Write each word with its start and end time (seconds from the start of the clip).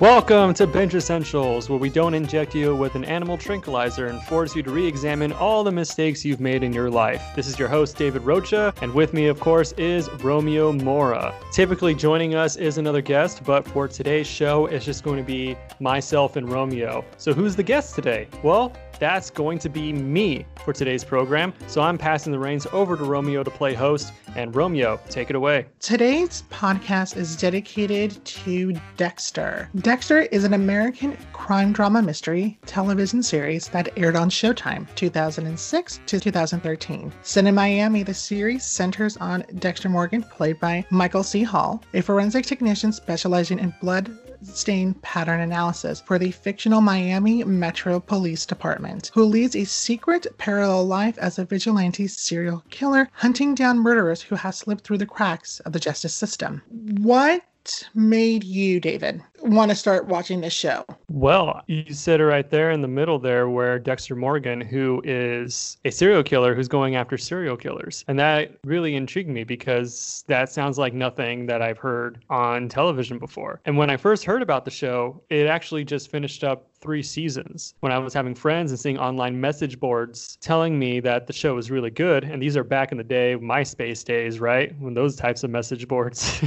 Welcome 0.00 0.54
to 0.54 0.66
Binge 0.66 0.94
Essentials, 0.94 1.68
where 1.68 1.78
we 1.78 1.90
don't 1.90 2.14
inject 2.14 2.54
you 2.54 2.74
with 2.74 2.94
an 2.94 3.04
animal 3.04 3.36
tranquilizer 3.36 4.06
and 4.06 4.22
force 4.22 4.56
you 4.56 4.62
to 4.62 4.70
re 4.70 4.86
examine 4.86 5.30
all 5.34 5.62
the 5.62 5.70
mistakes 5.70 6.24
you've 6.24 6.40
made 6.40 6.62
in 6.62 6.72
your 6.72 6.88
life. 6.88 7.22
This 7.36 7.46
is 7.46 7.58
your 7.58 7.68
host, 7.68 7.98
David 7.98 8.22
Rocha, 8.22 8.72
and 8.80 8.94
with 8.94 9.12
me, 9.12 9.26
of 9.26 9.38
course, 9.38 9.72
is 9.72 10.08
Romeo 10.22 10.72
Mora. 10.72 11.34
Typically, 11.52 11.94
joining 11.94 12.34
us 12.34 12.56
is 12.56 12.78
another 12.78 13.02
guest, 13.02 13.44
but 13.44 13.68
for 13.68 13.88
today's 13.88 14.26
show, 14.26 14.64
it's 14.64 14.86
just 14.86 15.04
going 15.04 15.18
to 15.18 15.22
be 15.22 15.54
myself 15.80 16.36
and 16.36 16.50
Romeo. 16.50 17.04
So, 17.18 17.34
who's 17.34 17.54
the 17.54 17.62
guest 17.62 17.94
today? 17.94 18.26
Well, 18.42 18.72
that's 19.00 19.30
going 19.30 19.58
to 19.58 19.68
be 19.68 19.92
me 19.92 20.46
for 20.64 20.72
today's 20.72 21.02
program. 21.02 21.52
So 21.66 21.80
I'm 21.80 21.98
passing 21.98 22.30
the 22.30 22.38
reins 22.38 22.66
over 22.72 22.96
to 22.96 23.02
Romeo 23.02 23.42
to 23.42 23.50
play 23.50 23.74
host. 23.74 24.12
And 24.36 24.54
Romeo, 24.54 25.00
take 25.08 25.28
it 25.28 25.34
away. 25.34 25.66
Today's 25.80 26.44
podcast 26.50 27.16
is 27.16 27.34
dedicated 27.34 28.24
to 28.24 28.74
Dexter. 28.96 29.68
Dexter 29.78 30.20
is 30.20 30.44
an 30.44 30.54
American 30.54 31.16
crime 31.32 31.72
drama 31.72 32.00
mystery 32.00 32.56
television 32.64 33.24
series 33.24 33.66
that 33.68 33.88
aired 33.96 34.14
on 34.14 34.30
Showtime 34.30 34.86
2006 34.94 36.00
to 36.06 36.20
2013. 36.20 37.12
Set 37.22 37.46
in 37.46 37.54
Miami, 37.54 38.04
the 38.04 38.14
series 38.14 38.64
centers 38.64 39.16
on 39.16 39.44
Dexter 39.58 39.88
Morgan, 39.88 40.22
played 40.22 40.60
by 40.60 40.84
Michael 40.90 41.24
C. 41.24 41.42
Hall, 41.42 41.82
a 41.94 42.00
forensic 42.02 42.46
technician 42.46 42.92
specializing 42.92 43.58
in 43.58 43.74
blood 43.80 44.16
stain 44.42 44.94
pattern 44.94 45.40
analysis 45.40 46.00
for 46.00 46.18
the 46.18 46.30
fictional 46.30 46.80
Miami 46.80 47.44
Metro 47.44 48.00
Police 48.00 48.46
Department, 48.46 49.10
who 49.14 49.24
leads 49.24 49.54
a 49.54 49.64
secret 49.64 50.26
parallel 50.38 50.86
life 50.86 51.18
as 51.18 51.38
a 51.38 51.44
vigilante 51.44 52.06
serial 52.06 52.62
killer 52.70 53.08
hunting 53.12 53.54
down 53.54 53.78
murderers 53.78 54.22
who 54.22 54.34
have 54.36 54.54
slipped 54.54 54.84
through 54.84 54.98
the 54.98 55.06
cracks 55.06 55.60
of 55.60 55.72
the 55.72 55.80
justice 55.80 56.14
system. 56.14 56.62
What 57.00 57.88
made 57.94 58.42
you, 58.44 58.80
David, 58.80 59.22
want 59.42 59.70
to 59.70 59.74
start 59.74 60.06
watching 60.06 60.40
this 60.40 60.52
show? 60.52 60.84
Well, 61.08 61.62
you 61.66 61.92
said 61.94 62.20
it 62.20 62.26
right 62.26 62.48
there 62.48 62.70
in 62.70 62.82
the 62.82 62.88
middle 62.88 63.18
there 63.18 63.48
where 63.48 63.78
Dexter 63.78 64.14
Morgan, 64.16 64.60
who 64.60 65.02
is 65.04 65.78
a 65.84 65.90
serial 65.90 66.22
killer 66.22 66.54
who's 66.54 66.68
going 66.68 66.96
after 66.96 67.18
serial 67.18 67.56
killers. 67.56 68.04
And 68.08 68.18
that 68.18 68.56
really 68.64 68.94
intrigued 68.94 69.30
me 69.30 69.44
because 69.44 70.24
that 70.28 70.50
sounds 70.50 70.78
like 70.78 70.94
nothing 70.94 71.46
that 71.46 71.62
I've 71.62 71.78
heard 71.78 72.24
on 72.30 72.68
television 72.68 73.18
before. 73.18 73.60
And 73.64 73.76
when 73.76 73.90
I 73.90 73.96
first 73.96 74.24
heard 74.24 74.42
about 74.42 74.64
the 74.64 74.70
show, 74.70 75.22
it 75.30 75.46
actually 75.46 75.84
just 75.84 76.10
finished 76.10 76.44
up 76.44 76.70
three 76.80 77.02
seasons 77.02 77.74
when 77.80 77.92
I 77.92 77.98
was 77.98 78.14
having 78.14 78.34
friends 78.34 78.70
and 78.70 78.80
seeing 78.80 78.98
online 78.98 79.38
message 79.38 79.78
boards 79.78 80.36
telling 80.40 80.78
me 80.78 81.00
that 81.00 81.26
the 81.26 81.32
show 81.32 81.54
was 81.54 81.70
really 81.70 81.90
good. 81.90 82.24
And 82.24 82.40
these 82.40 82.56
are 82.56 82.64
back 82.64 82.90
in 82.90 82.98
the 82.98 83.04
day, 83.04 83.36
MySpace 83.36 84.04
days, 84.04 84.40
right? 84.40 84.74
When 84.80 84.94
those 84.94 85.16
types 85.16 85.44
of 85.44 85.50
message 85.50 85.86
boards. 85.86 86.42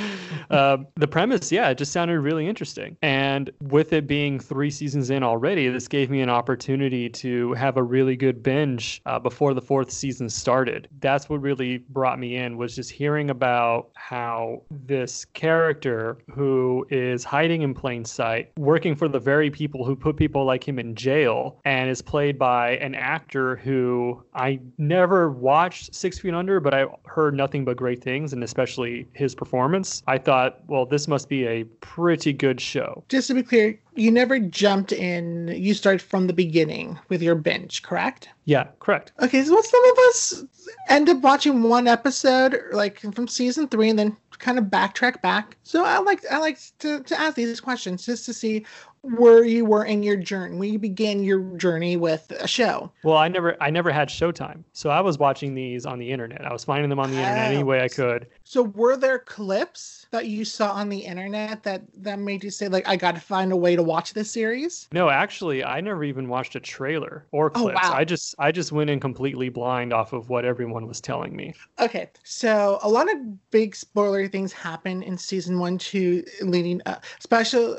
uh, 0.50 0.78
the 0.96 1.06
premise, 1.06 1.52
yeah, 1.52 1.68
it 1.68 1.78
just 1.78 1.92
sounded 1.92 2.20
really 2.20 2.35
interesting. 2.44 2.96
And 3.02 3.25
with 3.60 3.92
it 3.92 4.06
being 4.06 4.38
three 4.40 4.70
seasons 4.70 5.10
in 5.10 5.22
already, 5.22 5.68
this 5.68 5.88
gave 5.88 6.10
me 6.10 6.20
an 6.20 6.30
opportunity 6.30 7.08
to 7.10 7.52
have 7.54 7.76
a 7.76 7.82
really 7.82 8.16
good 8.16 8.42
binge 8.42 9.02
uh, 9.06 9.18
before 9.18 9.54
the 9.54 9.60
fourth 9.60 9.90
season 9.90 10.28
started. 10.28 10.88
That's 11.00 11.28
what 11.28 11.40
really 11.40 11.78
brought 11.78 12.18
me 12.18 12.36
in 12.36 12.56
was 12.56 12.74
just 12.74 12.90
hearing 12.90 13.30
about 13.30 13.90
how 13.94 14.62
this 14.70 15.24
character 15.24 16.18
who 16.30 16.86
is 16.90 17.24
hiding 17.24 17.62
in 17.62 17.74
plain 17.74 18.04
sight, 18.04 18.52
working 18.56 18.94
for 18.94 19.08
the 19.08 19.20
very 19.20 19.50
people 19.50 19.84
who 19.84 19.96
put 19.96 20.16
people 20.16 20.44
like 20.44 20.66
him 20.66 20.78
in 20.78 20.94
jail, 20.94 21.60
and 21.64 21.90
is 21.90 22.02
played 22.02 22.38
by 22.38 22.76
an 22.76 22.94
actor 22.94 23.56
who 23.56 24.22
I 24.34 24.60
never 24.78 25.30
watched 25.30 25.94
Six 25.94 26.18
Feet 26.18 26.34
Under, 26.34 26.60
but 26.60 26.74
I 26.74 26.86
heard 27.06 27.34
nothing 27.34 27.64
but 27.64 27.76
great 27.76 28.02
things, 28.02 28.32
and 28.32 28.42
especially 28.44 29.06
his 29.12 29.34
performance. 29.34 30.02
I 30.06 30.18
thought, 30.18 30.60
well, 30.66 30.86
this 30.86 31.08
must 31.08 31.28
be 31.28 31.46
a 31.46 31.64
pretty 31.80 32.32
good 32.32 32.60
show. 32.60 33.04
Just 33.08 33.25
to 33.28 33.34
be 33.34 33.42
clear, 33.42 33.78
you 33.94 34.10
never 34.10 34.38
jumped 34.38 34.92
in, 34.92 35.48
you 35.48 35.74
started 35.74 36.02
from 36.02 36.26
the 36.26 36.32
beginning 36.32 36.98
with 37.08 37.22
your 37.22 37.34
binge, 37.34 37.82
correct? 37.82 38.28
Yeah, 38.44 38.66
correct. 38.80 39.12
Okay, 39.20 39.42
so 39.42 39.60
some 39.60 39.84
of 39.90 39.98
us 40.08 40.44
end 40.88 41.08
up 41.08 41.20
watching 41.20 41.62
one 41.62 41.88
episode, 41.88 42.60
like 42.72 43.00
from 43.00 43.28
season 43.28 43.68
three, 43.68 43.90
and 43.90 43.98
then 43.98 44.16
kind 44.38 44.58
of 44.58 44.66
backtrack 44.66 45.22
back. 45.22 45.56
So 45.62 45.84
I 45.84 45.98
like 45.98 46.20
I 46.30 46.38
like 46.38 46.58
to, 46.80 47.02
to 47.02 47.18
ask 47.18 47.36
these 47.36 47.60
questions 47.60 48.04
just 48.04 48.26
to 48.26 48.34
see 48.34 48.66
where 49.14 49.44
you 49.44 49.64
were 49.64 49.84
in 49.84 50.02
your 50.02 50.16
journey 50.16 50.56
when 50.56 50.72
you 50.72 50.78
began 50.78 51.22
your 51.22 51.40
journey 51.56 51.96
with 51.96 52.32
a 52.40 52.48
show 52.48 52.90
well 53.04 53.16
i 53.16 53.28
never 53.28 53.56
i 53.62 53.70
never 53.70 53.92
had 53.92 54.08
showtime 54.08 54.64
so 54.72 54.90
i 54.90 55.00
was 55.00 55.16
watching 55.16 55.54
these 55.54 55.86
on 55.86 55.98
the 55.98 56.10
internet 56.10 56.44
i 56.44 56.52
was 56.52 56.64
finding 56.64 56.90
them 56.90 56.98
on 56.98 57.10
the 57.12 57.16
internet 57.16 57.52
any 57.52 57.62
oh. 57.62 57.64
way 57.64 57.82
i 57.82 57.88
could 57.88 58.26
so 58.42 58.62
were 58.62 58.96
there 58.96 59.20
clips 59.20 60.05
that 60.10 60.26
you 60.26 60.44
saw 60.44 60.72
on 60.72 60.88
the 60.88 60.98
internet 60.98 61.62
that 61.62 61.82
that 61.94 62.18
made 62.18 62.42
you 62.42 62.50
say 62.50 62.68
like 62.68 62.86
i 62.88 62.96
gotta 62.96 63.20
find 63.20 63.52
a 63.52 63.56
way 63.56 63.76
to 63.76 63.82
watch 63.82 64.14
this 64.14 64.30
series 64.30 64.88
no 64.92 65.08
actually 65.10 65.64
i 65.64 65.80
never 65.80 66.04
even 66.04 66.28
watched 66.28 66.54
a 66.54 66.60
trailer 66.60 67.26
or 67.32 67.46
oh, 67.54 67.62
clips 67.62 67.80
oh, 67.82 67.90
wow. 67.90 67.96
i 67.96 68.04
just 68.04 68.34
i 68.38 68.50
just 68.50 68.72
went 68.72 68.90
in 68.90 69.00
completely 69.00 69.48
blind 69.48 69.92
off 69.92 70.12
of 70.12 70.28
what 70.28 70.44
everyone 70.44 70.86
was 70.86 71.00
telling 71.00 71.34
me 71.34 71.54
okay 71.78 72.08
so 72.22 72.78
a 72.82 72.88
lot 72.88 73.10
of 73.10 73.50
big 73.50 73.74
spoiler 73.74 74.28
things 74.28 74.52
happen 74.52 75.02
in 75.02 75.16
season 75.16 75.58
one 75.58 75.78
two 75.78 76.24
leading 76.42 76.80
up 76.86 77.04
especially 77.18 77.76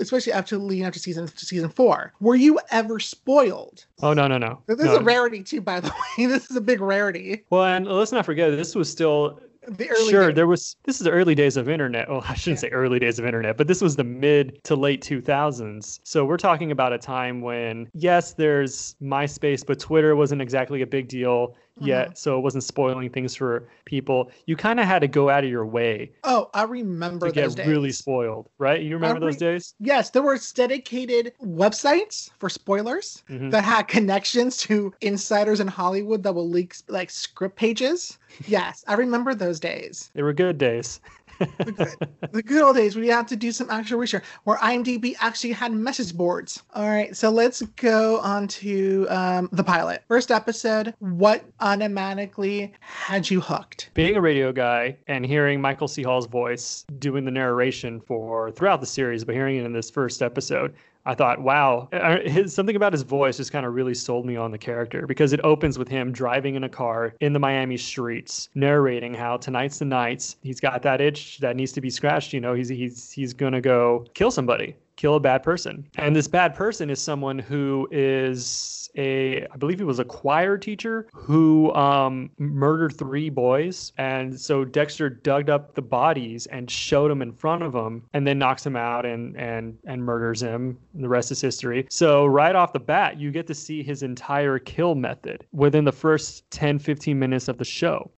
especially 0.00 0.32
after 0.32 0.56
leading 0.58 0.86
up 0.86 0.92
to 0.92 0.98
season 0.98 1.26
to 1.26 1.46
season 1.46 1.68
four. 1.68 2.12
Were 2.20 2.34
you 2.34 2.58
ever 2.70 3.00
spoiled? 3.00 3.86
Oh 4.02 4.12
no 4.12 4.26
no 4.26 4.38
no. 4.38 4.60
This 4.66 4.78
no. 4.78 4.92
is 4.92 4.98
a 4.98 5.02
rarity 5.02 5.42
too, 5.42 5.60
by 5.60 5.80
the 5.80 5.88
way. 6.18 6.26
This 6.26 6.50
is 6.50 6.56
a 6.56 6.60
big 6.60 6.80
rarity. 6.80 7.44
Well, 7.50 7.64
and 7.64 7.86
let's 7.86 8.12
not 8.12 8.24
forget 8.24 8.50
this 8.52 8.74
was 8.74 8.90
still 8.90 9.40
the 9.76 9.90
early 9.90 10.10
sure 10.10 10.26
days. 10.28 10.34
there 10.36 10.46
was 10.46 10.76
this 10.84 10.96
is 10.96 11.04
the 11.04 11.10
early 11.10 11.34
days 11.34 11.56
of 11.56 11.68
internet 11.68 12.08
well 12.08 12.22
i 12.28 12.34
shouldn't 12.34 12.58
yeah. 12.58 12.68
say 12.68 12.70
early 12.70 12.98
days 12.98 13.18
of 13.18 13.24
internet 13.26 13.56
but 13.56 13.66
this 13.66 13.80
was 13.80 13.96
the 13.96 14.04
mid 14.04 14.62
to 14.64 14.74
late 14.74 15.02
2000s 15.02 16.00
so 16.04 16.24
we're 16.24 16.36
talking 16.36 16.70
about 16.70 16.92
a 16.92 16.98
time 16.98 17.40
when 17.40 17.88
yes 17.94 18.32
there's 18.32 18.96
myspace 19.02 19.64
but 19.66 19.78
twitter 19.78 20.16
wasn't 20.16 20.40
exactly 20.40 20.82
a 20.82 20.86
big 20.86 21.08
deal 21.08 21.54
yet, 21.80 22.06
mm-hmm. 22.06 22.14
so 22.14 22.38
it 22.38 22.40
wasn't 22.40 22.64
spoiling 22.64 23.10
things 23.10 23.34
for 23.34 23.68
people. 23.84 24.30
You 24.46 24.56
kind 24.56 24.80
of 24.80 24.86
had 24.86 25.00
to 25.00 25.08
go 25.08 25.28
out 25.28 25.44
of 25.44 25.50
your 25.50 25.66
way. 25.66 26.12
Oh, 26.24 26.50
I 26.54 26.62
remember 26.64 27.28
to 27.28 27.32
get 27.32 27.54
days. 27.54 27.66
really 27.66 27.92
spoiled, 27.92 28.48
right? 28.58 28.80
You 28.82 28.94
remember 28.94 29.20
re- 29.20 29.26
those 29.26 29.36
days? 29.36 29.74
Yes, 29.80 30.10
there 30.10 30.22
were 30.22 30.38
dedicated 30.54 31.32
websites 31.42 32.30
for 32.38 32.48
spoilers 32.48 33.22
mm-hmm. 33.28 33.50
that 33.50 33.64
had 33.64 33.88
connections 33.88 34.56
to 34.58 34.92
insiders 35.00 35.60
in 35.60 35.68
Hollywood 35.68 36.22
that 36.22 36.34
will 36.34 36.48
leak 36.48 36.76
like 36.88 37.10
script 37.10 37.56
pages. 37.56 38.18
Yes, 38.46 38.84
I 38.86 38.94
remember 38.94 39.34
those 39.34 39.58
days. 39.58 40.10
They 40.14 40.22
were 40.22 40.34
good 40.34 40.58
days. 40.58 41.00
The, 41.38 41.72
good, 41.72 42.08
the 42.32 42.42
good 42.42 42.62
old 42.62 42.76
days 42.76 42.94
when 42.94 43.04
you 43.04 43.12
had 43.12 43.28
to 43.28 43.36
do 43.36 43.52
some 43.52 43.70
actual 43.70 43.98
research, 43.98 44.24
where 44.44 44.56
IMDb 44.58 45.14
actually 45.20 45.52
had 45.52 45.72
message 45.72 46.16
boards. 46.16 46.62
All 46.74 46.88
right, 46.88 47.16
so 47.16 47.30
let's 47.30 47.62
go 47.62 48.18
on 48.20 48.48
to 48.48 49.06
um, 49.08 49.48
the 49.52 49.64
pilot. 49.64 50.02
First 50.08 50.30
episode, 50.30 50.94
what 50.98 51.44
automatically 51.60 52.72
had 52.80 53.30
you 53.30 53.40
hooked? 53.40 53.90
Being 53.94 54.16
a 54.16 54.20
radio 54.20 54.52
guy 54.52 54.96
and 55.06 55.24
hearing 55.24 55.60
Michael 55.60 55.88
C. 55.88 56.02
Hall's 56.02 56.26
voice 56.26 56.84
doing 56.98 57.24
the 57.24 57.30
narration 57.30 58.00
for 58.00 58.50
throughout 58.50 58.80
the 58.80 58.86
series, 58.86 59.24
but 59.24 59.34
hearing 59.34 59.56
it 59.56 59.64
in 59.64 59.72
this 59.72 59.90
first 59.90 60.22
episode, 60.22 60.74
I 61.06 61.14
thought, 61.14 61.40
wow, 61.40 61.88
his, 62.24 62.54
something 62.54 62.76
about 62.76 62.92
his 62.92 63.02
voice 63.02 63.38
just 63.38 63.52
kind 63.52 63.64
of 63.64 63.74
really 63.74 63.94
sold 63.94 64.26
me 64.26 64.36
on 64.36 64.50
the 64.50 64.58
character 64.58 65.06
because 65.06 65.32
it 65.32 65.40
opens 65.42 65.78
with 65.78 65.88
him 65.88 66.12
driving 66.12 66.54
in 66.54 66.64
a 66.64 66.68
car 66.68 67.14
in 67.20 67.32
the 67.32 67.38
Miami 67.38 67.76
streets, 67.76 68.50
narrating 68.54 69.14
how 69.14 69.38
tonight's 69.38 69.78
the 69.78 69.84
night. 69.86 70.36
He's 70.42 70.60
got 70.60 70.82
that 70.82 71.00
itch 71.00 71.38
that 71.38 71.56
needs 71.56 71.72
to 71.72 71.80
be 71.80 71.90
scratched. 71.90 72.32
You 72.32 72.40
know, 72.40 72.54
he's 72.54 72.68
he's 72.68 73.10
he's 73.10 73.32
gonna 73.32 73.60
go 73.60 74.04
kill 74.14 74.30
somebody 74.30 74.76
kill 74.98 75.14
a 75.14 75.20
bad 75.20 75.42
person. 75.42 75.88
And 75.96 76.14
this 76.14 76.28
bad 76.28 76.54
person 76.54 76.90
is 76.90 77.00
someone 77.00 77.38
who 77.38 77.88
is 77.90 78.90
a, 78.96 79.46
I 79.46 79.56
believe 79.56 79.78
he 79.78 79.84
was 79.84 80.00
a 80.00 80.04
choir 80.04 80.58
teacher 80.58 81.06
who 81.14 81.72
um, 81.74 82.30
murdered 82.38 82.96
three 82.96 83.30
boys. 83.30 83.92
And 83.96 84.38
so 84.38 84.64
Dexter 84.64 85.08
dug 85.08 85.48
up 85.48 85.74
the 85.74 85.82
bodies 85.82 86.46
and 86.46 86.68
showed 86.68 87.10
them 87.10 87.22
in 87.22 87.32
front 87.32 87.62
of 87.62 87.74
him 87.74 88.02
and 88.12 88.26
then 88.26 88.38
knocks 88.38 88.66
him 88.66 88.76
out 88.76 89.06
and, 89.06 89.36
and, 89.36 89.78
and 89.86 90.02
murders 90.02 90.42
him. 90.42 90.76
And 90.94 91.04
the 91.04 91.08
rest 91.08 91.30
is 91.30 91.40
history. 91.40 91.86
So 91.88 92.26
right 92.26 92.56
off 92.56 92.72
the 92.72 92.80
bat, 92.80 93.20
you 93.20 93.30
get 93.30 93.46
to 93.46 93.54
see 93.54 93.82
his 93.84 94.02
entire 94.02 94.58
kill 94.58 94.96
method 94.96 95.46
within 95.52 95.84
the 95.84 95.92
first 95.92 96.50
10, 96.50 96.80
15 96.80 97.16
minutes 97.16 97.46
of 97.46 97.56
the 97.56 97.64
show. 97.64 98.10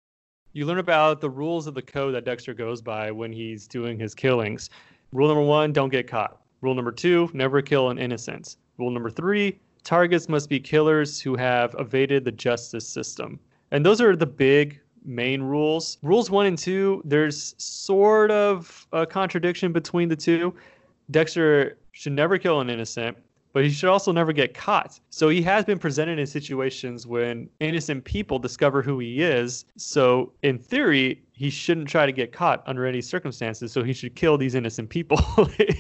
You 0.53 0.65
learn 0.65 0.79
about 0.79 1.21
the 1.21 1.31
rules 1.31 1.67
of 1.67 1.75
the 1.75 1.83
code 1.83 2.15
that 2.15 2.25
Dexter 2.25 2.55
goes 2.55 2.81
by 2.81 3.11
when 3.11 3.33
he's 3.33 3.67
doing 3.67 3.99
his 3.99 4.15
killings. 4.15 4.71
Rule 5.13 5.29
number 5.29 5.43
one, 5.43 5.73
don't 5.73 5.91
get 5.91 6.07
caught. 6.07 6.41
Rule 6.61 6.75
number 6.75 6.93
two, 6.93 7.31
never 7.33 7.63
kill 7.63 7.91
an 7.91 7.99
innocent. 7.99 8.57
Rule 8.79 8.91
number 8.91 9.11
three, 9.11 9.61
targets 9.85 10.29
must 10.29 10.49
be 10.49 10.59
killers 10.59 11.21
who 11.21 11.37
have 11.37 11.75
evaded 11.79 12.25
the 12.25 12.33
justice 12.33 12.87
system. 12.87 13.39
And 13.71 13.85
those 13.85 14.01
are 14.01 14.17
the 14.17 14.27
big 14.27 14.81
main 15.05 15.43
rules. 15.43 15.99
Rules 16.03 16.31
one 16.31 16.47
and 16.47 16.59
two, 16.59 17.03
there's 17.05 17.55
sort 17.59 18.31
of 18.31 18.87
a 18.93 19.07
contradiction 19.07 19.73
between 19.73 20.09
the 20.09 20.17
two. 20.17 20.55
Dexter 21.11 21.79
should 21.93 22.13
never 22.13 22.39
kill 22.39 22.61
an 22.61 22.71
innocent, 22.71 23.17
but 23.53 23.65
he 23.65 23.71
should 23.71 23.89
also 23.89 24.13
never 24.13 24.33
get 24.33 24.55
caught. 24.55 25.01
So 25.11 25.29
he 25.29 25.43
has 25.43 25.65
been 25.65 25.79
presented 25.79 26.19
in 26.19 26.27
situations 26.27 27.07
when 27.07 27.49
innocent 27.61 28.05
people 28.05 28.39
discover 28.39 28.83
who 28.83 28.99
he 28.99 29.23
is. 29.23 29.65
So 29.77 30.33
in 30.43 30.59
theory, 30.59 31.23
he 31.39 31.51
shouldn't 31.51 31.87
try 31.87 32.05
to 32.05 32.11
get 32.11 32.33
caught 32.33 32.65
under 32.67 32.85
any 32.85 33.01
circumstances. 33.01 33.71
So 33.71 33.85
he 33.85 33.93
should 33.93 34.17
kill 34.17 34.37
these 34.37 34.57
innocent 34.57 34.91
people. 34.91 35.19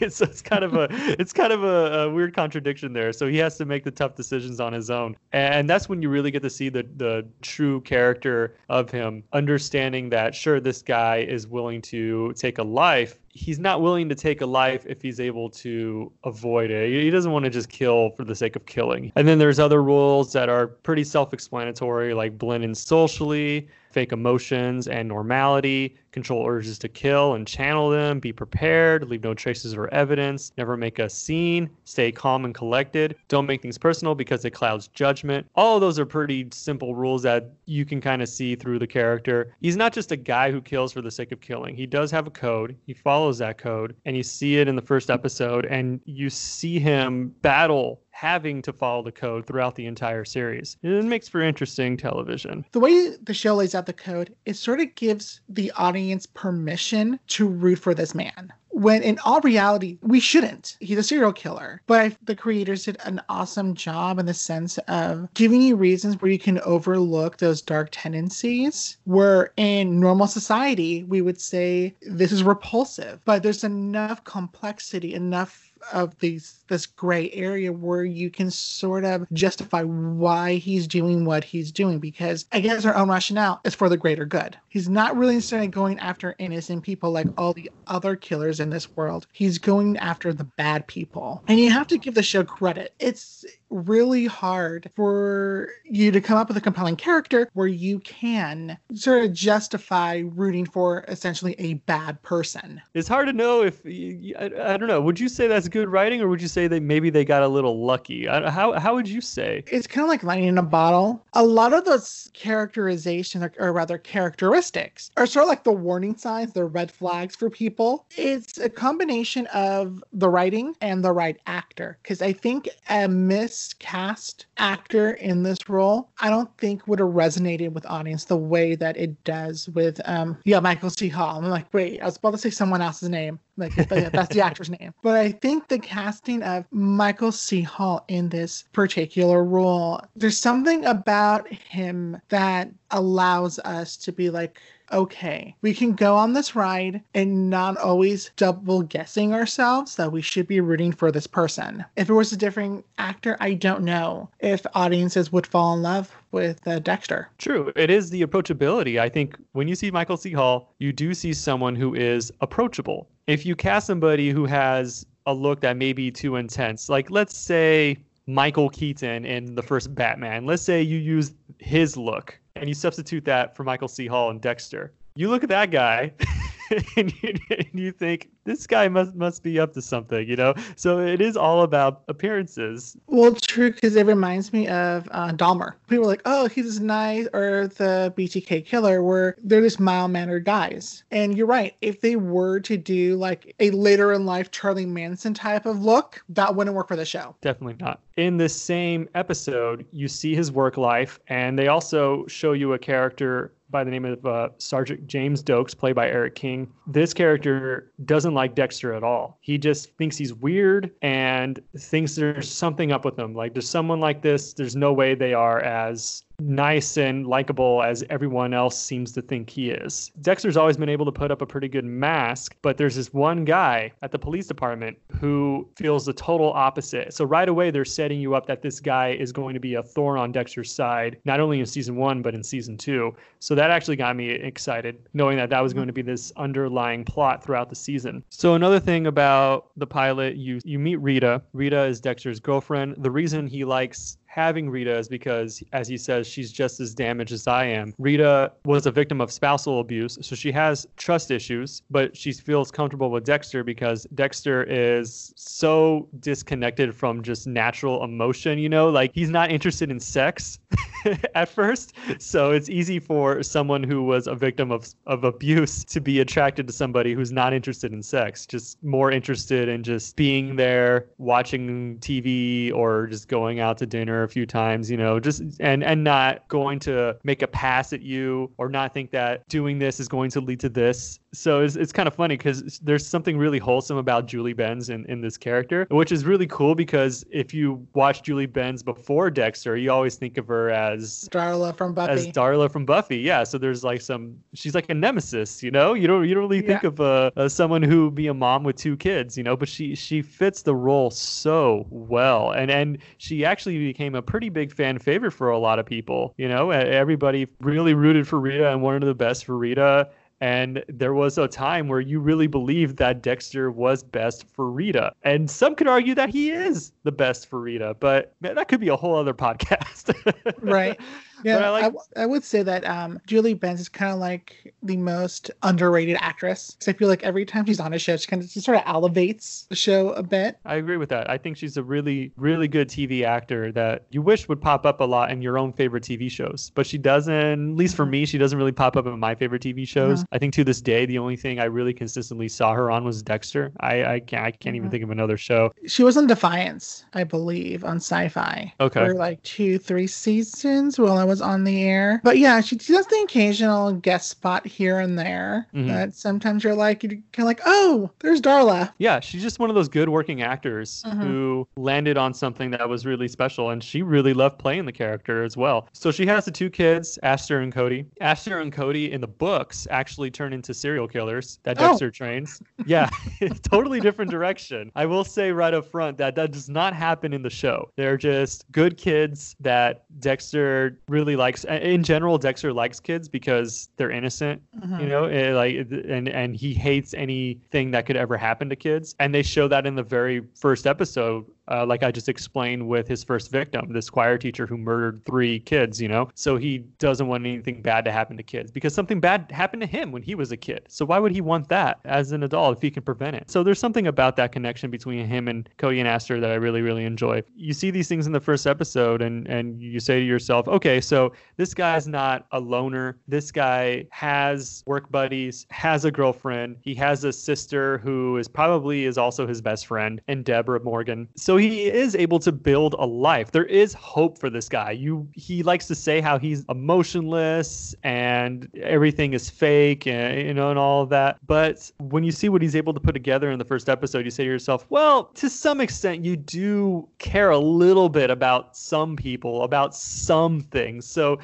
so 0.08 0.24
it's 0.24 0.40
kind 0.40 0.62
of 0.62 0.74
a 0.74 0.86
it's 1.18 1.32
kind 1.32 1.52
of 1.52 1.64
a, 1.64 2.02
a, 2.02 2.10
weird 2.10 2.32
contradiction 2.32 2.92
there. 2.92 3.12
So 3.12 3.26
he 3.26 3.38
has 3.38 3.58
to 3.58 3.64
make 3.64 3.82
the 3.82 3.90
tough 3.90 4.14
decisions 4.14 4.60
on 4.60 4.72
his 4.72 4.88
own, 4.88 5.16
and 5.32 5.68
that's 5.68 5.88
when 5.88 6.00
you 6.00 6.10
really 6.10 6.30
get 6.30 6.42
to 6.42 6.50
see 6.50 6.68
the 6.68 6.86
the 6.96 7.26
true 7.42 7.80
character 7.80 8.54
of 8.68 8.88
him, 8.88 9.24
understanding 9.32 10.10
that 10.10 10.32
sure 10.32 10.60
this 10.60 10.80
guy 10.80 11.18
is 11.18 11.48
willing 11.48 11.82
to 11.82 12.32
take 12.34 12.58
a 12.58 12.64
life 12.64 13.18
he's 13.38 13.58
not 13.58 13.80
willing 13.80 14.08
to 14.08 14.14
take 14.14 14.40
a 14.40 14.46
life 14.46 14.84
if 14.86 15.00
he's 15.00 15.20
able 15.20 15.48
to 15.48 16.10
avoid 16.24 16.70
it. 16.70 16.90
He 16.90 17.08
doesn't 17.08 17.30
want 17.30 17.44
to 17.44 17.50
just 17.50 17.68
kill 17.68 18.10
for 18.10 18.24
the 18.24 18.34
sake 18.34 18.56
of 18.56 18.66
killing. 18.66 19.12
And 19.14 19.28
then 19.28 19.38
there's 19.38 19.60
other 19.60 19.82
rules 19.82 20.32
that 20.32 20.48
are 20.48 20.66
pretty 20.66 21.04
self-explanatory, 21.04 22.14
like 22.14 22.36
blend 22.36 22.64
in 22.64 22.74
socially, 22.74 23.68
fake 23.90 24.12
emotions 24.12 24.88
and 24.88 25.08
normality, 25.08 25.96
control 26.18 26.44
urges 26.44 26.80
to 26.80 26.88
kill 26.88 27.34
and 27.34 27.46
channel 27.46 27.90
them, 27.90 28.18
be 28.18 28.32
prepared, 28.32 29.08
leave 29.08 29.22
no 29.22 29.34
traces 29.34 29.72
or 29.72 29.86
evidence, 29.94 30.52
never 30.58 30.76
make 30.76 30.98
a 30.98 31.08
scene, 31.08 31.70
stay 31.84 32.10
calm 32.10 32.44
and 32.44 32.54
collected, 32.54 33.14
don't 33.28 33.46
make 33.46 33.62
things 33.62 33.78
personal 33.78 34.16
because 34.16 34.44
it 34.44 34.50
clouds 34.50 34.88
judgment. 34.88 35.46
All 35.54 35.76
of 35.76 35.80
those 35.80 35.96
are 35.96 36.04
pretty 36.04 36.48
simple 36.50 36.96
rules 36.96 37.22
that 37.22 37.52
you 37.66 37.84
can 37.84 38.00
kind 38.00 38.20
of 38.20 38.28
see 38.28 38.56
through 38.56 38.80
the 38.80 38.86
character. 38.86 39.54
He's 39.60 39.76
not 39.76 39.92
just 39.92 40.10
a 40.10 40.16
guy 40.16 40.50
who 40.50 40.60
kills 40.60 40.92
for 40.92 41.02
the 41.02 41.10
sake 41.10 41.30
of 41.30 41.40
killing. 41.40 41.76
He 41.76 41.86
does 41.86 42.10
have 42.10 42.26
a 42.26 42.30
code. 42.30 42.76
He 42.84 42.94
follows 42.94 43.38
that 43.38 43.58
code 43.58 43.94
and 44.04 44.16
you 44.16 44.24
see 44.24 44.56
it 44.56 44.66
in 44.66 44.74
the 44.74 44.82
first 44.82 45.10
episode 45.10 45.66
and 45.66 46.00
you 46.04 46.30
see 46.30 46.80
him 46.80 47.32
battle 47.42 48.00
having 48.18 48.60
to 48.60 48.72
follow 48.72 49.00
the 49.00 49.12
code 49.12 49.46
throughout 49.46 49.76
the 49.76 49.86
entire 49.86 50.24
series. 50.24 50.76
It 50.82 51.04
makes 51.04 51.28
for 51.28 51.40
interesting 51.40 51.96
television. 51.96 52.64
The 52.72 52.80
way 52.80 53.16
the 53.22 53.32
show 53.32 53.54
lays 53.54 53.76
out 53.76 53.86
the 53.86 53.92
code, 53.92 54.34
it 54.44 54.54
sort 54.54 54.80
of 54.80 54.92
gives 54.96 55.40
the 55.48 55.70
audience 55.76 56.07
permission 56.34 57.18
to 57.28 57.46
root 57.46 57.78
for 57.78 57.94
this 57.94 58.14
man 58.14 58.52
when 58.78 59.02
in 59.02 59.18
all 59.24 59.40
reality, 59.40 59.98
we 60.02 60.20
shouldn't. 60.20 60.76
He's 60.80 60.98
a 60.98 61.02
serial 61.02 61.32
killer. 61.32 61.82
But 61.86 62.16
the 62.24 62.36
creators 62.36 62.84
did 62.84 62.96
an 63.04 63.20
awesome 63.28 63.74
job 63.74 64.18
in 64.18 64.26
the 64.26 64.34
sense 64.34 64.78
of 64.86 65.28
giving 65.34 65.60
you 65.62 65.76
reasons 65.76 66.20
where 66.20 66.30
you 66.30 66.38
can 66.38 66.60
overlook 66.60 67.38
those 67.38 67.60
dark 67.60 67.88
tendencies. 67.90 68.96
Where 69.04 69.52
in 69.56 69.98
normal 69.98 70.28
society, 70.28 71.02
we 71.04 71.20
would 71.20 71.40
say 71.40 71.94
this 72.02 72.30
is 72.30 72.44
repulsive, 72.44 73.20
but 73.24 73.42
there's 73.42 73.64
enough 73.64 74.22
complexity, 74.24 75.14
enough 75.14 75.67
of 75.92 76.18
these 76.18 76.64
this 76.68 76.86
gray 76.86 77.30
area 77.32 77.72
where 77.72 78.04
you 78.04 78.30
can 78.30 78.50
sort 78.50 79.04
of 79.04 79.26
justify 79.32 79.82
why 79.82 80.54
he's 80.54 80.86
doing 80.86 81.24
what 81.24 81.44
he's 81.44 81.72
doing 81.72 81.98
because 81.98 82.46
against 82.52 82.86
our 82.86 82.94
own 82.94 83.08
rationale 83.08 83.60
it's 83.64 83.74
for 83.74 83.88
the 83.88 83.96
greater 83.96 84.24
good. 84.24 84.56
He's 84.68 84.88
not 84.88 85.16
really 85.16 85.34
necessarily 85.34 85.68
going 85.68 85.98
after 85.98 86.34
innocent 86.38 86.82
people 86.82 87.10
like 87.10 87.26
all 87.36 87.52
the 87.52 87.70
other 87.86 88.16
killers 88.16 88.60
in 88.60 88.70
this 88.70 88.94
world. 88.96 89.26
He's 89.32 89.58
going 89.58 89.96
after 89.98 90.32
the 90.32 90.44
bad 90.44 90.86
people. 90.86 91.42
And 91.48 91.58
you 91.58 91.70
have 91.70 91.86
to 91.88 91.98
give 91.98 92.14
the 92.14 92.22
show 92.22 92.44
credit. 92.44 92.94
It's 92.98 93.44
really 93.70 94.26
hard 94.26 94.90
for 94.96 95.68
you 95.84 96.10
to 96.10 96.20
come 96.20 96.38
up 96.38 96.48
with 96.48 96.56
a 96.56 96.60
compelling 96.60 96.96
character 96.96 97.48
where 97.52 97.66
you 97.66 97.98
can 98.00 98.78
sort 98.94 99.24
of 99.24 99.32
justify 99.32 100.22
rooting 100.32 100.64
for 100.64 101.04
essentially 101.08 101.54
a 101.58 101.74
bad 101.74 102.20
person. 102.22 102.80
It's 102.94 103.08
hard 103.08 103.26
to 103.26 103.32
know 103.32 103.62
if 103.62 103.84
I, 103.84 104.50
I 104.72 104.76
don't 104.76 104.88
know. 104.88 105.00
Would 105.00 105.20
you 105.20 105.28
say 105.28 105.46
that's 105.46 105.68
good 105.68 105.88
writing, 105.88 106.20
or 106.22 106.28
would 106.28 106.40
you 106.40 106.48
say 106.48 106.66
that 106.68 106.82
maybe 106.82 107.10
they 107.10 107.24
got 107.24 107.42
a 107.42 107.48
little 107.48 107.84
lucky? 107.84 108.26
How 108.26 108.72
how 108.72 108.94
would 108.94 109.08
you 109.08 109.20
say? 109.20 109.64
It's 109.66 109.86
kind 109.86 110.04
of 110.04 110.08
like 110.08 110.22
lightning 110.22 110.48
in 110.48 110.58
a 110.58 110.62
bottle. 110.62 111.24
A 111.34 111.44
lot 111.44 111.72
of 111.72 111.84
those 111.84 112.30
characterizations, 112.32 113.44
or, 113.44 113.52
or 113.58 113.72
rather 113.72 113.98
characteristics, 113.98 115.10
are 115.16 115.26
sort 115.26 115.44
of 115.44 115.48
like 115.48 115.64
the 115.64 115.72
warning 115.72 116.16
signs, 116.16 116.52
the 116.52 116.64
red 116.64 116.90
flags 116.90 117.36
for 117.36 117.50
people. 117.50 118.06
It's 118.16 118.58
a 118.58 118.68
combination 118.70 119.46
of 119.48 120.02
the 120.12 120.28
writing 120.28 120.74
and 120.80 121.04
the 121.04 121.12
right 121.12 121.38
actor, 121.46 121.98
because 122.02 122.22
I 122.22 122.32
think 122.32 122.68
a 122.88 123.08
miss 123.08 123.57
miscast 123.58 124.46
actor 124.58 125.10
in 125.14 125.42
this 125.42 125.68
role, 125.68 126.10
I 126.20 126.30
don't 126.30 126.48
think 126.58 126.86
would 126.86 127.00
have 127.00 127.08
resonated 127.08 127.72
with 127.72 127.84
audience 127.86 128.24
the 128.24 128.36
way 128.36 128.76
that 128.76 128.96
it 128.96 129.22
does 129.24 129.68
with 129.70 130.00
um 130.04 130.38
yeah, 130.44 130.60
Michael 130.60 130.90
C. 130.90 131.08
Hall. 131.08 131.38
I'm 131.38 131.50
like, 131.50 131.66
wait, 131.74 132.00
I 132.00 132.04
was 132.04 132.16
about 132.16 132.32
to 132.32 132.38
say 132.38 132.50
someone 132.50 132.82
else's 132.82 133.08
name. 133.08 133.40
Like 133.56 133.74
that's 133.74 134.34
the 134.34 134.40
actor's 134.44 134.70
name. 134.70 134.94
But 135.02 135.16
I 135.16 135.32
think 135.32 135.66
the 135.66 135.80
casting 135.80 136.42
of 136.44 136.66
Michael 136.70 137.32
C. 137.32 137.62
Hall 137.62 138.04
in 138.06 138.28
this 138.28 138.64
particular 138.72 139.42
role, 139.42 140.00
there's 140.14 140.38
something 140.38 140.84
about 140.84 141.52
him 141.52 142.20
that 142.28 142.70
allows 142.92 143.58
us 143.60 143.96
to 143.96 144.12
be 144.12 144.30
like, 144.30 144.60
okay, 144.92 145.54
we 145.62 145.74
can 145.74 145.92
go 145.92 146.16
on 146.16 146.32
this 146.32 146.54
ride 146.54 147.02
and 147.14 147.50
not 147.50 147.76
always 147.76 148.30
double 148.36 148.82
guessing 148.82 149.32
ourselves 149.32 149.96
that 149.96 150.12
we 150.12 150.22
should 150.22 150.46
be 150.46 150.60
rooting 150.60 150.92
for 150.92 151.10
this 151.10 151.26
person. 151.26 151.84
If 151.96 152.08
it 152.08 152.14
was 152.14 152.32
a 152.32 152.36
different 152.36 152.84
actor, 152.98 153.36
I 153.40 153.54
don't 153.54 153.82
know 153.82 154.30
if 154.40 154.64
audiences 154.74 155.32
would 155.32 155.46
fall 155.46 155.74
in 155.74 155.82
love 155.82 156.14
with 156.32 156.66
uh, 156.66 156.78
Dexter. 156.80 157.28
True. 157.38 157.72
It 157.76 157.90
is 157.90 158.10
the 158.10 158.22
approachability. 158.22 159.00
I 159.00 159.08
think 159.08 159.36
when 159.52 159.68
you 159.68 159.74
see 159.74 159.90
Michael 159.90 160.16
C. 160.16 160.32
Hall, 160.32 160.74
you 160.78 160.92
do 160.92 161.14
see 161.14 161.32
someone 161.32 161.76
who 161.76 161.94
is 161.94 162.32
approachable. 162.40 163.08
If 163.26 163.44
you 163.44 163.56
cast 163.56 163.86
somebody 163.86 164.30
who 164.30 164.46
has 164.46 165.06
a 165.26 165.34
look 165.34 165.60
that 165.60 165.76
may 165.76 165.92
be 165.92 166.10
too 166.10 166.36
intense, 166.36 166.88
like 166.88 167.10
let's 167.10 167.36
say 167.36 167.98
Michael 168.26 168.68
Keaton 168.68 169.24
in 169.24 169.54
the 169.54 169.62
first 169.62 169.94
Batman, 169.94 170.46
let's 170.46 170.62
say 170.62 170.82
you 170.82 170.98
use 170.98 171.32
his 171.58 171.96
look 171.96 172.38
and 172.58 172.68
you 172.68 172.74
substitute 172.74 173.24
that 173.24 173.56
for 173.56 173.64
Michael 173.64 173.88
C. 173.88 174.06
Hall 174.06 174.30
and 174.30 174.40
Dexter. 174.40 174.92
You 175.14 175.28
look 175.28 175.42
at 175.42 175.48
that 175.48 175.70
guy 175.70 176.12
and, 176.96 177.22
you, 177.22 177.34
and 177.50 177.68
you 177.72 177.92
think 177.92 178.28
this 178.44 178.66
guy 178.66 178.88
must 178.88 179.14
must 179.14 179.42
be 179.42 179.58
up 179.58 179.72
to 179.74 179.82
something, 179.82 180.26
you 180.28 180.36
know. 180.36 180.54
So 180.76 181.00
it 181.00 181.20
is 181.20 181.36
all 181.36 181.62
about 181.62 182.02
appearances. 182.08 182.96
Well, 183.06 183.34
true, 183.34 183.72
because 183.72 183.96
it 183.96 184.06
reminds 184.06 184.52
me 184.52 184.68
of 184.68 185.08
uh, 185.10 185.32
Dahmer. 185.32 185.74
People 185.88 186.04
are 186.04 186.08
like, 186.08 186.22
"Oh, 186.24 186.48
he's 186.48 186.80
nice," 186.80 187.26
or 187.32 187.68
the 187.68 188.12
BTK 188.16 188.64
killer, 188.64 189.02
where 189.02 189.36
they're 189.42 189.62
just 189.62 189.80
mild 189.80 190.10
mannered 190.10 190.44
guys. 190.44 191.04
And 191.10 191.36
you're 191.36 191.46
right. 191.46 191.74
If 191.80 192.00
they 192.00 192.16
were 192.16 192.60
to 192.60 192.76
do 192.76 193.16
like 193.16 193.54
a 193.60 193.70
later 193.70 194.12
in 194.12 194.26
life 194.26 194.50
Charlie 194.50 194.86
Manson 194.86 195.34
type 195.34 195.66
of 195.66 195.82
look, 195.82 196.22
that 196.30 196.54
wouldn't 196.54 196.76
work 196.76 196.88
for 196.88 196.96
the 196.96 197.04
show. 197.04 197.36
Definitely 197.40 197.76
not. 197.80 198.00
In 198.16 198.36
this 198.36 198.60
same 198.60 199.08
episode, 199.14 199.86
you 199.92 200.08
see 200.08 200.34
his 200.34 200.50
work 200.50 200.76
life, 200.76 201.20
and 201.28 201.58
they 201.58 201.68
also 201.68 202.26
show 202.26 202.52
you 202.52 202.72
a 202.72 202.78
character 202.78 203.52
by 203.70 203.84
the 203.84 203.90
name 203.90 204.04
of 204.04 204.24
uh, 204.24 204.48
Sergeant 204.58 205.06
James 205.06 205.42
Doakes, 205.42 205.76
played 205.76 205.94
by 205.94 206.08
Erik 206.08 206.34
King. 206.34 206.72
This 206.86 207.12
character 207.12 207.92
doesn't 208.04 208.34
like 208.34 208.54
Dexter 208.54 208.94
at 208.94 209.02
all. 209.02 209.38
He 209.40 209.58
just 209.58 209.96
thinks 209.96 210.16
he's 210.16 210.34
weird 210.34 210.90
and 211.02 211.60
thinks 211.76 212.14
there's 212.14 212.50
something 212.50 212.92
up 212.92 213.04
with 213.04 213.18
him. 213.18 213.34
Like, 213.34 213.52
there's 213.52 213.68
someone 213.68 214.00
like 214.00 214.22
this, 214.22 214.54
there's 214.54 214.76
no 214.76 214.92
way 214.92 215.14
they 215.14 215.34
are 215.34 215.60
as 215.60 216.24
nice 216.40 216.96
and 216.96 217.26
likable 217.26 217.82
as 217.82 218.04
everyone 218.10 218.54
else 218.54 218.80
seems 218.80 219.12
to 219.12 219.22
think 219.22 219.50
he 219.50 219.70
is. 219.70 220.10
Dexter's 220.20 220.56
always 220.56 220.76
been 220.76 220.88
able 220.88 221.04
to 221.04 221.12
put 221.12 221.30
up 221.30 221.42
a 221.42 221.46
pretty 221.46 221.68
good 221.68 221.84
mask, 221.84 222.56
but 222.62 222.76
there's 222.76 222.94
this 222.94 223.12
one 223.12 223.44
guy 223.44 223.92
at 224.02 224.12
the 224.12 224.18
police 224.18 224.46
department 224.46 224.96
who 225.20 225.68
feels 225.76 226.06
the 226.06 226.12
total 226.12 226.52
opposite. 226.52 227.12
So 227.12 227.24
right 227.24 227.48
away 227.48 227.70
they're 227.70 227.84
setting 227.84 228.20
you 228.20 228.34
up 228.34 228.46
that 228.46 228.62
this 228.62 228.80
guy 228.80 229.10
is 229.10 229.32
going 229.32 229.54
to 229.54 229.60
be 229.60 229.74
a 229.74 229.82
thorn 229.82 230.18
on 230.18 230.32
Dexter's 230.32 230.72
side, 230.72 231.18
not 231.24 231.40
only 231.40 231.60
in 231.60 231.66
season 231.66 231.96
1 231.96 232.22
but 232.22 232.34
in 232.34 232.42
season 232.42 232.76
2. 232.76 233.14
So 233.40 233.54
that 233.54 233.70
actually 233.70 233.96
got 233.96 234.16
me 234.16 234.30
excited 234.30 234.98
knowing 235.14 235.36
that 235.36 235.50
that 235.50 235.62
was 235.62 235.74
going 235.74 235.86
to 235.86 235.92
be 235.92 236.02
this 236.02 236.32
underlying 236.36 237.04
plot 237.04 237.42
throughout 237.42 237.68
the 237.68 237.76
season. 237.76 238.22
So 238.30 238.54
another 238.54 238.80
thing 238.80 239.06
about 239.06 239.70
the 239.76 239.86
pilot, 239.86 240.36
you 240.36 240.60
you 240.64 240.78
meet 240.78 240.96
Rita. 240.96 241.42
Rita 241.52 241.84
is 241.84 242.00
Dexter's 242.00 242.40
girlfriend. 242.40 242.96
The 242.98 243.10
reason 243.10 243.46
he 243.46 243.64
likes 243.64 244.18
having 244.38 244.70
Rita 244.70 244.96
is 244.96 245.08
because, 245.08 245.60
as 245.72 245.88
he 245.88 245.98
says, 245.98 246.24
she's 246.24 246.52
just 246.52 246.78
as 246.78 246.94
damaged 246.94 247.32
as 247.32 247.48
I 247.48 247.64
am. 247.64 247.92
Rita 247.98 248.52
was 248.64 248.86
a 248.86 248.92
victim 248.92 249.20
of 249.20 249.32
spousal 249.32 249.80
abuse, 249.80 250.16
so 250.20 250.36
she 250.36 250.52
has 250.52 250.86
trust 250.96 251.32
issues, 251.32 251.82
but 251.90 252.16
she 252.16 252.30
feels 252.32 252.70
comfortable 252.70 253.10
with 253.10 253.24
Dexter 253.24 253.64
because 253.64 254.06
Dexter 254.14 254.62
is 254.62 255.32
so 255.34 256.08
disconnected 256.20 256.94
from 256.94 257.20
just 257.20 257.48
natural 257.48 258.04
emotion, 258.04 258.60
you 258.60 258.68
know, 258.68 258.88
like 258.88 259.10
he's 259.12 259.28
not 259.28 259.50
interested 259.50 259.90
in 259.90 259.98
sex 259.98 260.60
at 261.34 261.48
first. 261.48 261.94
So 262.18 262.52
it's 262.52 262.68
easy 262.68 263.00
for 263.00 263.42
someone 263.42 263.82
who 263.82 264.04
was 264.04 264.28
a 264.28 264.36
victim 264.36 264.70
of, 264.70 264.94
of 265.06 265.24
abuse 265.24 265.82
to 265.86 266.00
be 266.00 266.20
attracted 266.20 266.68
to 266.68 266.72
somebody 266.72 267.12
who's 267.12 267.32
not 267.32 267.52
interested 267.52 267.92
in 267.92 268.04
sex, 268.04 268.46
just 268.46 268.80
more 268.84 269.10
interested 269.10 269.68
in 269.68 269.82
just 269.82 270.14
being 270.14 270.54
there, 270.54 271.06
watching 271.18 271.98
TV, 271.98 272.72
or 272.72 273.08
just 273.08 273.26
going 273.26 273.58
out 273.58 273.78
to 273.78 273.86
dinner 273.86 274.27
a 274.28 274.30
few 274.30 274.46
times, 274.46 274.90
you 274.90 274.96
know, 274.96 275.18
just 275.18 275.42
and 275.60 275.82
and 275.82 276.04
not 276.04 276.46
going 276.48 276.78
to 276.80 277.16
make 277.24 277.42
a 277.42 277.46
pass 277.46 277.92
at 277.92 278.02
you 278.02 278.50
or 278.58 278.68
not 278.68 278.92
think 278.92 279.10
that 279.12 279.48
doing 279.48 279.78
this 279.78 279.98
is 280.00 280.08
going 280.08 280.30
to 280.30 280.40
lead 280.40 280.60
to 280.60 280.68
this. 280.68 281.18
So 281.34 281.60
it's, 281.62 281.76
it's 281.76 281.92
kind 281.92 282.06
of 282.06 282.14
funny 282.14 282.36
because 282.36 282.78
there's 282.78 283.06
something 283.06 283.36
really 283.36 283.58
wholesome 283.58 283.98
about 283.98 284.26
Julie 284.26 284.54
Benz 284.54 284.88
in, 284.88 285.04
in 285.10 285.20
this 285.20 285.36
character, 285.36 285.86
which 285.90 286.10
is 286.10 286.24
really 286.24 286.46
cool 286.46 286.74
because 286.74 287.24
if 287.30 287.52
you 287.52 287.86
watch 287.94 288.22
Julie 288.22 288.46
Benz 288.46 288.82
before 288.82 289.30
Dexter, 289.30 289.76
you 289.76 289.90
always 289.90 290.16
think 290.16 290.38
of 290.38 290.46
her 290.48 290.70
as 290.70 291.28
Darla 291.30 291.76
from 291.76 291.92
Buffy. 291.92 292.12
as 292.12 292.28
Darla 292.28 292.70
from 292.70 292.86
Buffy. 292.86 293.18
Yeah, 293.18 293.44
so 293.44 293.58
there's 293.58 293.84
like 293.84 294.00
some 294.00 294.38
she's 294.54 294.74
like 294.74 294.88
a 294.88 294.94
nemesis, 294.94 295.62
you 295.62 295.70
know? 295.70 295.94
You 295.94 296.06
don't 296.06 296.26
you 296.26 296.34
don't 296.34 296.44
really 296.44 296.62
think 296.62 296.84
of 296.84 297.00
a, 297.00 297.32
uh, 297.36 297.48
someone 297.48 297.82
who 297.82 298.10
be 298.10 298.26
a 298.26 298.34
mom 298.34 298.64
with 298.64 298.76
two 298.76 298.96
kids, 298.96 299.36
you 299.36 299.44
know, 299.44 299.56
but 299.56 299.68
she 299.68 299.94
she 299.94 300.22
fits 300.22 300.62
the 300.62 300.74
role 300.74 301.10
so 301.10 301.86
well. 301.90 302.52
And 302.52 302.70
and 302.70 302.98
she 303.18 303.44
actually 303.44 303.78
became 303.78 304.14
a 304.14 304.17
pretty 304.22 304.48
big 304.48 304.72
fan 304.72 304.98
favorite 304.98 305.32
for 305.32 305.50
a 305.50 305.58
lot 305.58 305.78
of 305.78 305.86
people, 305.86 306.34
you 306.36 306.48
know? 306.48 306.70
Everybody 306.70 307.46
really 307.60 307.94
rooted 307.94 308.26
for 308.26 308.38
Rita 308.38 308.70
and 308.70 308.82
wanted 308.82 309.06
the 309.06 309.14
best 309.14 309.44
for 309.44 309.56
Rita. 309.56 310.08
And 310.40 310.84
there 310.88 311.14
was 311.14 311.36
a 311.36 311.48
time 311.48 311.88
where 311.88 312.00
you 312.00 312.20
really 312.20 312.46
believed 312.46 312.96
that 312.98 313.22
Dexter 313.22 313.72
was 313.72 314.04
best 314.04 314.46
for 314.48 314.70
Rita. 314.70 315.12
And 315.24 315.50
some 315.50 315.74
could 315.74 315.88
argue 315.88 316.14
that 316.14 316.28
he 316.30 316.50
is 316.50 316.92
the 317.02 317.10
best 317.10 317.48
for 317.48 317.58
Rita, 317.58 317.96
but 317.98 318.34
man, 318.40 318.54
that 318.54 318.68
could 318.68 318.78
be 318.78 318.88
a 318.88 318.96
whole 318.96 319.16
other 319.16 319.34
podcast. 319.46 320.14
Right. 320.60 320.98
Yeah, 321.44 321.56
But 321.56 321.64
I 321.64 321.66
I, 321.66 321.70
like- 321.70 321.82
w- 321.84 322.02
I 322.16 322.26
would 322.26 322.44
say 322.44 322.62
that 322.62 322.84
um, 322.86 323.20
Julie 323.26 323.54
Benz 323.54 323.80
is 323.80 323.88
kind 323.88 324.12
of 324.12 324.18
like 324.18 324.72
the 324.82 324.96
most 324.96 325.50
underrated 325.62 326.16
actress. 326.20 326.72
Because 326.72 326.88
I 326.88 326.92
feel 326.94 327.08
like 327.08 327.22
every 327.22 327.44
time 327.44 327.64
she's 327.66 327.80
on 327.80 327.92
a 327.92 327.98
show, 327.98 328.16
she 328.16 328.26
kind 328.26 328.42
of 328.42 328.48
just 328.50 328.64
sort 328.66 328.76
of 328.78 328.82
elevates 328.86 329.66
the 329.68 329.76
show 329.76 330.10
a 330.10 330.22
bit. 330.22 330.58
I 330.64 330.76
agree 330.76 330.96
with 330.96 331.08
that. 331.10 331.28
I 331.30 331.38
think 331.38 331.56
she's 331.56 331.76
a 331.76 331.82
really, 331.82 332.32
really 332.36 332.68
good 332.68 332.88
TV 332.88 333.24
actor 333.24 333.70
that 333.72 334.06
you 334.10 334.22
wish 334.22 334.48
would 334.48 334.60
pop 334.60 334.84
up 334.86 335.00
a 335.00 335.04
lot 335.04 335.30
in 335.30 335.40
your 335.42 335.58
own 335.58 335.72
favorite 335.72 336.02
TV 336.04 336.30
shows. 336.30 336.72
But 336.74 336.86
she 336.86 336.98
doesn't, 336.98 337.70
at 337.72 337.76
least 337.76 337.94
for 337.96 338.06
me, 338.06 338.26
she 338.26 338.38
doesn't 338.38 338.58
really 338.58 338.72
pop 338.72 338.96
up 338.96 339.06
in 339.06 339.18
my 339.18 339.34
favorite 339.34 339.62
TV 339.62 339.86
shows. 339.86 340.24
I 340.32 340.38
think 340.38 340.54
to 340.54 340.64
this 340.64 340.80
day, 340.80 341.06
the 341.06 341.18
only 341.18 341.36
thing 341.36 341.60
I 341.60 341.64
really 341.64 341.92
consistently 341.92 342.48
saw 342.48 342.72
her 342.74 342.90
on 342.90 343.04
was 343.04 343.22
Dexter. 343.22 343.72
I, 343.80 344.04
I 344.14 344.20
can't, 344.20 344.44
I 344.44 344.50
can't 344.50 344.74
even 344.76 344.88
Mhm. 344.88 344.92
think 344.92 345.04
of 345.04 345.10
another 345.10 345.36
show. 345.36 345.72
She 345.86 346.02
was 346.02 346.16
on 346.16 346.26
Defiance, 346.26 347.04
I 347.14 347.24
believe, 347.24 347.84
on 347.84 347.96
Sci-Fi 347.96 348.72
Okay. 348.80 349.06
for 349.06 349.14
like 349.14 349.42
two, 349.42 349.78
three 349.78 350.06
seasons 350.06 350.98
Well, 350.98 351.18
I 351.18 351.24
was 351.28 351.40
on 351.40 351.64
the 351.64 351.82
air. 351.84 352.20
But 352.24 352.38
yeah, 352.38 352.60
she, 352.60 352.78
she 352.78 352.92
does 352.92 353.06
the 353.06 353.20
occasional 353.24 353.92
guest 353.92 354.28
spot 354.30 354.66
here 354.66 354.98
and 354.98 355.18
there. 355.18 355.66
Mhm. 355.74 355.88
But 355.88 356.14
sometimes 356.14 356.64
you're 356.64 356.74
like, 356.74 357.02
you're 357.02 357.12
kind 357.12 357.24
of 357.40 357.44
like, 357.44 357.60
oh, 357.66 358.10
there's 358.20 358.40
Darla. 358.40 358.92
Yeah, 358.98 359.20
she's 359.20 359.42
just 359.42 359.58
one 359.58 359.70
of 359.70 359.76
those 359.76 359.88
good 359.88 360.08
working 360.08 360.42
actors 360.42 361.02
Mhm. 361.06 361.22
who 361.22 361.68
landed 361.76 362.16
on 362.18 362.34
something 362.34 362.70
that 362.72 362.88
was 362.88 363.06
really 363.06 363.28
special, 363.28 363.70
and 363.70 363.82
she 363.84 364.02
really 364.02 364.32
loved 364.34 364.58
playing 364.58 364.86
the 364.86 364.92
character 364.92 365.44
as 365.44 365.56
well. 365.56 365.88
So 365.92 366.10
she 366.10 366.26
has 366.26 366.44
the 366.44 366.50
two 366.50 366.70
kids, 366.70 367.18
Astor 367.22 367.60
and 367.60 367.72
Cody. 367.72 368.06
Astor 368.20 368.58
and 368.60 368.72
Cody 368.72 369.12
in 369.12 369.20
the 369.20 369.26
books 369.28 369.86
actually 369.90 370.30
turn 370.30 370.52
into 370.52 370.72
serial 370.74 371.06
killers 371.06 371.58
that 371.64 371.76
Oh. 371.78 371.88
Dexter 371.90 372.10
trains. 372.10 372.60
Yeah, 372.86 373.08
totally 373.70 374.00
different 374.00 374.30
direction. 374.30 374.90
I 374.96 375.06
will 375.06 375.24
say 375.24 375.52
right 375.52 375.74
up 375.74 375.84
front 375.86 376.16
that 376.18 376.34
that 376.36 376.52
does 376.52 376.68
not 376.68 376.94
happen 376.94 377.32
in 377.32 377.42
the 377.42 377.50
show. 377.50 377.90
They're 377.96 378.16
just 378.16 378.64
good 378.72 378.96
kids 378.96 379.54
that 379.60 380.04
Dexter 380.20 380.98
really 381.08 381.17
likes. 381.24 381.64
In 381.64 382.02
general, 382.02 382.38
Dexter 382.38 382.72
likes 382.72 383.00
kids 383.00 383.28
because 383.28 383.88
they're 383.96 384.10
innocent 384.10 384.62
Mhm. 384.80 385.00
you 385.00 385.06
know 385.08 385.24
eh, 385.24 385.52
like 385.54 385.74
and 386.08 386.28
and 386.28 386.56
he 386.56 386.74
hates 386.74 387.14
anything 387.14 387.90
that 387.92 388.06
could 388.06 388.16
ever 388.16 388.36
happen 388.36 388.68
to 388.68 388.76
kids 388.76 389.14
and 389.18 389.34
they 389.34 389.42
show 389.42 389.68
that 389.68 389.86
in 389.86 389.94
the 389.94 390.02
very 390.02 390.42
first 390.54 390.86
episode 390.86 391.44
uh, 391.70 391.84
like 391.86 392.02
i 392.02 392.10
just 392.10 392.28
explained 392.28 392.86
with 392.86 393.06
his 393.08 393.24
first 393.24 393.50
victim 393.50 393.92
this 393.92 394.10
choir 394.10 394.38
teacher 394.38 394.66
who 394.66 394.76
murdered 394.76 395.24
three 395.24 395.60
kids 395.60 396.00
you 396.00 396.08
know 396.08 396.28
so 396.34 396.56
he 396.56 396.78
doesn't 396.98 397.26
want 397.26 397.44
anything 397.44 397.82
bad 397.82 398.04
to 398.04 398.12
happen 398.12 398.36
to 398.36 398.42
kids 398.42 398.70
because 398.70 398.94
something 398.94 399.20
bad 399.20 399.50
happened 399.50 399.80
to 399.80 399.86
him 399.86 400.12
when 400.12 400.22
he 400.22 400.34
was 400.34 400.52
a 400.52 400.56
kid 400.56 400.82
so 400.88 401.04
why 401.04 401.18
would 401.18 401.32
he 401.32 401.40
want 401.40 401.68
that 401.68 401.98
as 402.04 402.32
an 402.32 402.42
adult 402.42 402.76
if 402.76 402.82
he 402.82 402.90
can 402.90 403.02
prevent 403.02 403.36
it 403.36 403.50
so 403.50 403.62
there's 403.62 403.78
something 403.78 404.06
about 404.06 404.36
that 404.36 404.52
connection 404.52 404.90
between 404.90 405.26
him 405.26 405.48
and 405.48 405.68
cody 405.78 406.00
and 406.00 406.08
astor 406.08 406.40
that 406.40 406.50
i 406.50 406.54
really 406.54 406.82
really 406.82 407.04
enjoy 407.04 407.42
you 407.54 407.72
see 407.72 407.90
these 407.90 408.08
things 408.08 408.26
in 408.26 408.32
the 408.32 408.40
first 408.40 408.66
episode 408.66 409.22
and 409.22 409.46
and 409.48 409.80
you 409.80 410.00
say 410.00 410.20
to 410.20 410.26
yourself 410.26 410.66
okay 410.68 411.00
so 411.00 411.32
this 411.56 411.74
guy's 411.74 412.06
not 412.06 412.46
a 412.52 412.60
loner. 412.60 413.18
This 413.26 413.50
guy 413.50 414.06
has 414.10 414.82
work 414.86 415.10
buddies, 415.10 415.66
has 415.70 416.04
a 416.04 416.10
girlfriend. 416.10 416.76
He 416.80 416.94
has 416.94 417.24
a 417.24 417.32
sister 417.32 417.98
who 417.98 418.36
is 418.36 418.48
probably 418.48 419.04
is 419.04 419.18
also 419.18 419.46
his 419.46 419.60
best 419.60 419.86
friend, 419.86 420.20
and 420.28 420.44
Deborah 420.44 420.82
Morgan. 420.82 421.28
So 421.36 421.56
he 421.58 421.86
is 421.86 422.14
able 422.14 422.38
to 422.40 422.52
build 422.52 422.94
a 422.98 423.04
life. 423.04 423.50
There 423.50 423.64
is 423.64 423.92
hope 423.94 424.38
for 424.38 424.50
this 424.50 424.68
guy. 424.68 424.92
You 424.92 425.28
he 425.32 425.62
likes 425.62 425.86
to 425.88 425.94
say 425.94 426.20
how 426.20 426.38
he's 426.38 426.64
emotionless 426.68 427.94
and 428.02 428.68
everything 428.80 429.32
is 429.34 429.50
fake 429.50 430.06
and 430.06 430.46
you 430.46 430.54
know 430.54 430.70
and 430.70 430.78
all 430.78 431.02
of 431.02 431.08
that. 431.10 431.38
But 431.46 431.90
when 431.98 432.24
you 432.24 432.32
see 432.32 432.48
what 432.48 432.62
he's 432.62 432.76
able 432.76 432.94
to 432.94 433.00
put 433.00 433.12
together 433.12 433.50
in 433.50 433.58
the 433.58 433.64
first 433.64 433.88
episode, 433.88 434.24
you 434.24 434.30
say 434.30 434.44
to 434.44 434.50
yourself, 434.50 434.86
well, 434.88 435.24
to 435.34 435.50
some 435.50 435.80
extent 435.80 436.24
you 436.24 436.36
do 436.36 437.08
care 437.18 437.50
a 437.50 437.58
little 437.58 438.08
bit 438.08 438.30
about 438.30 438.76
some 438.76 439.16
people, 439.16 439.62
about 439.64 439.94
some 439.94 440.60
things. 440.60 441.06
So 441.06 441.38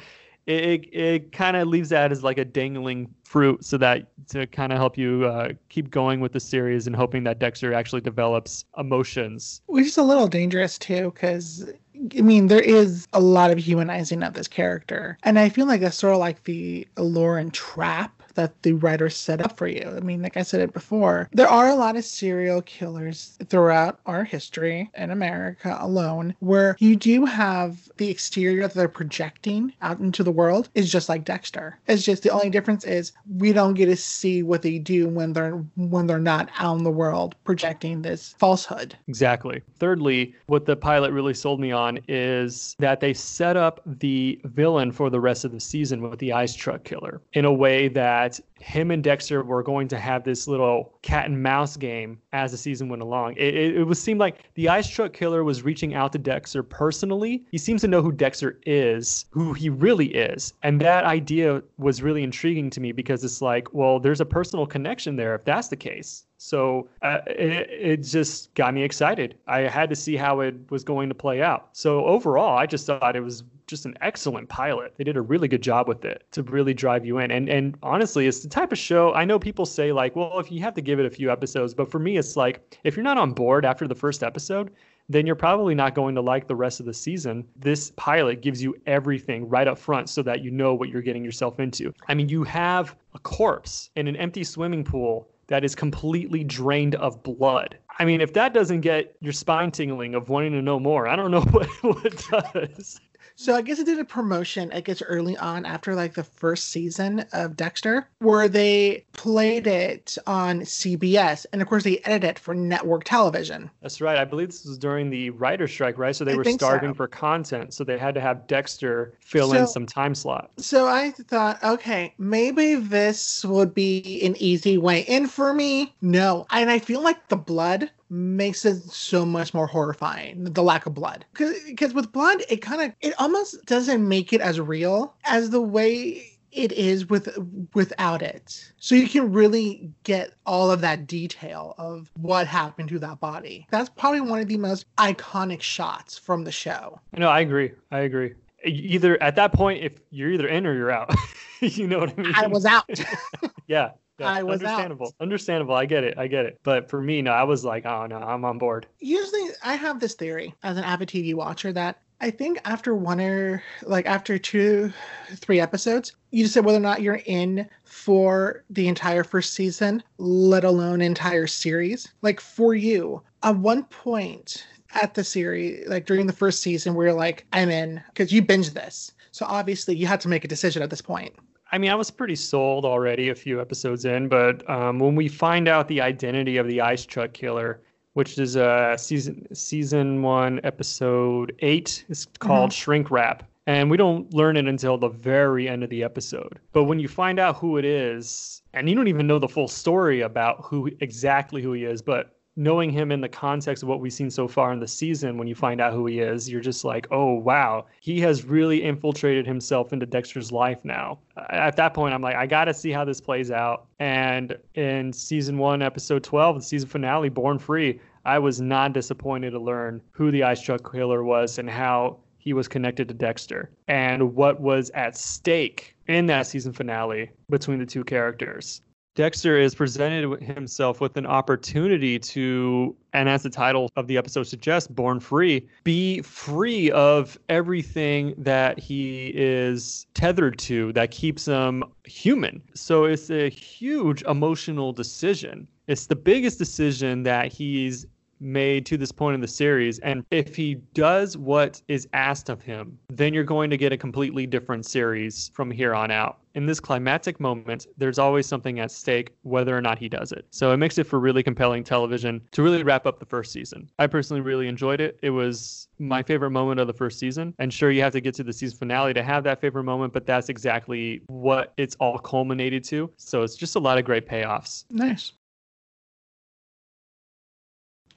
it, 0.45 0.63
it, 0.63 0.95
it 0.95 1.31
kind 1.31 1.57
of 1.57 1.67
leaves 1.67 1.89
that 1.89 2.11
as 2.11 2.23
like 2.23 2.37
a 2.37 2.45
dangling 2.45 3.13
fruit 3.23 3.63
so 3.65 3.77
that 3.77 4.07
to 4.29 4.45
kind 4.47 4.71
of 4.71 4.77
help 4.77 4.97
you 4.97 5.25
uh, 5.25 5.49
keep 5.69 5.89
going 5.89 6.19
with 6.19 6.33
the 6.33 6.39
series 6.39 6.87
and 6.87 6.95
hoping 6.95 7.23
that 7.23 7.39
Dexter 7.39 7.73
actually 7.73 8.01
develops 8.01 8.65
emotions. 8.77 9.61
which 9.67 9.87
is 9.87 9.97
a 9.97 10.03
little 10.03 10.27
dangerous 10.27 10.77
too 10.77 11.11
because 11.11 11.69
i 12.17 12.21
mean 12.21 12.47
there 12.47 12.59
is 12.59 13.07
a 13.13 13.19
lot 13.19 13.51
of 13.51 13.57
humanizing 13.57 14.21
of 14.21 14.33
this 14.33 14.47
character 14.47 15.17
and 15.23 15.39
i 15.39 15.47
feel 15.47 15.65
like 15.65 15.81
that's 15.81 15.97
sort 15.97 16.13
of 16.13 16.19
like 16.19 16.43
the 16.43 16.85
allure 16.97 17.37
and 17.37 17.53
trap 17.53 18.21
that 18.35 18.61
the 18.63 18.73
writers 18.73 19.15
set 19.15 19.41
up 19.41 19.57
for 19.57 19.67
you. 19.67 19.93
I 19.95 19.99
mean 19.99 20.21
like 20.21 20.37
i 20.37 20.43
said 20.43 20.61
it 20.61 20.73
before 20.73 21.29
there 21.31 21.47
are 21.47 21.69
a 21.69 21.75
lot 21.75 21.95
of 21.95 22.03
serial 22.03 22.61
killers 22.63 23.37
throughout 23.47 23.99
our 24.05 24.23
history 24.23 24.89
in 24.95 25.11
america 25.11 25.77
alone 25.79 26.35
where 26.39 26.75
you 26.79 26.95
do 26.95 27.25
have 27.25 27.89
the 27.97 28.09
exterior 28.09 28.67
that 28.67 28.73
they're 28.73 28.87
projecting 28.87 29.73
out 29.81 29.99
into 29.99 30.23
the 30.23 30.31
world 30.31 30.69
is 30.75 30.91
just 30.91 31.09
like 31.09 31.23
dexter. 31.23 31.77
It's 31.87 32.03
just 32.03 32.23
the 32.23 32.29
only 32.29 32.49
difference 32.49 32.83
is 32.83 33.11
we 33.37 33.53
don't 33.53 33.73
get 33.73 33.85
to 33.85 33.95
see 33.95 34.43
what 34.43 34.61
they 34.61 34.79
do 34.79 35.07
when 35.07 35.33
they're 35.33 35.63
when 35.75 36.07
they're 36.07 36.19
not 36.19 36.49
out 36.59 36.77
in 36.77 36.83
the 36.83 36.91
world 36.91 37.35
projecting 37.43 38.01
this 38.01 38.33
falsehood. 38.37 38.97
Exactly. 39.07 39.61
Thirdly, 39.77 40.35
what 40.47 40.65
the 40.65 40.75
pilot 40.75 41.11
really 41.11 41.33
sold 41.33 41.59
me 41.59 41.71
on 41.71 41.99
is 42.07 42.75
that 42.79 42.99
they 42.99 43.13
set 43.13 43.55
up 43.57 43.81
the 43.85 44.39
villain 44.45 44.91
for 44.91 45.09
the 45.09 45.19
rest 45.19 45.45
of 45.45 45.51
the 45.51 45.59
season 45.59 46.01
with 46.01 46.19
the 46.19 46.33
ice 46.33 46.55
truck 46.55 46.83
killer 46.83 47.21
in 47.33 47.45
a 47.45 47.53
way 47.53 47.87
that 47.89 48.24
him 48.59 48.91
and 48.91 49.03
Dexter 49.03 49.43
were 49.43 49.63
going 49.63 49.87
to 49.89 49.97
have 49.97 50.23
this 50.23 50.47
little 50.47 50.93
cat 51.01 51.25
and 51.25 51.41
mouse 51.41 51.77
game 51.77 52.19
as 52.33 52.51
the 52.51 52.57
season 52.57 52.89
went 52.89 53.01
along. 53.01 53.33
It, 53.37 53.55
it, 53.55 53.77
it 53.77 53.83
was 53.83 54.01
seemed 54.01 54.19
like 54.19 54.43
the 54.55 54.69
ice 54.69 54.87
truck 54.87 55.13
killer 55.13 55.43
was 55.43 55.63
reaching 55.63 55.93
out 55.93 56.11
to 56.13 56.17
Dexter 56.17 56.63
personally. 56.63 57.45
He 57.51 57.57
seems 57.57 57.81
to 57.81 57.87
know 57.87 58.01
who 58.01 58.11
Dexter 58.11 58.59
is, 58.65 59.25
who 59.31 59.53
he 59.53 59.69
really 59.69 60.07
is. 60.07 60.53
And 60.63 60.79
that 60.81 61.05
idea 61.05 61.61
was 61.77 62.01
really 62.01 62.23
intriguing 62.23 62.69
to 62.71 62.81
me 62.81 62.91
because 62.91 63.23
it's 63.23 63.41
like, 63.41 63.73
well, 63.73 63.99
there's 63.99 64.21
a 64.21 64.25
personal 64.25 64.65
connection 64.65 65.15
there 65.15 65.35
if 65.35 65.45
that's 65.45 65.67
the 65.67 65.75
case. 65.75 66.24
So 66.37 66.89
uh, 67.01 67.19
it, 67.27 67.69
it 67.69 67.97
just 67.97 68.53
got 68.55 68.73
me 68.73 68.83
excited. 68.83 69.35
I 69.47 69.61
had 69.61 69.89
to 69.89 69.95
see 69.95 70.15
how 70.15 70.41
it 70.41 70.55
was 70.69 70.83
going 70.83 71.09
to 71.09 71.15
play 71.15 71.41
out. 71.41 71.69
So 71.73 72.05
overall, 72.05 72.57
I 72.57 72.65
just 72.65 72.85
thought 72.85 73.15
it 73.15 73.21
was 73.21 73.43
just 73.67 73.85
an 73.85 73.97
excellent 74.01 74.47
pilot. 74.49 74.93
They 74.97 75.03
did 75.03 75.17
a 75.17 75.21
really 75.21 75.47
good 75.47 75.61
job 75.61 75.87
with 75.87 76.05
it 76.05 76.23
to 76.31 76.43
really 76.43 76.73
drive 76.73 77.05
you 77.05 77.17
in. 77.19 77.31
And 77.31 77.49
and 77.49 77.77
honestly, 77.81 78.27
it's 78.27 78.41
the 78.41 78.49
type 78.49 78.71
of 78.71 78.77
show 78.77 79.13
I 79.13 79.25
know 79.25 79.39
people 79.39 79.65
say 79.65 79.91
like, 79.91 80.15
well, 80.15 80.39
if 80.39 80.51
you 80.51 80.61
have 80.61 80.73
to 80.75 80.81
give 80.81 80.99
it 80.99 81.05
a 81.05 81.09
few 81.09 81.31
episodes, 81.31 81.73
but 81.73 81.89
for 81.89 81.99
me, 81.99 82.17
it's 82.17 82.35
like 82.35 82.77
if 82.83 82.95
you're 82.95 83.03
not 83.03 83.17
on 83.17 83.31
board 83.31 83.65
after 83.65 83.87
the 83.87 83.95
first 83.95 84.23
episode, 84.23 84.71
then 85.07 85.25
you're 85.25 85.35
probably 85.35 85.75
not 85.75 85.93
going 85.93 86.15
to 86.15 86.21
like 86.21 86.47
the 86.47 86.55
rest 86.55 86.79
of 86.79 86.85
the 86.85 86.93
season. 86.93 87.45
This 87.55 87.91
pilot 87.95 88.41
gives 88.41 88.61
you 88.61 88.75
everything 88.87 89.47
right 89.47 89.67
up 89.67 89.77
front 89.77 90.09
so 90.09 90.21
that 90.23 90.43
you 90.43 90.51
know 90.51 90.73
what 90.73 90.89
you're 90.89 91.01
getting 91.01 91.23
yourself 91.23 91.59
into. 91.59 91.93
I 92.07 92.15
mean, 92.15 92.27
you 92.29 92.43
have 92.43 92.95
a 93.13 93.19
corpse 93.19 93.91
in 93.95 94.07
an 94.07 94.15
empty 94.15 94.43
swimming 94.43 94.83
pool 94.83 95.29
that 95.47 95.63
is 95.63 95.75
completely 95.75 96.43
drained 96.43 96.95
of 96.95 97.21
blood. 97.23 97.77
I 97.99 98.05
mean, 98.05 98.21
if 98.21 98.33
that 98.33 98.53
doesn't 98.53 98.81
get 98.81 99.15
your 99.21 99.33
spine 99.33 99.71
tingling 99.71 100.15
of 100.15 100.29
wanting 100.29 100.51
to 100.53 100.61
know 100.61 100.79
more, 100.79 101.07
I 101.07 101.15
don't 101.15 101.31
know 101.31 101.41
what, 101.51 101.67
what 101.81 102.25
does. 102.53 102.99
So 103.37 103.53
I 103.53 103.61
guess 103.61 103.79
it 103.79 103.85
did 103.85 103.99
a 103.99 104.05
promotion, 104.05 104.71
I 104.73 104.81
guess 104.81 105.01
early 105.01 105.35
on 105.37 105.65
after 105.65 105.93
like 105.93 106.13
the 106.13 106.23
first 106.23 106.69
season 106.71 107.25
of 107.33 107.57
Dexter, 107.57 108.07
where 108.19 108.47
they 108.47 109.05
played 109.13 109.67
it 109.67 110.17
on 110.25 110.61
CBS, 110.61 111.45
and 111.51 111.61
of 111.61 111.67
course 111.67 111.83
they 111.83 111.99
edited 111.99 112.29
it 112.31 112.39
for 112.39 112.55
network 112.55 113.03
television. 113.03 113.69
That's 113.81 113.99
right. 113.99 114.17
I 114.17 114.23
believe 114.23 114.47
this 114.47 114.65
was 114.65 114.77
during 114.77 115.09
the 115.09 115.31
writer's 115.31 115.71
strike, 115.71 115.97
right? 115.97 116.15
So 116.15 116.23
they 116.23 116.33
I 116.33 116.35
were 116.35 116.43
think 116.43 116.61
so. 116.61 116.67
starving 116.67 116.93
for 116.93 117.07
content, 117.07 117.73
so 117.73 117.83
they 117.83 117.97
had 117.97 118.15
to 118.15 118.21
have 118.21 118.47
Dexter 118.47 119.13
fill 119.19 119.53
in 119.53 119.67
some 119.67 119.85
time 119.85 120.15
slot. 120.15 120.51
So 120.57 120.87
I 120.87 121.11
thought, 121.11 121.61
okay, 121.63 122.13
maybe 122.17 122.75
this 122.75 123.43
would 123.43 123.73
be 123.73 124.21
an 124.23 124.35
easy 124.37 124.77
way 124.77 125.01
in 125.01 125.27
for 125.27 125.53
me. 125.53 125.93
No, 126.01 126.45
and 126.51 126.69
I 126.69 126.79
feel 126.79 127.01
like 127.01 127.27
the 127.27 127.35
blood 127.35 127.91
makes 128.09 128.65
it 128.65 128.81
so 128.83 129.25
much 129.25 129.53
more 129.53 129.67
horrifying 129.67 130.43
the 130.45 130.61
lack 130.63 130.85
of 130.85 130.93
blood 130.93 131.25
because 131.33 131.93
with 131.93 132.11
blood 132.11 132.41
it 132.49 132.57
kind 132.61 132.81
of 132.81 132.91
it 133.01 133.13
almost 133.19 133.65
doesn't 133.65 134.07
make 134.07 134.31
it 134.31 134.41
as 134.41 134.59
real 134.59 135.15
as 135.25 135.49
the 135.49 135.61
way 135.61 136.31
it 136.51 136.71
is 136.71 137.09
with 137.09 137.27
without 137.73 138.21
it 138.21 138.71
so 138.77 138.95
you 138.95 139.09
can 139.09 139.31
really 139.33 139.91
get 140.03 140.33
all 140.45 140.71
of 140.71 140.81
that 140.81 141.05
detail 141.07 141.73
of 141.77 142.09
what 142.17 142.47
happened 142.47 142.87
to 142.87 142.99
that 142.99 143.19
body 143.19 143.65
that's 143.71 143.89
probably 143.89 144.21
one 144.21 144.39
of 144.39 144.47
the 144.47 144.57
most 144.57 144.85
iconic 144.97 145.61
shots 145.61 146.17
from 146.17 146.43
the 146.43 146.51
show 146.51 146.99
No, 147.17 147.27
I 147.27 147.39
agree. 147.41 147.71
I 147.91 147.99
agree. 147.99 148.35
either 148.63 149.21
at 149.21 149.35
that 149.35 149.51
point, 149.53 149.83
if 149.83 149.93
you're 150.11 150.31
either 150.31 150.47
in 150.47 150.65
or 150.65 150.73
you're 150.73 150.91
out. 150.91 151.13
you 151.61 151.87
know 151.87 151.99
what 151.99 152.17
I 152.17 152.21
mean? 152.21 152.33
I 152.35 152.47
was 152.47 152.65
out. 152.65 152.89
yeah. 153.67 153.91
Yeah, 154.19 154.31
I 154.31 154.43
was 154.43 154.63
out. 154.63 154.69
understandable. 154.69 155.15
Understandable. 155.19 155.75
I 155.75 155.85
get 155.85 156.03
it. 156.03 156.17
I 156.17 156.27
get 156.27 156.45
it. 156.45 156.59
But 156.63 156.89
for 156.89 157.01
me, 157.01 157.21
no, 157.21 157.31
I 157.31 157.43
was 157.43 157.65
like, 157.65 157.85
oh 157.85 158.05
no, 158.05 158.17
I'm 158.17 158.45
on 158.45 158.57
board. 158.57 158.87
Usually, 158.99 159.49
I 159.63 159.75
have 159.75 159.99
this 159.99 160.13
theory 160.13 160.53
as 160.63 160.77
an 160.77 160.83
avid 160.83 161.09
TV 161.09 161.33
watcher 161.33 161.73
that 161.73 161.99
I 162.21 162.31
think 162.31 162.59
after 162.63 162.95
one 162.95 163.19
or 163.19 163.61
like 163.83 164.05
after 164.05 164.37
two, 164.37 164.93
three 165.35 165.59
episodes, 165.59 166.13
you 166.31 166.43
decide 166.43 166.65
whether 166.65 166.77
or 166.77 166.81
not 166.81 167.01
you're 167.01 167.21
in 167.25 167.67
for 167.83 168.63
the 168.69 168.87
entire 168.87 169.23
first 169.23 169.53
season, 169.53 170.01
let 170.17 170.63
alone 170.63 171.01
entire 171.01 171.47
series. 171.47 172.07
Like 172.21 172.39
for 172.39 172.73
you, 172.73 173.21
at 173.43 173.57
one 173.57 173.83
point 173.83 174.65
at 175.01 175.13
the 175.13 175.25
series, 175.25 175.87
like 175.87 176.05
during 176.05 176.25
the 176.25 176.33
first 176.33 176.61
season, 176.61 176.93
where 176.95 177.07
you're 177.07 177.15
like, 177.15 177.45
I'm 177.51 177.69
in 177.69 178.01
because 178.07 178.31
you 178.31 178.41
binged 178.41 178.73
this. 178.73 179.11
So 179.31 179.45
obviously, 179.49 179.95
you 179.97 180.07
had 180.07 180.21
to 180.21 180.29
make 180.29 180.45
a 180.45 180.47
decision 180.47 180.81
at 180.81 180.89
this 180.89 181.01
point. 181.01 181.35
I 181.71 181.77
mean, 181.77 181.91
I 181.91 181.95
was 181.95 182.11
pretty 182.11 182.35
sold 182.35 182.85
already 182.85 183.29
a 183.29 183.35
few 183.35 183.59
episodes 183.59 184.05
in, 184.05 184.27
but 184.27 184.67
um, 184.69 184.99
when 184.99 185.15
we 185.15 185.27
find 185.27 185.67
out 185.67 185.87
the 185.87 186.01
identity 186.01 186.57
of 186.57 186.67
the 186.67 186.81
ice 186.81 187.05
truck 187.05 187.33
killer, 187.33 187.81
which 188.13 188.37
is 188.37 188.55
uh, 188.55 188.95
season 188.95 189.53
season 189.53 190.21
one, 190.21 190.61
episode 190.63 191.55
eight, 191.59 192.05
it's 192.07 192.25
called 192.39 192.71
Shrink 192.71 193.11
Wrap, 193.11 193.43
and 193.67 193.89
we 193.89 193.97
don't 193.97 194.33
learn 194.33 194.57
it 194.57 194.67
until 194.67 194.97
the 194.97 195.09
very 195.09 195.67
end 195.67 195.83
of 195.83 195.89
the 195.89 196.03
episode. 196.03 196.59
But 196.71 196.85
when 196.85 196.99
you 196.99 197.07
find 197.07 197.39
out 197.39 197.57
who 197.57 197.77
it 197.77 197.83
is, 197.83 198.61
and 198.73 198.87
you 198.87 198.95
don't 198.95 199.07
even 199.07 199.27
know 199.27 199.39
the 199.39 199.49
full 199.49 199.67
story 199.67 200.21
about 200.21 200.63
who 200.63 200.89
exactly 201.01 201.61
who 201.61 201.73
he 201.73 201.83
is, 201.83 202.01
but 202.01 202.34
knowing 202.55 202.89
him 202.89 203.11
in 203.11 203.21
the 203.21 203.29
context 203.29 203.83
of 203.83 203.89
what 203.89 203.99
we've 203.99 204.13
seen 204.13 204.29
so 204.29 204.47
far 204.47 204.71
in 204.71 204.79
the 204.79 204.87
season, 204.87 205.37
when 205.37 205.47
you 205.47 205.55
find 205.55 205.81
out 205.81 205.93
who 205.93 206.05
he 206.05 206.19
is, 206.19 206.49
you're 206.49 206.61
just 206.61 206.85
like, 206.85 207.07
oh, 207.11 207.33
wow, 207.33 207.85
he 207.99 208.19
has 208.21 208.45
really 208.45 208.83
infiltrated 208.83 209.45
himself 209.45 209.91
into 209.91 210.05
Dexter's 210.05 210.51
life 210.51 210.79
now. 210.83 211.19
At 211.49 211.75
that 211.75 211.93
point, 211.93 212.13
I'm 212.13 212.21
like, 212.21 212.35
I 212.35 212.45
got 212.45 212.65
to 212.65 212.73
see 212.73 212.91
how 212.91 213.03
this 213.03 213.19
plays 213.19 213.51
out. 213.51 213.87
And 213.99 214.57
in 214.75 215.11
season 215.11 215.57
one, 215.57 215.81
episode 215.81 216.23
12, 216.23 216.57
the 216.57 216.61
season 216.61 216.87
finale, 216.87 217.29
Born 217.29 217.59
Free, 217.59 217.99
I 218.23 218.39
was 218.39 218.61
not 218.61 218.93
disappointed 218.93 219.51
to 219.51 219.59
learn 219.59 220.01
who 220.11 220.31
the 220.31 220.43
ice 220.43 220.61
truck 220.61 220.91
killer 220.91 221.23
was 221.23 221.59
and 221.59 221.69
how 221.69 222.17
he 222.37 222.53
was 222.53 222.67
connected 222.67 223.07
to 223.07 223.13
Dexter 223.13 223.71
and 223.87 224.35
what 224.35 224.61
was 224.61 224.91
at 224.91 225.17
stake 225.17 225.95
in 226.07 226.27
that 226.27 226.47
season 226.47 226.73
finale 226.73 227.31
between 227.49 227.79
the 227.79 227.85
two 227.85 228.03
characters. 228.03 228.81
Dexter 229.15 229.57
is 229.57 229.73
presented 229.73 230.41
himself 230.43 230.99
with 230.99 231.15
an 231.15 231.25
opportunity 231.25 232.19
to, 232.19 232.93
and 233.13 233.29
as 233.29 233.43
the 233.43 233.49
title 233.49 233.89
of 233.95 234.07
the 234.07 234.17
episode 234.17 234.43
suggests, 234.43 234.89
born 234.89 235.21
free, 235.21 235.65
be 235.85 236.21
free 236.21 236.91
of 236.91 237.39
everything 237.47 238.33
that 238.37 238.77
he 238.77 239.31
is 239.33 240.05
tethered 240.15 240.59
to 240.59 240.91
that 240.93 241.11
keeps 241.11 241.45
him 241.45 241.85
human. 242.03 242.61
So 242.73 243.05
it's 243.05 243.29
a 243.29 243.49
huge 243.49 244.21
emotional 244.23 244.91
decision. 244.91 245.65
It's 245.87 246.07
the 246.07 246.15
biggest 246.17 246.57
decision 246.57 247.23
that 247.23 247.53
he's 247.53 248.05
made 248.41 248.85
to 248.87 248.97
this 248.97 249.13
point 249.13 249.35
in 249.35 249.39
the 249.39 249.47
series. 249.47 249.97
And 249.99 250.25
if 250.29 250.57
he 250.57 250.75
does 250.93 251.37
what 251.37 251.81
is 251.87 252.05
asked 252.11 252.49
of 252.49 252.61
him, 252.61 252.99
then 253.07 253.33
you're 253.33 253.45
going 253.45 253.69
to 253.69 253.77
get 253.77 253.93
a 253.93 253.97
completely 253.97 254.45
different 254.45 254.85
series 254.85 255.51
from 255.53 255.71
here 255.71 255.95
on 255.95 256.11
out. 256.11 256.39
In 256.55 256.65
this 256.65 256.79
climactic 256.79 257.41
moment, 257.41 257.85
there's 257.97 258.17
always 258.17 258.47
something 258.47 258.79
at 258.79 258.89
stake, 258.89 259.33
whether 259.41 259.77
or 259.77 259.81
not 259.81 259.99
he 259.99 260.07
does 260.07 260.31
it. 260.31 260.45
So 260.51 260.71
it 260.71 260.77
makes 260.77 260.97
it 260.97 261.03
for 261.03 261.19
really 261.19 261.43
compelling 261.43 261.83
television 261.83 262.41
to 262.51 262.63
really 262.63 262.81
wrap 262.81 263.05
up 263.05 263.19
the 263.19 263.25
first 263.25 263.51
season. 263.51 263.89
I 263.99 264.07
personally 264.07 264.39
really 264.39 264.69
enjoyed 264.69 265.01
it. 265.01 265.19
It 265.21 265.31
was 265.31 265.89
my 265.99 266.23
favorite 266.23 266.51
moment 266.51 266.79
of 266.79 266.87
the 266.87 266.93
first 266.93 267.19
season. 267.19 267.53
And 267.59 267.73
sure, 267.73 267.91
you 267.91 268.01
have 268.03 268.13
to 268.13 268.21
get 268.21 268.35
to 268.35 268.43
the 268.43 268.53
season 268.53 268.77
finale 268.77 269.13
to 269.13 269.21
have 269.21 269.43
that 269.43 269.59
favorite 269.59 269.83
moment, 269.83 270.13
but 270.13 270.25
that's 270.25 270.47
exactly 270.47 271.21
what 271.27 271.73
it's 271.75 271.95
all 271.99 272.17
culminated 272.17 272.85
to. 272.85 273.11
So 273.17 273.43
it's 273.43 273.57
just 273.57 273.75
a 273.75 273.79
lot 273.79 273.97
of 273.97 274.05
great 274.05 274.25
payoffs. 274.25 274.85
Nice. 274.89 275.33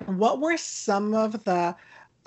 What 0.07 0.41
were 0.41 0.57
some 0.57 1.13
of 1.13 1.43
the 1.43 1.75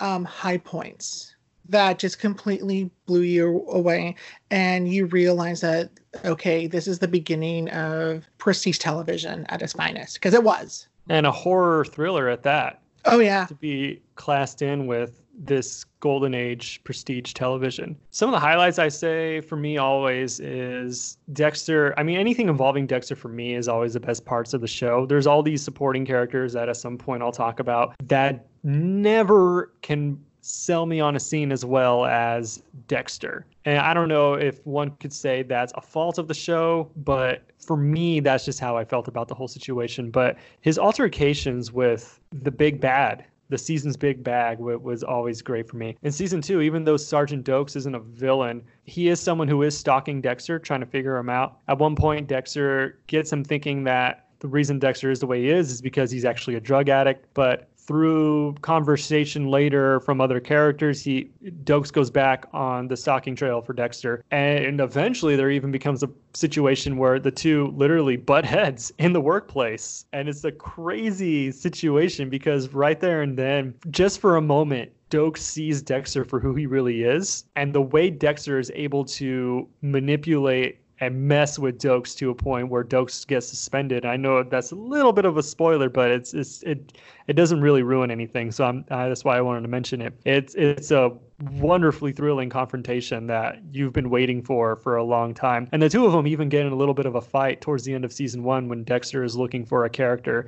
um, 0.00 0.26
high 0.26 0.58
points 0.58 1.34
that 1.68 1.98
just 1.98 2.18
completely 2.18 2.90
blew 3.06 3.22
you 3.22 3.64
away 3.68 4.14
and 4.50 4.92
you 4.92 5.06
realize 5.06 5.60
that, 5.60 5.90
okay, 6.24 6.66
this 6.66 6.86
is 6.86 6.98
the 6.98 7.08
beginning 7.08 7.68
of 7.70 8.24
prestige 8.38 8.78
television 8.78 9.46
at 9.48 9.62
its 9.62 9.72
finest? 9.72 10.14
Because 10.14 10.34
it 10.34 10.44
was. 10.44 10.88
And 11.08 11.26
a 11.26 11.32
horror 11.32 11.84
thriller 11.84 12.28
at 12.28 12.42
that. 12.42 12.80
Oh, 13.04 13.18
yeah. 13.18 13.46
To 13.46 13.54
be 13.54 14.00
classed 14.14 14.62
in 14.62 14.86
with 14.86 15.20
this 15.34 15.84
golden 16.00 16.34
age 16.34 16.80
prestige 16.84 17.32
television. 17.32 17.96
Some 18.10 18.28
of 18.28 18.32
the 18.32 18.38
highlights 18.38 18.78
I 18.78 18.88
say 18.88 19.40
for 19.40 19.56
me 19.56 19.78
always 19.78 20.40
is 20.40 21.16
Dexter. 21.32 21.98
I 21.98 22.02
mean, 22.02 22.18
anything 22.18 22.48
involving 22.48 22.86
Dexter 22.86 23.16
for 23.16 23.28
me 23.28 23.54
is 23.54 23.66
always 23.66 23.94
the 23.94 24.00
best 24.00 24.24
parts 24.24 24.52
of 24.52 24.60
the 24.60 24.68
show. 24.68 25.06
There's 25.06 25.26
all 25.26 25.42
these 25.42 25.62
supporting 25.62 26.04
characters 26.04 26.52
that 26.52 26.68
at 26.68 26.76
some 26.76 26.98
point 26.98 27.22
I'll 27.22 27.32
talk 27.32 27.60
about 27.60 27.94
that 28.04 28.46
never 28.62 29.72
can 29.80 30.22
sell 30.42 30.86
me 30.86 31.00
on 31.00 31.16
a 31.16 31.20
scene 31.20 31.50
as 31.50 31.64
well 31.64 32.04
as 32.04 32.62
Dexter. 32.88 33.46
And 33.64 33.78
I 33.78 33.94
don't 33.94 34.08
know 34.08 34.34
if 34.34 34.64
one 34.66 34.90
could 35.00 35.12
say 35.12 35.42
that's 35.42 35.72
a 35.76 35.80
fault 35.80 36.18
of 36.18 36.28
the 36.28 36.34
show, 36.34 36.90
but 36.96 37.42
for 37.58 37.76
me, 37.76 38.20
that's 38.20 38.44
just 38.44 38.60
how 38.60 38.76
I 38.76 38.84
felt 38.84 39.08
about 39.08 39.28
the 39.28 39.34
whole 39.34 39.48
situation. 39.48 40.10
But 40.10 40.36
his 40.60 40.78
altercations 40.78 41.72
with 41.72 42.20
the 42.32 42.50
big 42.50 42.80
bad 42.80 43.24
the 43.52 43.58
season's 43.58 43.98
big 43.98 44.24
bag 44.24 44.58
was 44.58 45.02
always 45.02 45.42
great 45.42 45.68
for 45.68 45.76
me. 45.76 45.94
In 46.02 46.10
season 46.10 46.40
two, 46.40 46.62
even 46.62 46.84
though 46.84 46.96
Sergeant 46.96 47.44
Doakes 47.44 47.76
isn't 47.76 47.94
a 47.94 48.00
villain, 48.00 48.62
he 48.84 49.08
is 49.08 49.20
someone 49.20 49.46
who 49.46 49.62
is 49.62 49.76
stalking 49.76 50.22
Dexter, 50.22 50.58
trying 50.58 50.80
to 50.80 50.86
figure 50.86 51.18
him 51.18 51.28
out. 51.28 51.58
At 51.68 51.78
one 51.78 51.94
point, 51.94 52.28
Dexter 52.28 52.98
gets 53.08 53.30
him 53.30 53.44
thinking 53.44 53.84
that 53.84 54.28
the 54.38 54.48
reason 54.48 54.78
Dexter 54.78 55.10
is 55.10 55.20
the 55.20 55.26
way 55.26 55.42
he 55.42 55.50
is 55.50 55.70
is 55.70 55.82
because 55.82 56.10
he's 56.10 56.24
actually 56.24 56.54
a 56.54 56.60
drug 56.60 56.88
addict, 56.88 57.26
but 57.34 57.68
through 57.92 58.54
conversation 58.62 59.48
later 59.48 60.00
from 60.00 60.18
other 60.18 60.40
characters, 60.40 61.04
he 61.04 61.28
Doakes 61.64 61.92
goes 61.92 62.10
back 62.10 62.46
on 62.54 62.88
the 62.88 62.96
stalking 62.96 63.36
trail 63.36 63.60
for 63.60 63.74
Dexter, 63.74 64.24
and 64.30 64.80
eventually 64.80 65.36
there 65.36 65.50
even 65.50 65.70
becomes 65.70 66.02
a 66.02 66.08
situation 66.32 66.96
where 66.96 67.18
the 67.18 67.30
two 67.30 67.66
literally 67.76 68.16
butt 68.16 68.46
heads 68.46 68.94
in 68.96 69.12
the 69.12 69.20
workplace, 69.20 70.06
and 70.14 70.26
it's 70.26 70.42
a 70.42 70.52
crazy 70.52 71.52
situation 71.52 72.30
because 72.30 72.72
right 72.72 72.98
there 72.98 73.20
and 73.20 73.36
then, 73.36 73.74
just 73.90 74.20
for 74.20 74.36
a 74.36 74.40
moment, 74.40 74.90
Doakes 75.10 75.40
sees 75.40 75.82
Dexter 75.82 76.24
for 76.24 76.40
who 76.40 76.54
he 76.54 76.64
really 76.64 77.02
is, 77.02 77.44
and 77.56 77.74
the 77.74 77.82
way 77.82 78.08
Dexter 78.08 78.58
is 78.58 78.72
able 78.74 79.04
to 79.04 79.68
manipulate 79.82 80.78
and 81.02 81.20
mess 81.20 81.58
with 81.58 81.80
Doakes 81.80 82.16
to 82.18 82.30
a 82.30 82.34
point 82.34 82.68
where 82.68 82.84
Doakes 82.84 83.26
gets 83.26 83.48
suspended. 83.48 84.06
I 84.06 84.16
know 84.16 84.44
that's 84.44 84.70
a 84.70 84.76
little 84.76 85.12
bit 85.12 85.24
of 85.24 85.36
a 85.36 85.42
spoiler, 85.42 85.88
but 85.88 86.12
it's, 86.12 86.32
it's 86.32 86.62
it 86.62 86.96
it 87.26 87.32
doesn't 87.32 87.60
really 87.60 87.82
ruin 87.82 88.12
anything. 88.12 88.52
So 88.52 88.64
I'm 88.64 88.84
uh, 88.88 89.08
that's 89.08 89.24
why 89.24 89.36
I 89.36 89.40
wanted 89.40 89.62
to 89.62 89.68
mention 89.68 90.00
it. 90.00 90.14
It's 90.24 90.54
it's 90.54 90.92
a 90.92 91.10
wonderfully 91.54 92.12
thrilling 92.12 92.48
confrontation 92.48 93.26
that 93.26 93.58
you've 93.72 93.92
been 93.92 94.10
waiting 94.10 94.42
for 94.42 94.76
for 94.76 94.94
a 94.94 95.02
long 95.02 95.34
time. 95.34 95.68
And 95.72 95.82
the 95.82 95.88
two 95.88 96.06
of 96.06 96.12
them 96.12 96.28
even 96.28 96.48
get 96.48 96.64
in 96.64 96.72
a 96.72 96.76
little 96.76 96.94
bit 96.94 97.06
of 97.06 97.16
a 97.16 97.20
fight 97.20 97.60
towards 97.60 97.82
the 97.82 97.94
end 97.94 98.04
of 98.04 98.12
season 98.12 98.44
one 98.44 98.68
when 98.68 98.84
Dexter 98.84 99.24
is 99.24 99.36
looking 99.36 99.66
for 99.66 99.84
a 99.84 99.90
character 99.90 100.46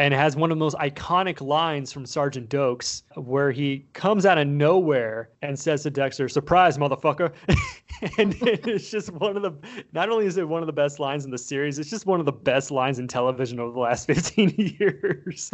and 0.00 0.14
has 0.14 0.34
one 0.34 0.50
of 0.50 0.56
the 0.56 0.64
most 0.64 0.76
iconic 0.76 1.42
lines 1.42 1.92
from 1.92 2.06
Sergeant 2.06 2.48
Doakes 2.48 3.02
where 3.16 3.52
he 3.52 3.84
comes 3.92 4.24
out 4.24 4.38
of 4.38 4.46
nowhere 4.46 5.28
and 5.42 5.58
says 5.58 5.82
to 5.82 5.90
Dexter, 5.90 6.26
"Surprise, 6.26 6.78
motherfucker!" 6.78 7.32
and 8.18 8.34
it's 8.40 8.90
just 8.90 9.12
one 9.12 9.36
of 9.36 9.42
the. 9.42 9.52
Not 9.92 10.08
only 10.08 10.24
is 10.24 10.38
it 10.38 10.48
one 10.48 10.62
of 10.62 10.66
the 10.66 10.72
best 10.72 11.00
lines 11.00 11.26
in 11.26 11.30
the 11.30 11.38
series, 11.38 11.78
it's 11.78 11.90
just 11.90 12.06
one 12.06 12.18
of 12.18 12.24
the 12.24 12.32
best 12.32 12.70
lines 12.70 12.98
in 12.98 13.08
television 13.08 13.60
over 13.60 13.72
the 13.72 13.78
last 13.78 14.06
15 14.06 14.54
years. 14.78 15.50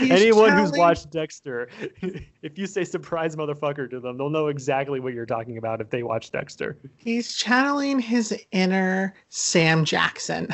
Anyone 0.00 0.52
who's 0.52 0.72
watched 0.72 1.10
Dexter, 1.10 1.68
if 2.42 2.56
you 2.56 2.66
say 2.66 2.84
"surprise, 2.84 3.36
motherfucker" 3.36 3.88
to 3.90 4.00
them, 4.00 4.16
they'll 4.16 4.30
know 4.30 4.46
exactly 4.46 4.98
what 4.98 5.12
you're 5.12 5.26
talking 5.26 5.58
about 5.58 5.82
if 5.82 5.90
they 5.90 6.02
watch 6.02 6.30
Dexter. 6.30 6.78
He's 6.96 7.34
channeling 7.34 7.98
his 7.98 8.34
inner 8.50 9.14
Sam 9.28 9.84
Jackson. 9.84 10.48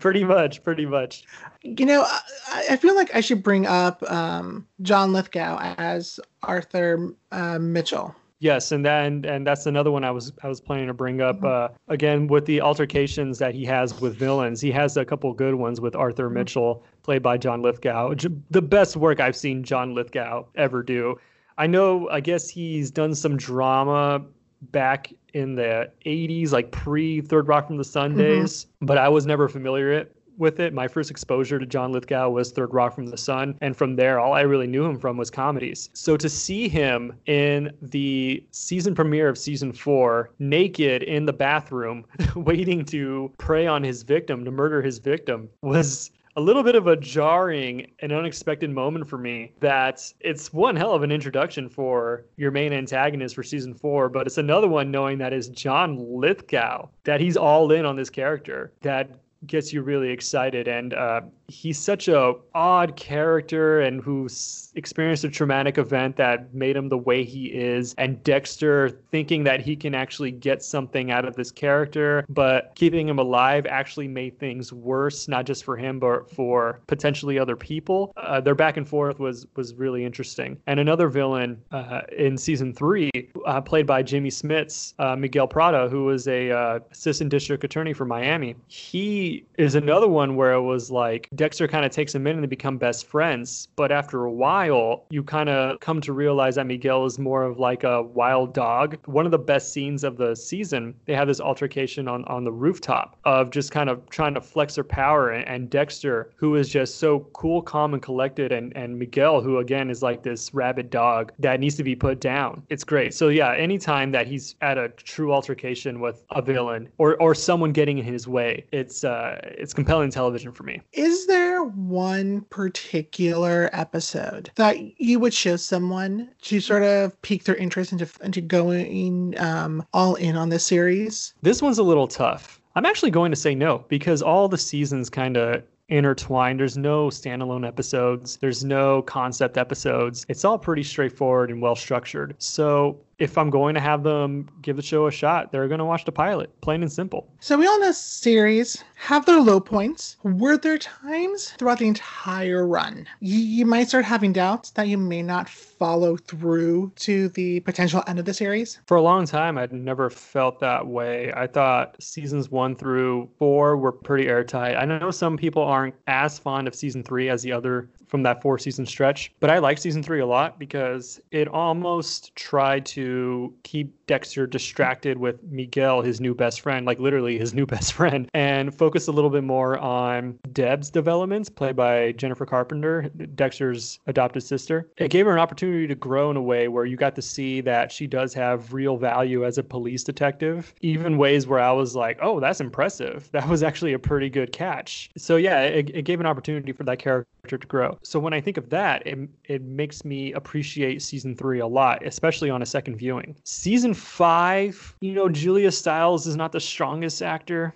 pretty 0.00 0.24
much, 0.24 0.62
pretty 0.62 0.86
much. 0.86 1.24
You 1.62 1.84
know, 1.84 1.97
I, 2.04 2.64
I, 2.70 2.76
feel 2.76 2.94
like 2.94 3.14
I 3.14 3.20
should 3.20 3.42
bring 3.42 3.66
up 3.66 4.02
um, 4.10 4.66
John 4.82 5.12
Lithgow 5.12 5.74
as 5.78 6.20
Arthur 6.42 7.14
uh, 7.32 7.58
Mitchell. 7.58 8.14
Yes, 8.40 8.70
and 8.70 8.84
then 8.84 9.24
and 9.24 9.44
that's 9.44 9.66
another 9.66 9.90
one 9.90 10.04
I 10.04 10.12
was 10.12 10.32
I 10.42 10.48
was 10.48 10.60
planning 10.60 10.86
to 10.86 10.94
bring 10.94 11.20
up. 11.20 11.38
Mm-hmm. 11.38 11.74
Uh, 11.74 11.92
again, 11.92 12.28
with 12.28 12.46
the 12.46 12.60
altercations 12.60 13.38
that 13.38 13.54
he 13.54 13.64
has 13.64 14.00
with 14.00 14.16
villains, 14.16 14.60
he 14.60 14.70
has 14.70 14.96
a 14.96 15.04
couple 15.04 15.32
good 15.32 15.56
ones 15.56 15.80
with 15.80 15.96
Arthur 15.96 16.26
mm-hmm. 16.26 16.34
Mitchell, 16.34 16.84
played 17.02 17.22
by 17.22 17.36
John 17.36 17.62
Lithgow. 17.62 18.14
The 18.50 18.62
best 18.62 18.96
work 18.96 19.18
I've 19.18 19.36
seen 19.36 19.64
John 19.64 19.94
Lithgow 19.94 20.46
ever 20.54 20.84
do. 20.84 21.18
I 21.56 21.66
know. 21.66 22.08
I 22.10 22.20
guess 22.20 22.48
he's 22.48 22.92
done 22.92 23.14
some 23.14 23.36
drama 23.36 24.24
back 24.70 25.12
in 25.34 25.56
the 25.56 25.90
80s, 26.06 26.52
like 26.52 26.70
pre 26.70 27.20
Third 27.20 27.48
Rock 27.48 27.66
from 27.66 27.76
the 27.76 27.84
Sun 27.84 28.10
mm-hmm. 28.10 28.18
days, 28.18 28.66
but 28.80 28.98
I 28.98 29.08
was 29.08 29.26
never 29.26 29.48
familiar 29.48 29.90
with 29.90 29.98
it 29.98 30.17
with 30.38 30.60
it. 30.60 30.72
My 30.72 30.88
first 30.88 31.10
exposure 31.10 31.58
to 31.58 31.66
John 31.66 31.92
Lithgow 31.92 32.30
was 32.30 32.52
Third 32.52 32.72
Rock 32.72 32.94
from 32.94 33.06
the 33.06 33.16
Sun. 33.16 33.56
And 33.60 33.76
from 33.76 33.96
there, 33.96 34.20
all 34.20 34.32
I 34.32 34.42
really 34.42 34.66
knew 34.66 34.84
him 34.84 34.98
from 34.98 35.16
was 35.16 35.30
comedies. 35.30 35.90
So 35.92 36.16
to 36.16 36.28
see 36.28 36.68
him 36.68 37.12
in 37.26 37.72
the 37.82 38.44
season 38.50 38.94
premiere 38.94 39.28
of 39.28 39.38
season 39.38 39.72
four, 39.72 40.30
naked 40.38 41.02
in 41.02 41.26
the 41.26 41.32
bathroom, 41.32 42.04
waiting 42.36 42.84
to 42.86 43.32
prey 43.38 43.66
on 43.66 43.82
his 43.82 44.02
victim, 44.02 44.44
to 44.44 44.50
murder 44.50 44.82
his 44.82 44.98
victim, 44.98 45.48
was 45.62 46.10
a 46.36 46.40
little 46.40 46.62
bit 46.62 46.76
of 46.76 46.86
a 46.86 46.94
jarring 46.94 47.90
and 47.98 48.12
unexpected 48.12 48.70
moment 48.70 49.08
for 49.08 49.18
me 49.18 49.52
that 49.58 50.12
it's 50.20 50.52
one 50.52 50.76
hell 50.76 50.92
of 50.92 51.02
an 51.02 51.10
introduction 51.10 51.68
for 51.68 52.26
your 52.36 52.52
main 52.52 52.72
antagonist 52.72 53.34
for 53.34 53.42
season 53.42 53.74
four, 53.74 54.08
but 54.08 54.24
it's 54.24 54.38
another 54.38 54.68
one 54.68 54.88
knowing 54.92 55.18
that 55.18 55.32
is 55.32 55.48
John 55.48 55.96
Lithgow, 55.98 56.88
that 57.02 57.20
he's 57.20 57.36
all 57.36 57.72
in 57.72 57.84
on 57.84 57.96
this 57.96 58.08
character, 58.08 58.72
that 58.82 59.18
gets 59.46 59.72
you 59.72 59.82
really 59.82 60.10
excited. 60.10 60.68
And 60.68 60.94
uh, 60.94 61.22
he's 61.48 61.78
such 61.78 62.08
a 62.08 62.34
odd 62.54 62.94
character 62.96 63.80
and 63.80 64.02
who's 64.02 64.70
experienced 64.74 65.24
a 65.24 65.30
traumatic 65.30 65.78
event 65.78 66.16
that 66.16 66.52
made 66.54 66.76
him 66.76 66.88
the 66.88 66.98
way 66.98 67.24
he 67.24 67.46
is. 67.46 67.94
And 67.98 68.22
dexter 68.22 68.90
thinking 69.10 69.44
that 69.44 69.60
he 69.60 69.74
can 69.74 69.94
actually 69.94 70.30
get 70.30 70.62
something 70.62 71.10
out 71.10 71.24
of 71.24 71.34
this 71.34 71.50
character 71.50 72.24
but 72.28 72.72
keeping 72.74 73.08
him 73.08 73.18
alive 73.18 73.66
actually 73.66 74.08
made 74.08 74.38
things 74.38 74.72
worse 74.72 75.26
not 75.26 75.46
just 75.46 75.64
for 75.64 75.76
him 75.76 75.98
but 75.98 76.30
for 76.30 76.80
potentially 76.86 77.38
other 77.38 77.56
people. 77.56 78.12
Uh, 78.16 78.40
their 78.40 78.54
back 78.54 78.76
and 78.76 78.86
forth 78.86 79.18
was 79.18 79.46
was 79.56 79.74
really 79.74 80.04
interesting. 80.04 80.58
And 80.66 80.78
another 80.78 81.08
villain 81.08 81.60
uh, 81.72 82.02
in 82.16 82.36
season 82.36 82.74
three 82.74 83.10
uh, 83.46 83.60
played 83.60 83.86
by 83.86 84.02
jimmy 84.02 84.28
smits 84.28 84.94
uh, 84.98 85.16
miguel 85.16 85.46
prado 85.46 85.88
who 85.88 86.04
was 86.04 86.28
a 86.28 86.50
uh, 86.50 86.78
assistant 86.90 87.30
district 87.30 87.64
attorney 87.64 87.92
for 87.92 88.04
miami 88.04 88.54
he 88.66 89.44
is 89.56 89.74
another 89.74 90.08
one 90.08 90.36
where 90.36 90.52
it 90.52 90.62
was 90.62 90.90
like 90.90 91.28
Dexter 91.38 91.68
kind 91.68 91.86
of 91.86 91.92
takes 91.92 92.14
him 92.14 92.26
in 92.26 92.34
and 92.34 92.42
they 92.42 92.48
become 92.48 92.76
best 92.76 93.06
friends. 93.06 93.68
But 93.76 93.92
after 93.92 94.24
a 94.24 94.32
while, 94.32 95.06
you 95.10 95.22
kind 95.22 95.48
of 95.48 95.78
come 95.80 96.00
to 96.02 96.12
realize 96.12 96.56
that 96.56 96.66
Miguel 96.66 97.06
is 97.06 97.18
more 97.18 97.44
of 97.44 97.58
like 97.58 97.84
a 97.84 98.02
wild 98.02 98.52
dog. 98.52 98.98
One 99.06 99.24
of 99.24 99.30
the 99.30 99.38
best 99.38 99.72
scenes 99.72 100.02
of 100.02 100.16
the 100.16 100.34
season, 100.34 100.94
they 101.06 101.14
have 101.14 101.28
this 101.28 101.40
altercation 101.40 102.08
on, 102.08 102.24
on 102.24 102.44
the 102.44 102.52
rooftop 102.52 103.16
of 103.24 103.50
just 103.50 103.70
kind 103.70 103.88
of 103.88 104.08
trying 104.10 104.34
to 104.34 104.40
flex 104.40 104.74
their 104.74 104.84
power. 104.84 105.30
And, 105.30 105.46
and 105.48 105.70
Dexter, 105.70 106.32
who 106.36 106.56
is 106.56 106.68
just 106.68 106.96
so 106.96 107.20
cool, 107.32 107.62
calm, 107.62 107.94
and 107.94 108.02
collected, 108.02 108.50
and, 108.50 108.76
and 108.76 108.98
Miguel, 108.98 109.40
who 109.40 109.58
again 109.58 109.90
is 109.90 110.02
like 110.02 110.24
this 110.24 110.52
rabid 110.52 110.90
dog 110.90 111.32
that 111.38 111.60
needs 111.60 111.76
to 111.76 111.84
be 111.84 111.94
put 111.94 112.20
down. 112.20 112.64
It's 112.68 112.84
great. 112.84 113.14
So, 113.14 113.28
yeah, 113.28 113.54
anytime 113.54 114.10
that 114.10 114.26
he's 114.26 114.56
at 114.60 114.76
a 114.76 114.88
true 114.88 115.32
altercation 115.32 116.00
with 116.00 116.24
a 116.32 116.42
villain 116.42 116.88
or, 116.98 117.16
or 117.22 117.32
someone 117.34 117.70
getting 117.70 117.98
in 117.98 118.04
his 118.04 118.26
way, 118.26 118.64
it's, 118.72 119.04
uh, 119.04 119.38
it's 119.44 119.72
compelling 119.72 120.10
television 120.10 120.50
for 120.50 120.64
me. 120.64 120.82
Is 120.92 121.27
there 121.28 121.62
one 121.62 122.40
particular 122.50 123.70
episode 123.72 124.50
that 124.56 125.00
you 125.00 125.20
would 125.20 125.32
show 125.32 125.54
someone 125.56 126.28
to 126.42 126.60
sort 126.60 126.82
of 126.82 127.20
pique 127.22 127.44
their 127.44 127.54
interest 127.54 127.92
into 127.92 128.08
into 128.22 128.40
going 128.40 129.38
um, 129.38 129.86
all 129.92 130.16
in 130.16 130.36
on 130.36 130.48
this 130.48 130.64
series? 130.64 131.34
This 131.42 131.62
one's 131.62 131.78
a 131.78 131.84
little 131.84 132.08
tough. 132.08 132.60
I'm 132.74 132.86
actually 132.86 133.10
going 133.10 133.30
to 133.30 133.36
say 133.36 133.54
no 133.54 133.84
because 133.88 134.22
all 134.22 134.48
the 134.48 134.58
seasons 134.58 135.08
kind 135.08 135.36
of 135.36 135.62
intertwined. 135.88 136.60
There's 136.60 136.76
no 136.76 137.08
standalone 137.08 137.66
episodes. 137.66 138.36
There's 138.36 138.64
no 138.64 139.02
concept 139.02 139.56
episodes. 139.56 140.26
It's 140.28 140.44
all 140.44 140.58
pretty 140.58 140.82
straightforward 140.82 141.50
and 141.50 141.62
well 141.62 141.76
structured. 141.76 142.34
So 142.38 142.98
if 143.18 143.36
I'm 143.36 143.50
going 143.50 143.74
to 143.74 143.80
have 143.80 144.02
them 144.02 144.48
give 144.62 144.76
the 144.76 144.82
show 144.82 145.06
a 145.06 145.10
shot, 145.10 145.50
they're 145.50 145.68
going 145.68 145.78
to 145.78 145.84
watch 145.84 146.04
the 146.04 146.12
pilot, 146.12 146.58
plain 146.60 146.82
and 146.82 146.90
simple. 146.90 147.28
So 147.40 147.58
we 147.58 147.66
all 147.66 147.80
know 147.80 147.92
series 147.92 148.82
have 148.94 149.26
their 149.26 149.40
low 149.40 149.60
points. 149.60 150.16
Were 150.22 150.56
there 150.56 150.78
times 150.78 151.50
throughout 151.58 151.78
the 151.78 151.88
entire 151.88 152.66
run 152.66 153.06
you, 153.20 153.38
you 153.38 153.66
might 153.66 153.88
start 153.88 154.04
having 154.04 154.32
doubts 154.32 154.70
that 154.70 154.88
you 154.88 154.98
may 154.98 155.22
not 155.22 155.48
follow 155.48 156.16
through 156.16 156.92
to 156.96 157.28
the 157.30 157.60
potential 157.60 158.02
end 158.06 158.18
of 158.18 158.24
the 158.24 158.34
series? 158.34 158.78
For 158.86 158.96
a 158.96 159.02
long 159.02 159.26
time, 159.26 159.58
I'd 159.58 159.72
never 159.72 160.10
felt 160.10 160.60
that 160.60 160.86
way. 160.86 161.32
I 161.34 161.46
thought 161.46 162.00
seasons 162.02 162.50
one 162.50 162.76
through 162.76 163.28
four 163.38 163.76
were 163.76 163.92
pretty 163.92 164.28
airtight. 164.28 164.76
I 164.76 164.84
know 164.84 165.10
some 165.10 165.36
people 165.36 165.62
aren't 165.62 165.94
as 166.06 166.38
fond 166.38 166.68
of 166.68 166.74
season 166.74 167.02
three 167.02 167.28
as 167.28 167.42
the 167.42 167.52
other 167.52 167.88
from 168.08 168.22
that 168.24 168.42
four 168.42 168.58
season 168.58 168.86
stretch. 168.86 169.32
But 169.40 169.50
I 169.50 169.58
like 169.58 169.78
season 169.78 170.02
three 170.02 170.20
a 170.20 170.26
lot 170.26 170.58
because 170.58 171.20
it 171.30 171.48
almost 171.48 172.34
tried 172.34 172.86
to 172.86 173.54
keep 173.62 173.94
Dexter 174.06 174.46
distracted 174.46 175.18
with 175.18 175.42
Miguel, 175.44 176.00
his 176.00 176.20
new 176.20 176.34
best 176.34 176.62
friend, 176.62 176.86
like 176.86 176.98
literally 176.98 177.38
his 177.38 177.54
new 177.54 177.66
best 177.74 177.92
friend, 177.92 178.28
and 178.34 178.74
focus 178.74 179.06
a 179.06 179.12
little 179.12 179.30
bit 179.30 179.44
more 179.44 179.78
on 179.78 180.38
Deb's 180.52 180.90
developments, 180.90 181.48
played 181.48 181.76
by 181.76 182.12
Jennifer 182.12 182.46
Carpenter, 182.46 183.02
Dexter's 183.34 184.00
adopted 184.06 184.42
sister. 184.42 184.88
It 184.96 185.10
gave 185.10 185.26
her 185.26 185.32
an 185.32 185.38
opportunity 185.38 185.86
to 185.86 185.94
grow 185.94 186.30
in 186.30 186.36
a 186.36 186.42
way 186.42 186.68
where 186.68 186.86
you 186.86 186.96
got 186.96 187.14
to 187.16 187.22
see 187.22 187.60
that 187.60 187.92
she 187.92 188.06
does 188.06 188.32
have 188.34 188.72
real 188.72 188.96
value 188.96 189.44
as 189.44 189.58
a 189.58 189.62
police 189.62 190.02
detective, 190.02 190.74
even 190.80 191.18
ways 191.18 191.46
where 191.46 191.60
I 191.60 191.72
was 191.72 191.94
like, 191.94 192.18
oh, 192.22 192.40
that's 192.40 192.60
impressive. 192.60 193.28
That 193.32 193.46
was 193.48 193.62
actually 193.62 193.92
a 193.92 193.98
pretty 193.98 194.30
good 194.30 194.52
catch. 194.52 195.10
So, 195.16 195.36
yeah, 195.36 195.62
it, 195.62 195.90
it 195.94 196.02
gave 196.02 196.20
an 196.20 196.26
opportunity 196.26 196.72
for 196.72 196.84
that 196.84 196.98
character 196.98 197.58
to 197.58 197.66
grow. 197.66 197.97
So 198.02 198.18
when 198.18 198.32
I 198.32 198.40
think 198.40 198.56
of 198.56 198.70
that, 198.70 199.06
it, 199.06 199.18
it 199.44 199.62
makes 199.62 200.04
me 200.04 200.32
appreciate 200.32 201.02
season 201.02 201.34
three 201.34 201.60
a 201.60 201.66
lot, 201.66 202.04
especially 202.06 202.50
on 202.50 202.62
a 202.62 202.66
second 202.66 202.96
viewing. 202.96 203.36
Season 203.44 203.94
five, 203.94 204.96
you 205.00 205.12
know, 205.12 205.28
Julia 205.28 205.70
Stiles 205.70 206.26
is 206.26 206.36
not 206.36 206.52
the 206.52 206.60
strongest 206.60 207.22
actor. 207.22 207.74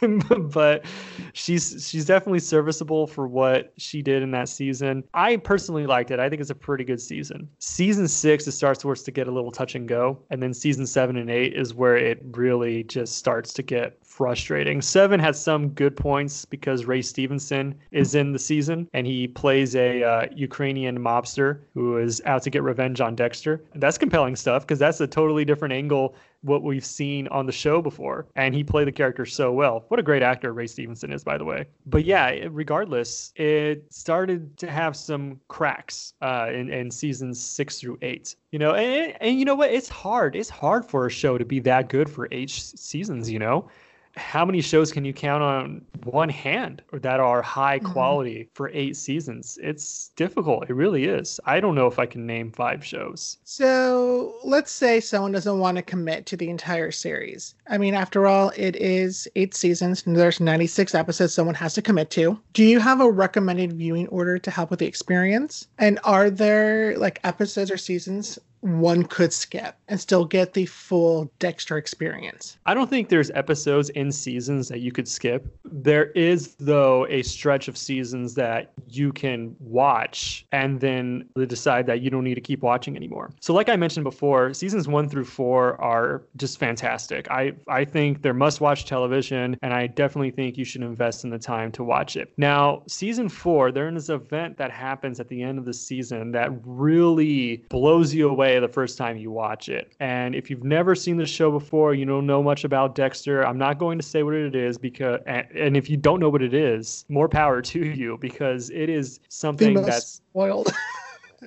but 0.48 0.84
she's 1.32 1.88
she's 1.88 2.04
definitely 2.04 2.38
serviceable 2.38 3.06
for 3.06 3.26
what 3.26 3.72
she 3.76 4.02
did 4.02 4.22
in 4.22 4.30
that 4.32 4.48
season. 4.48 5.04
I 5.14 5.36
personally 5.36 5.86
liked 5.86 6.10
it. 6.10 6.18
I 6.18 6.28
think 6.28 6.40
it's 6.40 6.50
a 6.50 6.54
pretty 6.54 6.84
good 6.84 7.00
season. 7.00 7.48
Season 7.58 8.08
six, 8.08 8.46
it 8.46 8.52
starts 8.52 8.82
towards 8.82 9.02
to 9.04 9.10
get 9.10 9.28
a 9.28 9.30
little 9.30 9.50
touch 9.50 9.74
and 9.74 9.88
go, 9.88 10.18
and 10.30 10.42
then 10.42 10.54
season 10.54 10.86
seven 10.86 11.16
and 11.16 11.30
eight 11.30 11.54
is 11.54 11.74
where 11.74 11.96
it 11.96 12.20
really 12.32 12.84
just 12.84 13.16
starts 13.16 13.52
to 13.54 13.62
get 13.62 14.03
frustrating. 14.14 14.80
Seven 14.80 15.18
has 15.18 15.42
some 15.42 15.70
good 15.70 15.96
points 15.96 16.44
because 16.44 16.84
Ray 16.84 17.02
Stevenson 17.02 17.74
is 17.90 18.14
in 18.14 18.30
the 18.30 18.38
season 18.38 18.88
and 18.92 19.08
he 19.08 19.26
plays 19.26 19.74
a 19.74 20.04
uh, 20.04 20.26
Ukrainian 20.32 20.96
mobster 20.96 21.58
who 21.74 21.98
is 21.98 22.22
out 22.24 22.44
to 22.44 22.50
get 22.50 22.62
revenge 22.62 23.00
on 23.00 23.16
Dexter. 23.16 23.64
That's 23.74 23.98
compelling 23.98 24.36
stuff 24.36 24.62
because 24.62 24.78
that's 24.78 25.00
a 25.00 25.08
totally 25.08 25.44
different 25.44 25.74
angle 25.74 26.14
what 26.42 26.62
we've 26.62 26.84
seen 26.84 27.26
on 27.28 27.46
the 27.46 27.52
show 27.52 27.82
before. 27.82 28.26
And 28.36 28.54
he 28.54 28.62
played 28.62 28.86
the 28.86 28.92
character 28.92 29.26
so 29.26 29.50
well. 29.50 29.84
What 29.88 29.98
a 29.98 30.02
great 30.02 30.22
actor 30.22 30.52
Ray 30.52 30.68
Stevenson 30.68 31.12
is, 31.12 31.24
by 31.24 31.36
the 31.36 31.44
way. 31.44 31.66
But 31.86 32.04
yeah, 32.04 32.46
regardless, 32.50 33.32
it 33.34 33.92
started 33.92 34.56
to 34.58 34.70
have 34.70 34.94
some 34.94 35.40
cracks 35.48 36.12
uh, 36.22 36.50
in, 36.52 36.70
in 36.70 36.90
seasons 36.90 37.42
six 37.42 37.80
through 37.80 37.98
eight. 38.02 38.36
You 38.52 38.60
know, 38.60 38.74
and, 38.74 39.16
and 39.20 39.38
you 39.38 39.44
know 39.44 39.56
what? 39.56 39.72
It's 39.72 39.88
hard. 39.88 40.36
It's 40.36 40.50
hard 40.50 40.84
for 40.84 41.06
a 41.06 41.10
show 41.10 41.36
to 41.36 41.44
be 41.44 41.58
that 41.60 41.88
good 41.88 42.08
for 42.08 42.28
eight 42.30 42.50
seasons, 42.50 43.28
you 43.28 43.40
know? 43.40 43.68
How 44.16 44.44
many 44.44 44.60
shows 44.60 44.92
can 44.92 45.04
you 45.04 45.12
count 45.12 45.42
on 45.42 45.84
one 46.04 46.28
hand 46.28 46.82
that 46.92 47.20
are 47.20 47.42
high 47.42 47.78
mm-hmm. 47.78 47.92
quality 47.92 48.38
mm-hmm. 48.40 48.54
for 48.54 48.70
eight 48.72 48.96
seasons? 48.96 49.58
It's 49.62 50.08
difficult. 50.16 50.68
It 50.68 50.74
really 50.74 51.04
is. 51.04 51.40
I 51.44 51.60
don't 51.60 51.74
know 51.74 51.86
if 51.86 51.98
I 51.98 52.06
can 52.06 52.26
name 52.26 52.52
five 52.52 52.84
shows. 52.84 53.38
So 53.44 54.36
let's 54.44 54.70
say 54.70 55.00
someone 55.00 55.32
doesn't 55.32 55.58
want 55.58 55.76
to 55.76 55.82
commit 55.82 56.26
to 56.26 56.36
the 56.36 56.48
entire 56.48 56.90
series. 56.90 57.54
I 57.68 57.78
mean, 57.78 57.94
after 57.94 58.26
all, 58.26 58.52
it 58.56 58.76
is 58.76 59.26
eight 59.36 59.54
seasons 59.54 60.06
and 60.06 60.16
there's 60.16 60.40
96 60.40 60.94
episodes 60.94 61.34
someone 61.34 61.54
has 61.56 61.74
to 61.74 61.82
commit 61.82 62.10
to. 62.10 62.38
Do 62.52 62.64
you 62.64 62.80
have 62.80 63.00
a 63.00 63.10
recommended 63.10 63.72
viewing 63.72 64.08
order 64.08 64.38
to 64.38 64.50
help 64.50 64.70
with 64.70 64.78
the 64.78 64.86
experience? 64.86 65.66
And 65.78 65.98
are 66.04 66.30
there 66.30 66.96
like 66.98 67.20
episodes 67.24 67.70
or 67.70 67.76
seasons 67.76 68.38
one 68.64 69.02
could 69.04 69.30
skip 69.30 69.76
and 69.88 70.00
still 70.00 70.24
get 70.24 70.54
the 70.54 70.64
full 70.64 71.30
Dexter 71.38 71.76
experience. 71.76 72.56
I 72.64 72.72
don't 72.72 72.88
think 72.88 73.10
there's 73.10 73.30
episodes 73.32 73.90
in 73.90 74.10
seasons 74.10 74.68
that 74.68 74.80
you 74.80 74.90
could 74.90 75.06
skip. 75.06 75.46
There 75.64 76.06
is, 76.12 76.54
though, 76.54 77.06
a 77.08 77.22
stretch 77.22 77.68
of 77.68 77.76
seasons 77.76 78.34
that 78.36 78.72
you 78.88 79.12
can 79.12 79.54
watch 79.60 80.46
and 80.50 80.80
then 80.80 81.28
decide 81.46 81.86
that 81.86 82.00
you 82.00 82.08
don't 82.08 82.24
need 82.24 82.36
to 82.36 82.40
keep 82.40 82.62
watching 82.62 82.96
anymore. 82.96 83.30
So, 83.40 83.52
like 83.52 83.68
I 83.68 83.76
mentioned 83.76 84.04
before, 84.04 84.54
seasons 84.54 84.88
one 84.88 85.10
through 85.10 85.26
four 85.26 85.78
are 85.78 86.22
just 86.38 86.58
fantastic. 86.58 87.30
I, 87.30 87.52
I 87.68 87.84
think 87.84 88.22
they're 88.22 88.32
must 88.32 88.62
watch 88.62 88.86
television, 88.86 89.58
and 89.60 89.74
I 89.74 89.88
definitely 89.88 90.30
think 90.30 90.56
you 90.56 90.64
should 90.64 90.82
invest 90.82 91.24
in 91.24 91.30
the 91.30 91.38
time 91.38 91.70
to 91.72 91.84
watch 91.84 92.16
it. 92.16 92.32
Now, 92.38 92.82
season 92.86 93.28
four, 93.28 93.72
there 93.72 93.94
is 93.94 94.08
an 94.08 94.16
event 94.16 94.56
that 94.56 94.70
happens 94.70 95.20
at 95.20 95.28
the 95.28 95.42
end 95.42 95.58
of 95.58 95.66
the 95.66 95.74
season 95.74 96.32
that 96.32 96.50
really 96.64 97.58
blows 97.68 98.14
you 98.14 98.30
away 98.30 98.53
the 98.60 98.68
first 98.68 98.98
time 98.98 99.16
you 99.16 99.30
watch 99.30 99.68
it. 99.68 99.92
And 100.00 100.34
if 100.34 100.50
you've 100.50 100.64
never 100.64 100.94
seen 100.94 101.16
the 101.16 101.26
show 101.26 101.50
before, 101.50 101.94
you 101.94 102.04
don't 102.04 102.26
know 102.26 102.42
much 102.42 102.64
about 102.64 102.94
Dexter, 102.94 103.46
I'm 103.46 103.58
not 103.58 103.78
going 103.78 103.98
to 103.98 104.04
say 104.04 104.22
what 104.22 104.34
it 104.34 104.54
is 104.54 104.78
because, 104.78 105.20
and, 105.26 105.46
and 105.54 105.76
if 105.76 105.88
you 105.88 105.96
don't 105.96 106.20
know 106.20 106.28
what 106.28 106.42
it 106.42 106.54
is, 106.54 107.04
more 107.08 107.28
power 107.28 107.62
to 107.72 107.78
you 107.78 108.18
because 108.20 108.70
it 108.70 108.88
is 108.88 109.20
something 109.28 109.74
that's 109.82 110.06
spoiled. 110.06 110.72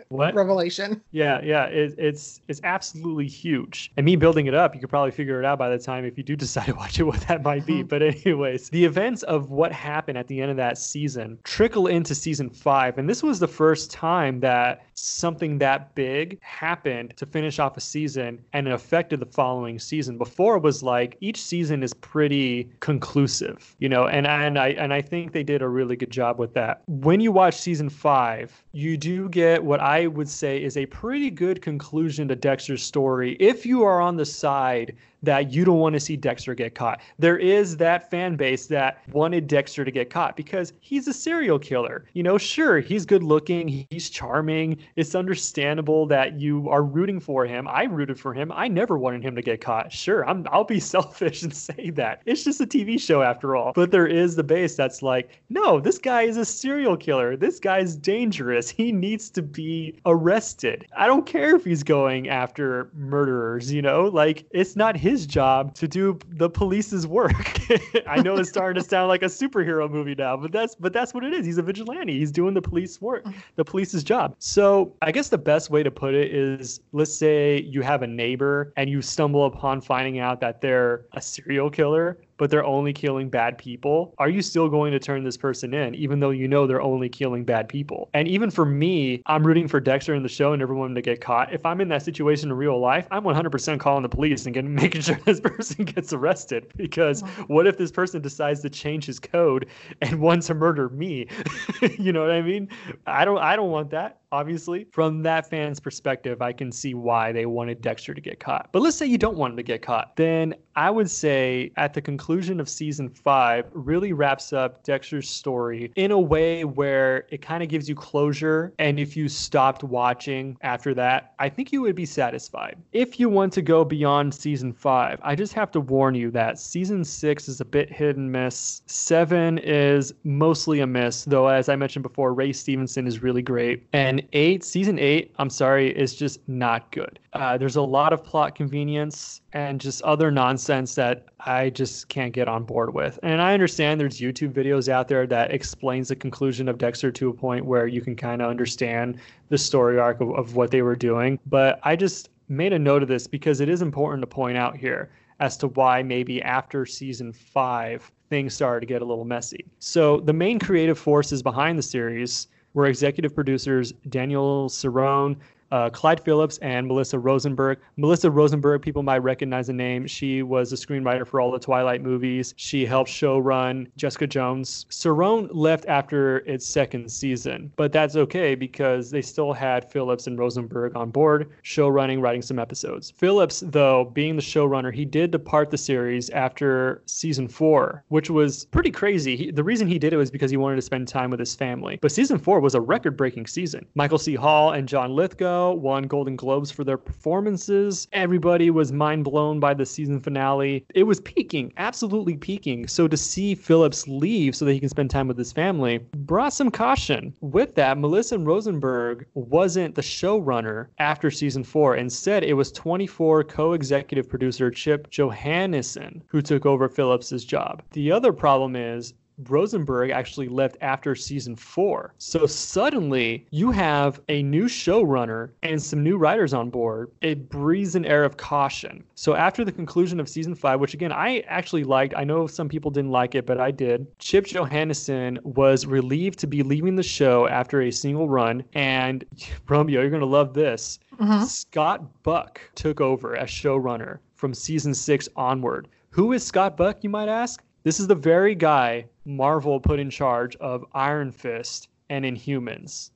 What? 0.10 0.34
revelation. 0.36 1.02
Yeah, 1.12 1.42
yeah, 1.42 1.66
it, 1.66 1.96
it's 1.98 2.42
it's 2.48 2.62
absolutely 2.64 3.28
huge. 3.28 3.92
And 3.98 4.06
me 4.06 4.16
building 4.16 4.48
it 4.48 4.54
up, 4.54 4.74
you 4.76 4.82
could 4.82 4.90
probably 4.90 5.12
figure 5.12 5.40
it 5.40 5.46
out 5.46 5.58
by 5.60 5.70
the 5.70 5.78
time 5.80 6.06
if 6.06 6.18
you 6.18 6.24
do 6.24 6.36
decide 6.46 6.66
to 6.68 6.74
watch 6.76 7.00
it 7.00 7.04
what 7.04 7.22
that 7.28 7.44
might 7.44 7.66
be. 7.66 7.84
Mhm. 7.84 7.90
But 7.90 8.02
anyways, 8.04 8.70
the 8.70 8.84
events 8.86 9.24
of 9.24 9.52
what 9.52 9.72
happened 9.72 10.18
at 10.18 10.28
the 10.28 10.42
end 10.42 10.52
of 10.52 10.58
that 10.58 10.78
season 10.78 11.40
trickle 11.44 11.88
into 11.88 12.14
season 12.16 12.50
five, 12.50 12.98
and 12.98 13.10
this 13.10 13.24
was 13.24 13.40
the 13.40 13.48
first 13.48 13.92
time 13.92 14.40
that 14.42 14.84
something 14.94 15.58
that 15.60 15.94
big 15.96 16.42
happened 16.42 17.14
to 17.18 17.26
finish 17.26 17.60
off 17.60 17.78
a 17.78 17.82
season 17.82 18.44
and 18.54 18.68
it 18.68 18.74
affected 18.74 19.20
the 19.20 19.26
following 19.26 19.78
season. 19.80 20.18
Before 20.18 20.58
it 20.58 20.64
was 20.64 20.82
like 20.82 21.18
each 21.22 21.40
season 21.42 21.84
is 21.84 21.94
pretty 21.94 22.70
conclusive, 22.80 23.76
you 23.80 23.90
know, 23.90 24.08
and 24.08 24.26
and 24.28 24.58
I 24.58 24.70
and 24.70 24.94
I 24.94 25.02
think 25.02 25.32
they 25.32 25.44
did 25.44 25.62
a 25.62 25.68
really 25.68 25.96
good 25.96 26.10
job 26.12 26.40
with 26.40 26.54
that. 26.56 26.82
When 26.88 27.20
you 27.20 27.32
watch 27.32 27.56
season 27.56 27.90
five, 27.90 28.52
you 28.78 28.96
do 28.96 29.28
get 29.30 29.64
what 29.64 29.80
I 29.80 30.06
would 30.06 30.30
say 30.30 30.62
is 30.62 30.78
a 30.78 30.86
pretty 30.86 31.32
good 31.32 31.64
conclusion 31.64 32.28
to 32.28 32.36
Dexter's 32.36 32.84
story 32.84 33.36
if 33.40 33.66
you 33.66 33.84
are 33.84 34.00
on 34.00 34.18
the 34.18 34.26
side 34.26 34.96
that 35.24 35.52
you 35.52 35.66
don't 35.66 35.80
want 35.80 35.94
to 35.94 36.00
see 36.00 36.16
Dexter 36.16 36.54
get 36.54 36.76
caught. 36.76 37.02
There 37.20 37.38
is 37.38 37.78
that 37.78 38.10
fan 38.10 38.36
base 38.36 38.68
that 38.68 39.02
wanted 39.12 39.48
Dexter 39.48 39.84
to 39.84 39.92
get 39.92 40.10
caught 40.10 40.36
because 40.36 40.74
he's 40.80 41.08
a 41.08 41.14
serial 41.14 41.60
killer. 41.60 42.06
You 42.14 42.24
know, 42.24 42.38
sure, 42.38 42.80
he's 42.80 43.06
good 43.06 43.24
looking, 43.24 43.86
he's 43.90 44.10
charming. 44.10 44.78
It's 44.96 45.16
understandable 45.16 46.06
that 46.08 46.40
you 46.40 46.70
are 46.70 46.84
rooting 46.84 47.20
for 47.20 47.46
him. 47.46 47.68
I 47.68 47.84
rooted 47.84 48.20
for 48.20 48.34
him. 48.34 48.52
I 48.54 48.68
never 48.68 48.98
wanted 48.98 49.24
him 49.24 49.36
to 49.36 49.42
get 49.42 49.62
caught. 49.62 49.92
Sure, 49.92 50.28
I'm 50.28 50.46
I'll 50.52 50.64
be 50.64 50.80
selfish 50.88 51.44
and 51.44 51.54
say 51.54 51.90
that. 51.92 52.22
It's 52.26 52.44
just 52.44 52.62
a 52.62 52.68
TV 52.68 53.00
show 53.00 53.22
after 53.22 53.56
all. 53.56 53.74
But 53.74 53.92
there 53.92 54.08
is 54.08 54.36
the 54.36 54.44
base 54.44 54.76
that's 54.76 55.02
like, 55.02 55.42
no, 55.50 55.80
this 55.80 55.98
guy 55.98 56.24
is 56.24 56.38
a 56.38 56.46
serial 56.46 56.98
killer. 56.98 57.36
This 57.36 57.60
guy's 57.60 57.96
dangerous. 57.96 58.70
He 58.70 58.92
needs 58.92 59.30
to 59.32 59.42
be 59.42 59.96
arrested. 60.06 60.86
I 60.96 61.08
don't 61.08 61.26
care 61.26 61.56
if 61.56 61.66
he's 61.66 61.84
going 61.84 62.30
after 62.30 62.90
murderers, 62.94 63.72
you 63.72 63.82
know? 63.82 64.06
Like 64.06 64.46
it's 64.52 64.76
not 64.76 64.96
his 64.96 65.07
job 65.26 65.74
to 65.76 65.88
do 65.88 66.18
the 66.30 66.50
police's 66.50 67.08
work. 67.08 67.60
I 68.08 68.22
know 68.22 68.36
it's 68.36 68.50
starting 68.50 68.82
to 68.82 68.88
sound 68.88 69.08
like 69.08 69.22
a 69.22 69.28
superhero 69.28 69.90
movie 69.90 70.16
now, 70.16 70.38
but 70.38 70.52
that's 70.52 70.76
but 70.76 70.94
that's 70.94 71.14
what 71.14 71.24
it 71.24 71.34
is. 71.34 71.46
He's 71.46 71.58
a 71.58 71.64
vigilante. 71.64 72.18
He's 72.18 72.32
doing 72.32 72.54
the 72.54 72.62
police 72.62 73.02
work, 73.02 73.26
the 73.56 73.66
police's 73.66 74.04
job. 74.04 74.36
So 74.40 74.94
I 75.02 75.12
guess 75.12 75.30
the 75.30 75.38
best 75.38 75.70
way 75.70 75.84
to 75.84 75.92
put 75.92 76.14
it 76.14 76.34
is 76.34 76.80
let's 76.92 77.14
say 77.14 77.62
you 77.62 77.82
have 77.82 78.02
a 78.02 78.08
neighbor 78.08 78.74
and 78.78 78.90
you 78.90 79.02
stumble 79.02 79.46
upon 79.46 79.82
finding 79.82 80.20
out 80.20 80.42
that 80.42 80.62
they're 80.62 81.06
a 81.14 81.22
serial 81.22 81.70
killer 81.70 82.18
but 82.38 82.50
they're 82.50 82.66
only 82.66 82.94
killing 82.94 83.30
bad 83.30 83.58
people, 83.58 84.14
are 84.18 84.30
you 84.30 84.42
still 84.42 84.70
going 84.70 84.92
to 84.92 85.00
turn 85.00 85.24
this 85.24 85.38
person 85.38 85.74
in, 85.74 85.96
even 85.96 86.20
though 86.20 86.30
you 86.30 86.48
know 86.48 86.68
they're 86.68 86.82
only 86.82 87.10
killing 87.10 87.44
bad 87.44 87.68
people? 87.68 88.10
And 88.14 88.28
even 88.28 88.50
for 88.50 88.66
me, 88.66 89.22
I'm 89.26 89.46
rooting 89.46 89.68
for 89.68 89.80
Dexter 89.80 90.14
in 90.16 90.24
the 90.24 90.30
show 90.30 90.54
and 90.54 90.62
everyone 90.62 90.96
to 90.96 91.02
get 91.02 91.22
caught. 91.22 91.54
If 91.54 91.66
I'm 91.66 91.82
in 91.82 91.90
that 91.90 92.04
situation 92.04 92.50
in 92.50 92.58
real 92.58 92.80
life, 92.80 93.08
I'm 93.12 93.24
100% 93.24 93.80
calling 93.80 94.04
the 94.04 94.10
police 94.10 94.46
and 94.46 94.54
getting, 94.54 94.74
making 94.88 95.02
sure 95.02 95.20
this 95.26 95.40
person 95.40 95.86
gets 95.86 96.14
arrested. 96.14 96.72
Because 96.76 97.22
what 97.48 97.68
if 97.68 97.78
this 97.78 97.92
person 97.92 98.22
decides 98.22 98.62
to 98.62 98.70
change 98.70 99.06
his 99.06 99.20
code 99.20 99.68
and 100.02 100.20
wants 100.20 100.48
to 100.48 100.54
murder 100.54 100.90
me? 100.90 101.28
you 101.98 102.14
know 102.14 102.22
what 102.22 102.32
I 102.32 102.42
mean? 102.42 102.70
I 103.06 103.26
don't. 103.26 103.40
I 103.40 103.56
don't 103.56 103.72
want 103.72 103.90
that. 103.92 104.20
Obviously, 104.32 104.86
from 104.92 105.24
that 105.24 105.50
fan's 105.50 105.80
perspective, 105.80 106.42
I 106.42 106.52
can 106.52 106.72
see 106.72 106.94
why 106.94 107.32
they 107.32 107.46
wanted 107.46 107.82
Dexter 107.82 108.14
to 108.14 108.20
get 108.20 108.40
caught. 108.40 108.70
But 108.74 108.82
let's 108.82 108.98
say 108.98 109.06
you 109.06 109.18
don't 109.18 109.38
want 109.38 109.52
him 109.52 109.58
to 109.58 109.64
get 109.64 109.82
caught, 109.82 110.16
then 110.18 110.54
I 110.76 110.92
would 110.92 111.10
say 111.10 111.72
at 111.78 111.94
the 111.94 112.02
conclusion 112.02 112.60
of 112.60 112.68
season 112.68 113.10
five 113.10 113.66
really 113.72 114.14
wraps 114.14 114.52
up 114.52 114.84
Dexter's 114.84 115.30
story 115.30 115.92
in 115.96 116.12
a 116.12 116.20
way 116.20 116.66
where 116.66 117.26
it 117.30 117.42
kind 117.42 117.64
of 117.64 117.70
gives 117.70 117.88
you 117.88 117.96
closure. 117.96 118.74
And 118.80 119.00
if 119.00 119.16
you 119.16 119.30
stopped 119.30 119.84
watching 119.84 120.58
after 120.62 120.94
that, 120.96 121.34
I 121.40 121.48
think 121.50 121.72
you 121.72 121.82
would 121.82 121.96
be 121.96 122.06
satisfied. 122.06 122.78
If 122.92 123.20
you 123.20 123.30
want 123.30 123.54
to 123.54 123.62
go 123.62 123.86
beyond 123.86 124.36
season 124.36 124.74
five, 124.74 125.20
I 125.24 125.36
just 125.36 125.54
have 125.54 125.72
to 125.72 125.80
warn 125.80 126.16
you 126.16 126.32
that 126.32 126.60
season 126.60 127.04
six 127.06 127.48
is 127.48 127.62
a 127.62 127.66
bit 127.66 127.92
hit 127.92 128.18
and 128.18 128.32
miss. 128.32 128.82
Seven 128.88 129.58
is 129.60 130.14
mostly 130.26 130.82
a 130.82 130.88
miss, 130.88 131.24
though, 131.24 131.48
as 131.48 131.70
I 131.70 131.76
mentioned 131.76 132.04
before, 132.04 132.34
Ray 132.34 132.52
Stevenson 132.52 133.08
is 133.08 133.24
really 133.24 133.42
great. 133.42 133.88
And 133.94 134.17
eight, 134.34 134.64
season 134.64 135.00
eight, 135.00 135.34
I'm 135.38 135.50
sorry, 135.50 135.90
is 135.98 136.16
just 136.16 136.40
not 136.48 136.92
good. 136.92 137.20
Uh, 137.34 137.58
there's 137.58 137.76
a 137.76 137.82
lot 137.82 138.14
of 138.14 138.24
plot 138.24 138.56
convenience 138.56 139.42
and 139.54 139.80
just 139.80 140.02
other 140.02 140.32
nonsense 140.32 140.96
that 140.96 141.26
I 141.40 141.70
just 141.70 142.10
can't 142.10 142.34
get 142.34 142.48
on 142.48 142.64
board 142.64 142.94
with. 142.94 143.20
And 143.24 143.42
I 143.42 143.54
understand 143.54 144.00
there's 144.00 144.20
YouTube 144.20 144.54
videos 144.54 144.90
out 144.90 145.08
there 145.08 145.28
that 145.28 145.52
explains 145.52 146.08
the 146.10 146.16
conclusion 146.16 146.68
of 146.68 146.78
Dexter 146.78 147.12
to 147.12 147.30
a 147.30 147.34
point 147.34 147.66
where 147.66 147.88
you 147.88 148.02
can 148.02 148.16
kind 148.16 148.42
of 148.42 148.50
understand 148.50 149.20
the 149.50 149.58
story 149.58 150.00
arc 150.00 150.22
of, 150.22 150.32
of 150.32 150.56
what 150.56 150.72
they 150.72 150.82
were 150.82 150.96
doing. 150.96 151.40
But 151.46 151.80
I 151.84 151.96
just 151.96 152.30
made 152.50 152.74
a 152.74 152.80
note 152.80 153.04
of 153.04 153.10
this 153.10 153.28
because 153.28 153.60
it 153.60 153.70
is 153.70 153.82
important 153.82 154.22
to 154.22 154.28
point 154.28 154.58
out 154.58 154.78
here 154.78 155.10
as 155.40 155.58
to 155.58 155.68
why 155.68 156.02
maybe 156.02 156.42
after 156.42 156.86
season 156.86 157.32
five 157.34 158.12
things 158.30 158.54
started 158.54 158.82
to 158.82 158.86
get 158.86 159.02
a 159.02 159.06
little 159.06 159.26
messy. 159.26 159.66
So 159.80 160.20
the 160.20 160.34
main 160.34 160.60
creative 160.60 160.98
forces 160.98 161.42
behind 161.42 161.78
the 161.78 161.84
series 161.84 162.48
were 162.74 162.86
executive 162.88 163.34
producers 163.34 163.94
Daniel 164.10 164.70
Cerone, 164.70 165.38
uh, 165.72 165.90
Clyde 165.90 166.20
Phillips 166.20 166.58
and 166.60 166.88
Melissa 166.88 167.20
Rosenberg. 167.20 167.80
Melissa 167.98 168.30
Rosenberg, 168.32 168.82
people 168.82 169.04
might 169.04 169.20
recognize 169.20 169.68
the 169.68 169.74
name. 169.74 170.08
She 170.08 170.44
was 170.44 170.72
a 170.74 170.76
screenwriter 170.76 171.26
for 171.26 171.42
all 171.42 171.52
the 171.52 171.60
Twilight 171.60 172.02
movies. 172.02 172.54
She 172.58 172.86
helped 172.86 173.10
showrun 173.10 173.88
Jessica 173.98 174.28
Jones. 174.28 174.86
Cerone 174.90 175.50
left 175.52 175.86
after 175.88 176.40
its 176.40 176.66
second 176.66 177.12
season, 177.12 177.72
but 177.76 177.92
that's 177.92 178.16
okay 178.16 178.56
because 178.56 179.12
they 179.12 179.22
still 179.22 179.54
had 179.54 179.90
Phillips 179.92 180.28
and 180.28 180.38
Rosenberg 180.38 180.96
on 180.96 181.12
board, 181.12 181.50
showrunning, 181.64 182.22
writing 182.22 182.42
some 182.42 182.60
episodes. 182.60 183.12
Phillips, 183.12 183.64
though, 183.66 184.06
being 184.06 184.36
the 184.36 184.42
showrunner, 184.42 184.94
he 184.94 185.06
did 185.06 185.32
depart 185.32 185.72
the 185.72 185.78
series 185.78 186.30
after 186.30 187.02
season 187.06 187.48
four, 187.48 188.04
which 188.10 188.30
was 188.30 188.66
pretty 188.66 188.92
crazy. 188.92 189.36
He, 189.36 189.52
the 189.52 189.64
reason 189.64 189.88
he 189.88 190.00
did 190.00 190.14
it 190.14 190.18
was 190.18 190.32
because 190.32 190.52
he 190.52 190.58
wanted 190.58 190.76
to 190.78 190.82
spend 190.82 191.08
time 191.08 191.30
with 191.30 191.40
his 191.40 191.56
family. 191.56 192.00
But 192.02 192.12
season 192.12 192.38
four 192.40 192.60
was 192.60 192.76
a 192.76 192.82
record 192.82 193.18
breaking 193.18 193.48
season. 193.48 193.86
Michael 193.96 194.18
C. 194.18 194.36
Hall 194.36 194.72
and 194.72 194.88
John 194.88 195.16
Lithgow 195.16 195.57
won 195.78 196.04
Golden 196.04 196.36
Globes 196.36 196.72
for 196.72 196.84
their 196.84 196.98
performances. 196.98 198.08
Everybody 198.14 198.70
was 198.70 198.92
mind 198.92 199.24
blown 199.24 199.60
by 199.60 199.74
the 199.74 199.86
season 199.86 200.20
finale. 200.20 200.86
It 200.94 201.04
was 201.04 201.20
peaking, 201.22 201.74
absolutely 201.78 202.38
peaking. 202.38 202.88
So 202.88 203.08
to 203.08 203.18
see 203.18 203.56
Phillips 203.56 204.08
leave 204.08 204.56
so 204.56 204.66
that 204.66 204.74
he 204.74 204.80
can 204.80 204.90
spend 204.90 205.10
time 205.10 205.28
with 205.28 205.38
his 205.38 205.52
family 205.52 206.00
brought 206.16 206.54
some 206.54 206.72
caution. 206.72 207.34
With 207.42 207.76
that, 207.76 207.98
Melissa 207.98 208.38
Rosenberg 208.38 209.26
wasn't 209.34 209.96
the 209.96 210.02
showrunner 210.02 210.88
after 211.00 211.32
season 211.32 211.64
four. 211.64 211.96
Instead, 211.96 212.44
it 212.44 212.54
was 212.54 212.72
24 212.72 213.44
co-executive 213.44 214.30
producer 214.30 214.72
Chip 214.72 215.10
Johannessen 215.12 216.22
who 216.28 216.42
took 216.42 216.66
over 216.66 216.88
Phillips's 216.88 217.46
job. 217.46 217.84
The 217.92 218.12
other 218.12 218.34
problem 218.34 218.76
is 218.76 219.14
Rosenberg 219.48 220.10
actually 220.10 220.48
left 220.48 220.78
after 220.82 221.16
season 221.16 221.56
four. 221.56 222.14
So 222.18 222.46
suddenly 222.46 223.46
you 223.52 223.72
have 223.72 224.20
a 224.30 224.42
new 224.44 224.66
showrunner 224.66 225.50
and 225.64 225.82
some 225.82 226.04
new 226.04 226.18
writers 226.18 226.54
on 226.54 226.70
board. 226.70 227.12
It 227.22 227.50
breathes 227.50 227.96
an 227.96 228.06
air 228.06 228.24
of 228.24 228.38
caution. 228.38 229.04
So 229.16 229.36
after 229.36 229.64
the 229.64 229.72
conclusion 229.72 230.20
of 230.20 230.28
season 230.28 230.56
five, 230.56 230.80
which 230.80 230.94
again 230.94 231.12
I 231.12 231.40
actually 231.48 231.84
liked, 231.84 232.14
I 232.16 232.24
know 232.24 232.48
some 232.48 232.70
people 232.70 232.92
didn't 232.92 233.12
like 233.12 233.36
it, 233.36 233.46
but 233.46 233.60
I 233.60 233.72
did. 233.72 234.08
Chip 234.20 234.46
Johannessen 234.46 235.42
was 235.44 235.86
relieved 235.86 236.40
to 236.40 236.48
be 236.48 236.64
leaving 236.64 236.96
the 236.96 237.04
show 237.04 237.48
after 237.48 237.82
a 237.82 237.92
single 237.92 238.28
run. 238.30 238.64
And 238.74 239.24
Romeo, 239.68 240.02
you're 240.02 240.10
gonna 240.10 240.26
love 240.26 240.54
this. 240.54 241.00
Mhm. 241.20 241.46
Scott 241.46 242.24
Buck 242.24 242.62
took 242.76 243.02
over 243.02 243.36
as 243.36 243.50
showrunner 243.50 244.20
from 244.36 244.54
season 244.54 244.94
six 244.94 245.28
onward. 245.36 245.88
Who 246.12 246.34
is 246.34 246.44
Scott 246.44 246.78
Buck, 246.78 247.04
you 247.04 247.10
might 247.10 247.28
ask? 247.30 247.64
This 247.88 248.02
is 248.02 248.08
the 248.08 248.16
very 248.16 248.54
guy 248.54 249.06
Marvel 249.24 249.80
put 249.80 249.98
in 249.98 250.10
charge 250.10 250.58
of 250.58 250.84
Iron 250.94 251.32
Fist 251.32 251.88
and 252.10 252.26
Inhumans. 252.26 253.12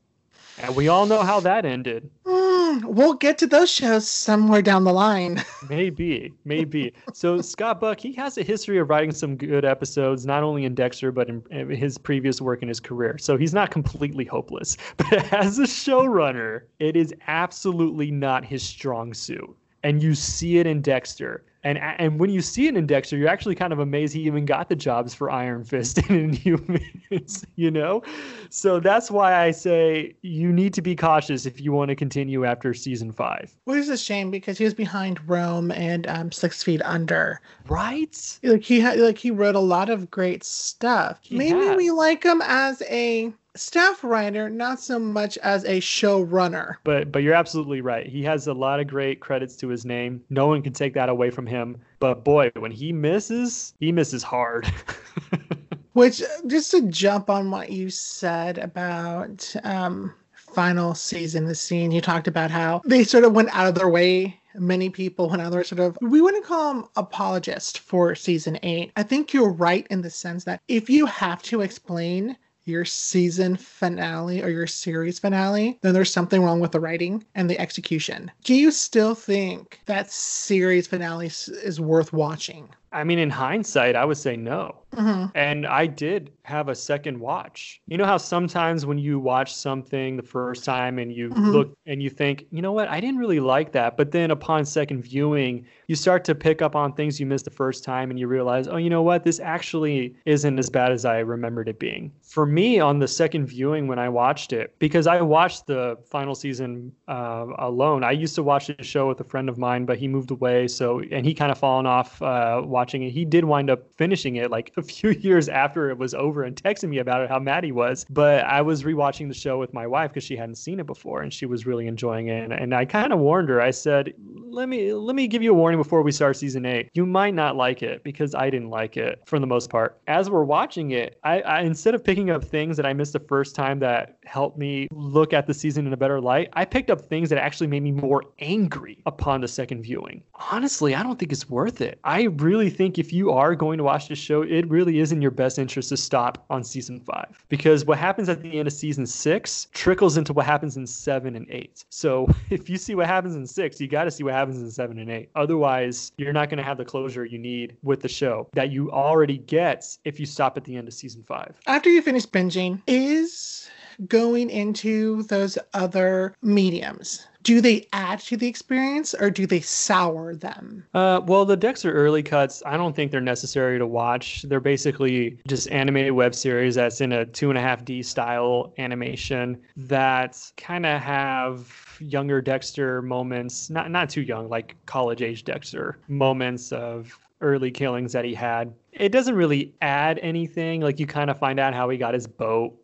And 0.62 0.74
we 0.78 0.88
all 0.88 1.06
know 1.06 1.24
how 1.24 1.42
that 1.42 1.66
ended. 1.66 2.10
Mm, 2.26 2.86
we'll 2.86 3.16
get 3.16 3.38
to 3.40 3.48
those 3.48 3.70
shows 3.70 4.10
somewhere 4.10 4.62
down 4.62 4.86
the 4.86 4.94
line. 4.94 5.44
Maybe, 5.70 6.32
maybe. 6.46 6.94
So 7.12 7.42
Scott 7.42 7.82
Buck, 7.82 8.00
he 8.00 8.14
has 8.14 8.38
a 8.38 8.44
history 8.44 8.78
of 8.78 8.90
writing 8.90 9.12
some 9.12 9.36
good 9.36 9.66
episodes, 9.66 10.26
not 10.26 10.42
only 10.42 10.64
in 10.64 10.74
Dexter, 10.74 11.12
but 11.12 11.28
in, 11.28 11.44
in 11.52 11.70
his 11.70 11.98
previous 11.98 12.40
work 12.40 12.62
in 12.62 12.70
his 12.70 12.80
career. 12.80 13.18
So 13.18 13.36
he's 13.36 13.54
not 13.54 13.72
completely 13.72 14.24
hopeless. 14.24 14.78
But 14.96 15.34
as 15.34 15.60
a 15.60 15.64
showrunner, 15.64 16.62
it 16.80 16.96
is 16.96 17.14
absolutely 17.28 18.10
not 18.10 18.46
his 18.46 18.64
strong 18.64 19.14
suit. 19.14 19.54
And 19.84 20.02
you 20.02 20.16
see 20.16 20.60
it 20.60 20.66
in 20.66 20.82
Dexter. 20.82 21.44
And 21.64 21.78
and 21.78 22.20
when 22.20 22.30
you 22.32 22.42
see 22.42 22.68
in 22.68 22.88
Dexter, 22.88 23.18
you're 23.18 23.30
actually 23.30 23.56
kind 23.56 23.72
of 23.72 23.80
amazed 23.80 24.14
he 24.14 24.22
even 24.22 24.46
got 24.46 24.70
the 24.70 24.76
jobs 24.76 25.14
for 25.14 25.30
Iron 25.30 25.64
Fist 25.64 25.98
and 26.10 26.34
Inhumans, 26.34 27.46
you 27.56 27.70
know? 27.70 28.02
So 28.50 28.80
that's 28.80 29.12
why 29.12 29.36
I 29.36 29.52
say 29.52 30.16
you 30.22 30.52
need 30.52 30.74
to 30.74 30.82
be 30.82 30.96
cautious 30.96 31.46
if 31.46 31.62
you 31.62 31.72
want 31.72 31.90
to 31.90 31.96
continue 31.96 32.46
after 32.46 32.74
season 32.74 33.12
five. 33.12 33.56
Which 33.66 33.78
is 33.78 33.90
a 33.90 33.98
shame 33.98 34.32
because 34.32 34.58
he 34.58 34.64
was 34.64 34.74
behind 34.74 35.20
Rome 35.30 35.72
and 35.72 36.08
um, 36.08 36.32
Six 36.32 36.64
Feet 36.64 36.82
Under. 36.84 37.42
Right? 37.68 38.40
Like 38.44 38.64
he 38.64 38.80
had, 38.80 39.00
like 39.00 39.18
he 39.18 39.30
wrote 39.30 39.56
a 39.56 39.60
lot 39.60 39.90
of 39.90 40.10
great 40.10 40.44
stuff. 40.44 41.20
He 41.22 41.38
Maybe 41.38 41.76
we 41.76 41.92
like 41.92 42.24
him 42.24 42.42
as 42.44 42.82
a 42.90 43.32
staff 43.56 44.04
writer, 44.04 44.50
not 44.50 44.80
so 44.80 44.98
much 45.00 45.38
as 45.40 45.64
a 45.66 45.80
showrunner. 45.80 46.76
But 46.84 47.12
but 47.12 47.24
you're 47.24 47.34
absolutely 47.34 47.82
right. 47.82 48.06
He 48.06 48.24
has 48.24 48.48
a 48.48 48.54
lot 48.54 48.80
of 48.80 48.88
great 48.88 49.20
credits 49.20 49.56
to 49.58 49.68
his 49.68 49.86
name. 49.86 50.24
No 50.30 50.48
one 50.48 50.62
can 50.62 50.74
take 50.74 50.94
that 50.94 51.10
away 51.10 51.30
from 51.30 51.46
him. 51.46 51.78
But 52.00 52.24
boy, 52.24 52.52
when 52.58 52.72
he 52.72 52.92
misses, 52.92 53.74
he 53.80 53.92
misses 53.92 54.24
hard. 54.24 54.72
Which 55.94 56.24
just 56.48 56.72
to 56.72 56.88
jump 56.88 57.30
on 57.30 57.52
what 57.52 57.72
you 57.72 57.90
said 57.90 58.58
about 58.58 59.54
um 59.64 60.14
final 60.34 60.94
season 60.94 61.46
the 61.46 61.56
scene 61.56 61.92
you 61.92 62.02
talked 62.02 62.28
about 62.28 62.52
how 62.52 62.82
they 62.84 63.06
sort 63.06 63.24
of 63.24 63.32
went 63.32 63.48
out 63.56 63.68
of 63.68 63.76
their 63.76 63.88
way 63.88 64.38
many 64.56 64.90
people 64.90 65.30
went 65.30 65.42
out 65.42 65.48
of 65.48 65.54
their 65.54 65.64
sort 65.64 65.80
of 65.80 65.98
we 66.02 66.20
wouldn't 66.20 66.44
call 66.44 66.74
them 66.74 66.90
apologist 66.98 67.80
for 67.80 68.14
season 68.16 68.60
eight 68.62 68.92
i 68.98 69.04
think 69.04 69.34
you're 69.34 69.50
right 69.50 69.88
in 69.90 70.02
the 70.02 70.10
sense 70.10 70.44
that 70.44 70.62
if 70.68 70.90
you 70.90 71.06
have 71.06 71.42
to 71.42 71.62
explain 71.62 72.36
your 72.66 72.86
season 72.86 73.58
finale 73.58 74.44
or 74.44 74.50
your 74.50 74.68
series 74.68 75.20
finale, 75.20 75.80
then 75.82 75.94
there's 75.94 76.12
something 76.12 76.44
wrong 76.44 76.60
with 76.60 76.72
the 76.72 76.80
writing 76.80 77.24
and 77.36 77.50
the 77.50 77.60
execution. 77.60 78.32
Do 78.44 78.54
you 78.54 78.72
still 78.72 79.16
think 79.16 79.80
that 79.86 80.12
series 80.12 80.88
finale 80.88 81.28
is 81.28 81.80
worth 81.80 82.14
watching? 82.14 82.70
I 82.92 83.04
mean, 83.04 83.20
in 83.20 83.30
hindsight, 83.30 83.96
I 83.96 84.06
would 84.06 84.18
say 84.18 84.36
no. 84.36 84.82
Mm-hmm. 84.94 85.28
And 85.36 85.66
I 85.66 85.88
did 85.88 86.32
have 86.44 86.68
a 86.68 86.76
second 86.76 87.20
watch. 87.20 87.82
You 87.88 87.98
know 87.98 88.06
how 88.06 88.18
sometimes 88.18 88.86
when 88.86 88.98
you 88.98 89.20
watch 89.20 89.56
something 89.56 90.18
the 90.18 90.24
first 90.24 90.66
time 90.66 91.00
and 91.00 91.14
you 91.14 91.30
mm-hmm. 91.30 91.50
look 91.50 91.78
and 91.86 92.04
you 92.04 92.10
think, 92.10 92.46
you 92.52 92.62
know 92.62 92.74
what, 92.74 92.90
I 92.90 93.00
didn't 93.00 93.18
really 93.18 93.40
like 93.40 93.72
that. 93.72 93.96
But 93.96 94.12
then 94.12 94.32
upon 94.32 94.66
second 94.66 95.04
viewing, 95.04 95.66
you 95.88 95.96
start 95.96 96.26
to 96.26 96.36
pick 96.36 96.62
up 96.62 96.76
on 96.76 96.92
things 96.94 97.20
you 97.20 97.26
missed 97.26 97.46
the 97.46 97.52
first 97.52 97.86
time 97.86 98.10
and 98.10 98.20
you 98.20 98.28
realize, 98.28 98.68
oh, 98.68 98.76
you 98.78 98.90
know 98.90 99.02
what, 99.02 99.24
this 99.24 99.40
actually 99.40 100.16
isn't 100.26 100.60
as 100.60 100.70
bad 100.70 100.92
as 100.92 101.06
I 101.06 101.20
remembered 101.20 101.70
it 101.70 101.80
being. 101.80 102.12
For 102.22 102.46
me, 102.46 102.80
on 102.80 103.00
the 103.00 103.08
second 103.08 103.46
viewing 103.46 103.88
when 103.88 104.00
I 104.00 104.10
watched 104.10 104.52
it, 104.52 104.76
because 104.80 105.08
I 105.08 105.22
watched 105.22 105.68
the 105.68 105.98
final 106.06 106.36
season 106.36 106.92
uh, 107.08 107.46
alone, 107.60 108.04
I 108.04 108.12
used 108.12 108.36
to 108.36 108.44
watch 108.44 108.68
the 108.68 108.84
show 108.84 109.08
with 109.08 109.22
a 109.22 109.26
friend 109.26 109.48
of 109.48 109.58
mine, 109.58 109.86
but 109.86 109.98
he 109.98 110.10
moved 110.10 110.32
away. 110.32 110.68
So, 110.68 111.02
and 111.12 111.26
he 111.26 111.34
kind 111.34 111.52
of 111.52 111.58
fallen 111.58 111.86
off. 111.86 112.22
Uh, 112.22 112.62
watching 112.82 113.04
it. 113.04 113.12
He 113.12 113.26
did 113.26 113.46
wind 113.46 113.70
up 113.70 113.94
finishing 113.94 114.38
it 114.38 114.50
like 114.50 114.74
a 114.78 114.82
few 114.82 115.12
years 115.12 115.48
after 115.50 115.92
it 115.92 115.98
was 116.00 116.16
over 116.16 116.44
and 116.44 116.56
texting 116.56 116.90
me 116.90 116.98
about 116.98 117.22
it, 117.22 117.30
how 117.30 117.38
mad 117.38 117.64
he 117.64 117.72
was. 117.72 118.08
But 118.10 118.44
I 118.46 118.60
was 118.62 118.82
rewatching 118.82 119.28
the 119.28 119.36
show 119.36 119.60
with 119.60 119.72
my 119.72 119.86
wife 119.86 120.10
because 120.10 120.24
she 120.24 120.36
hadn't 120.36 120.56
seen 120.56 120.80
it 120.80 120.88
before 120.88 121.22
and 121.22 121.32
she 121.32 121.46
was 121.46 121.68
really 121.68 121.86
enjoying 121.86 122.30
it. 122.30 122.44
And, 122.44 122.54
and 122.54 122.74
I 122.74 122.86
kind 122.86 123.14
of 123.14 123.20
warned 123.20 123.50
her. 123.50 123.62
I 123.62 123.70
said, 123.70 124.14
"Let 124.18 124.68
me 124.68 124.94
let 124.94 125.16
me 125.16 125.28
give 125.28 125.44
you 125.44 125.52
a 125.52 125.54
warning 125.54 125.80
before 125.80 126.02
we 126.02 126.12
start 126.12 126.38
season 126.38 126.66
eight. 126.66 126.90
You 126.94 127.06
might 127.06 127.36
not 127.36 127.56
like 127.56 127.84
it 127.84 128.04
because 128.04 128.34
I 128.34 128.50
didn't 128.50 128.72
like 128.72 128.98
it 128.98 129.22
for 129.28 129.38
the 129.38 129.46
most 129.46 129.70
part. 129.70 130.02
As 130.08 130.32
we're 130.32 130.44
watching 130.44 130.92
it, 130.92 131.20
I, 131.24 131.42
I 131.42 131.62
instead 131.62 131.94
of 131.94 132.04
picking 132.04 132.32
up 132.32 132.44
things 132.44 132.78
that 132.78 132.86
I 132.88 132.94
missed 132.94 133.14
the 133.14 133.20
first 133.20 133.56
time 133.56 133.78
that 133.80 134.18
helped 134.26 134.58
me 134.58 134.88
look 134.92 135.34
at 135.34 135.46
the 135.46 135.54
season 135.54 135.86
in 135.86 135.94
a 135.94 135.98
better 135.98 136.20
light, 136.20 136.50
I 136.54 136.66
picked 136.66 136.90
up 136.90 137.02
things 137.02 137.30
that 137.30 137.38
actually 137.38 137.68
made 137.68 137.84
me 137.84 137.92
more 137.92 138.24
angry 138.40 139.04
upon 139.06 139.42
the 139.42 139.48
second 139.48 139.84
viewing. 139.84 140.24
Honestly, 140.52 140.96
I 140.96 141.04
don't 141.04 141.20
think 141.20 141.32
it's 141.32 141.50
worth 141.50 141.82
it. 141.82 142.00
I 142.04 142.24
really 142.24 142.71
think 142.72 142.98
if 142.98 143.14
you 143.14 143.32
are 143.32 143.56
going 143.56 143.78
to 143.78 143.84
watch 143.84 144.08
this 144.08 144.18
show, 144.18 144.42
it 144.42 144.68
really 144.70 145.00
is 145.00 145.12
in 145.12 145.22
your 145.22 145.32
best 145.32 145.60
interest 145.60 145.90
to 145.90 145.98
stop 145.98 146.44
on 146.50 146.64
season 146.64 147.00
five 147.00 147.46
because 147.50 147.86
what 147.86 147.98
happens 147.98 148.30
at 148.30 148.42
the 148.42 148.58
end 148.58 148.68
of 148.68 148.74
season 148.74 149.06
six 149.06 149.68
trickles 149.74 150.18
into 150.18 150.34
what 150.34 150.46
happens 150.46 150.78
in 150.78 150.88
seven 150.88 151.36
and 151.36 151.48
eight. 151.50 151.86
So 151.90 152.28
if 152.50 152.70
you 152.70 152.78
see 152.78 152.96
what 152.96 153.08
happens 153.08 153.36
in 153.36 153.46
six, 153.46 153.80
you 153.80 153.88
got 153.88 154.06
to 154.06 154.12
see 154.12 154.24
what 154.24 154.34
happens 154.34 154.60
in 154.60 154.72
seven 154.72 155.00
and 155.00 155.10
eight. 155.10 155.30
Otherwise, 155.36 156.12
you're 156.18 156.34
not 156.34 156.50
going 156.50 156.58
to 156.58 156.64
have 156.64 156.78
the 156.78 156.86
closure 156.86 157.26
you 157.26 157.38
need 157.38 157.78
with 157.84 158.02
the 158.02 158.10
show 158.10 158.48
that 158.54 158.72
you 158.72 158.92
already 158.92 159.38
get 159.38 159.98
if 160.06 160.20
you 160.20 160.26
stop 160.26 160.58
at 160.58 160.64
the 160.64 160.76
end 160.76 160.88
of 160.88 160.94
season 160.94 161.24
five. 161.24 161.58
After 161.68 161.90
you 161.90 162.02
finish 162.02 162.26
binging, 162.26 162.82
is 162.88 163.70
going 164.08 164.50
into 164.50 165.24
those 165.24 165.58
other 165.74 166.36
mediums 166.42 167.28
do 167.44 167.62
they 167.62 167.88
add 167.94 168.20
to 168.20 168.38
the 168.38 168.48
experience 168.48 169.14
or 169.14 169.30
do 169.30 169.46
they 169.46 169.62
sour 169.62 170.36
them? 170.36 170.86
Uh, 170.94 171.22
well, 171.26 171.46
the 171.46 171.58
Dexter 171.58 171.92
early 171.92 172.24
cuts, 172.24 172.62
I 172.66 172.78
don't 172.78 172.96
think 172.96 173.12
they're 173.12 173.22
necessary 173.22 173.78
to 173.80 173.88
watch. 173.88 174.44
They're 174.44 174.60
basically 174.60 175.40
just 175.48 175.70
animated 175.72 176.14
web 176.14 176.36
series 176.36 176.76
that's 176.76 177.02
in 177.02 177.12
a 177.12 177.26
two 177.26 177.50
and 177.50 177.58
a 177.58 177.62
half 177.62 177.84
D 177.84 178.04
style 178.04 178.74
animation 178.78 179.62
that 179.76 180.40
kind 180.58 180.86
of 180.86 181.02
have 181.02 181.98
younger 182.00 182.42
Dexter 182.42 183.02
moments, 183.02 183.70
not 183.70 183.92
not 183.92 184.10
too 184.10 184.22
young, 184.22 184.50
like 184.50 184.76
college 184.86 185.22
age 185.22 185.44
Dexter 185.44 186.00
moments 186.08 186.72
of 186.72 187.18
early 187.42 187.72
killings 187.72 188.14
that 188.14 188.24
he 188.24 188.34
had. 188.36 188.72
It 188.92 189.12
doesn't 189.12 189.36
really 189.36 189.74
add 189.82 190.20
anything. 190.20 190.82
Like 190.82 191.00
you 191.00 191.08
kind 191.08 191.30
of 191.30 191.40
find 191.40 191.60
out 191.60 191.74
how 191.74 191.90
he 191.90 191.98
got 191.98 192.14
his 192.14 192.28
boat 192.28 192.78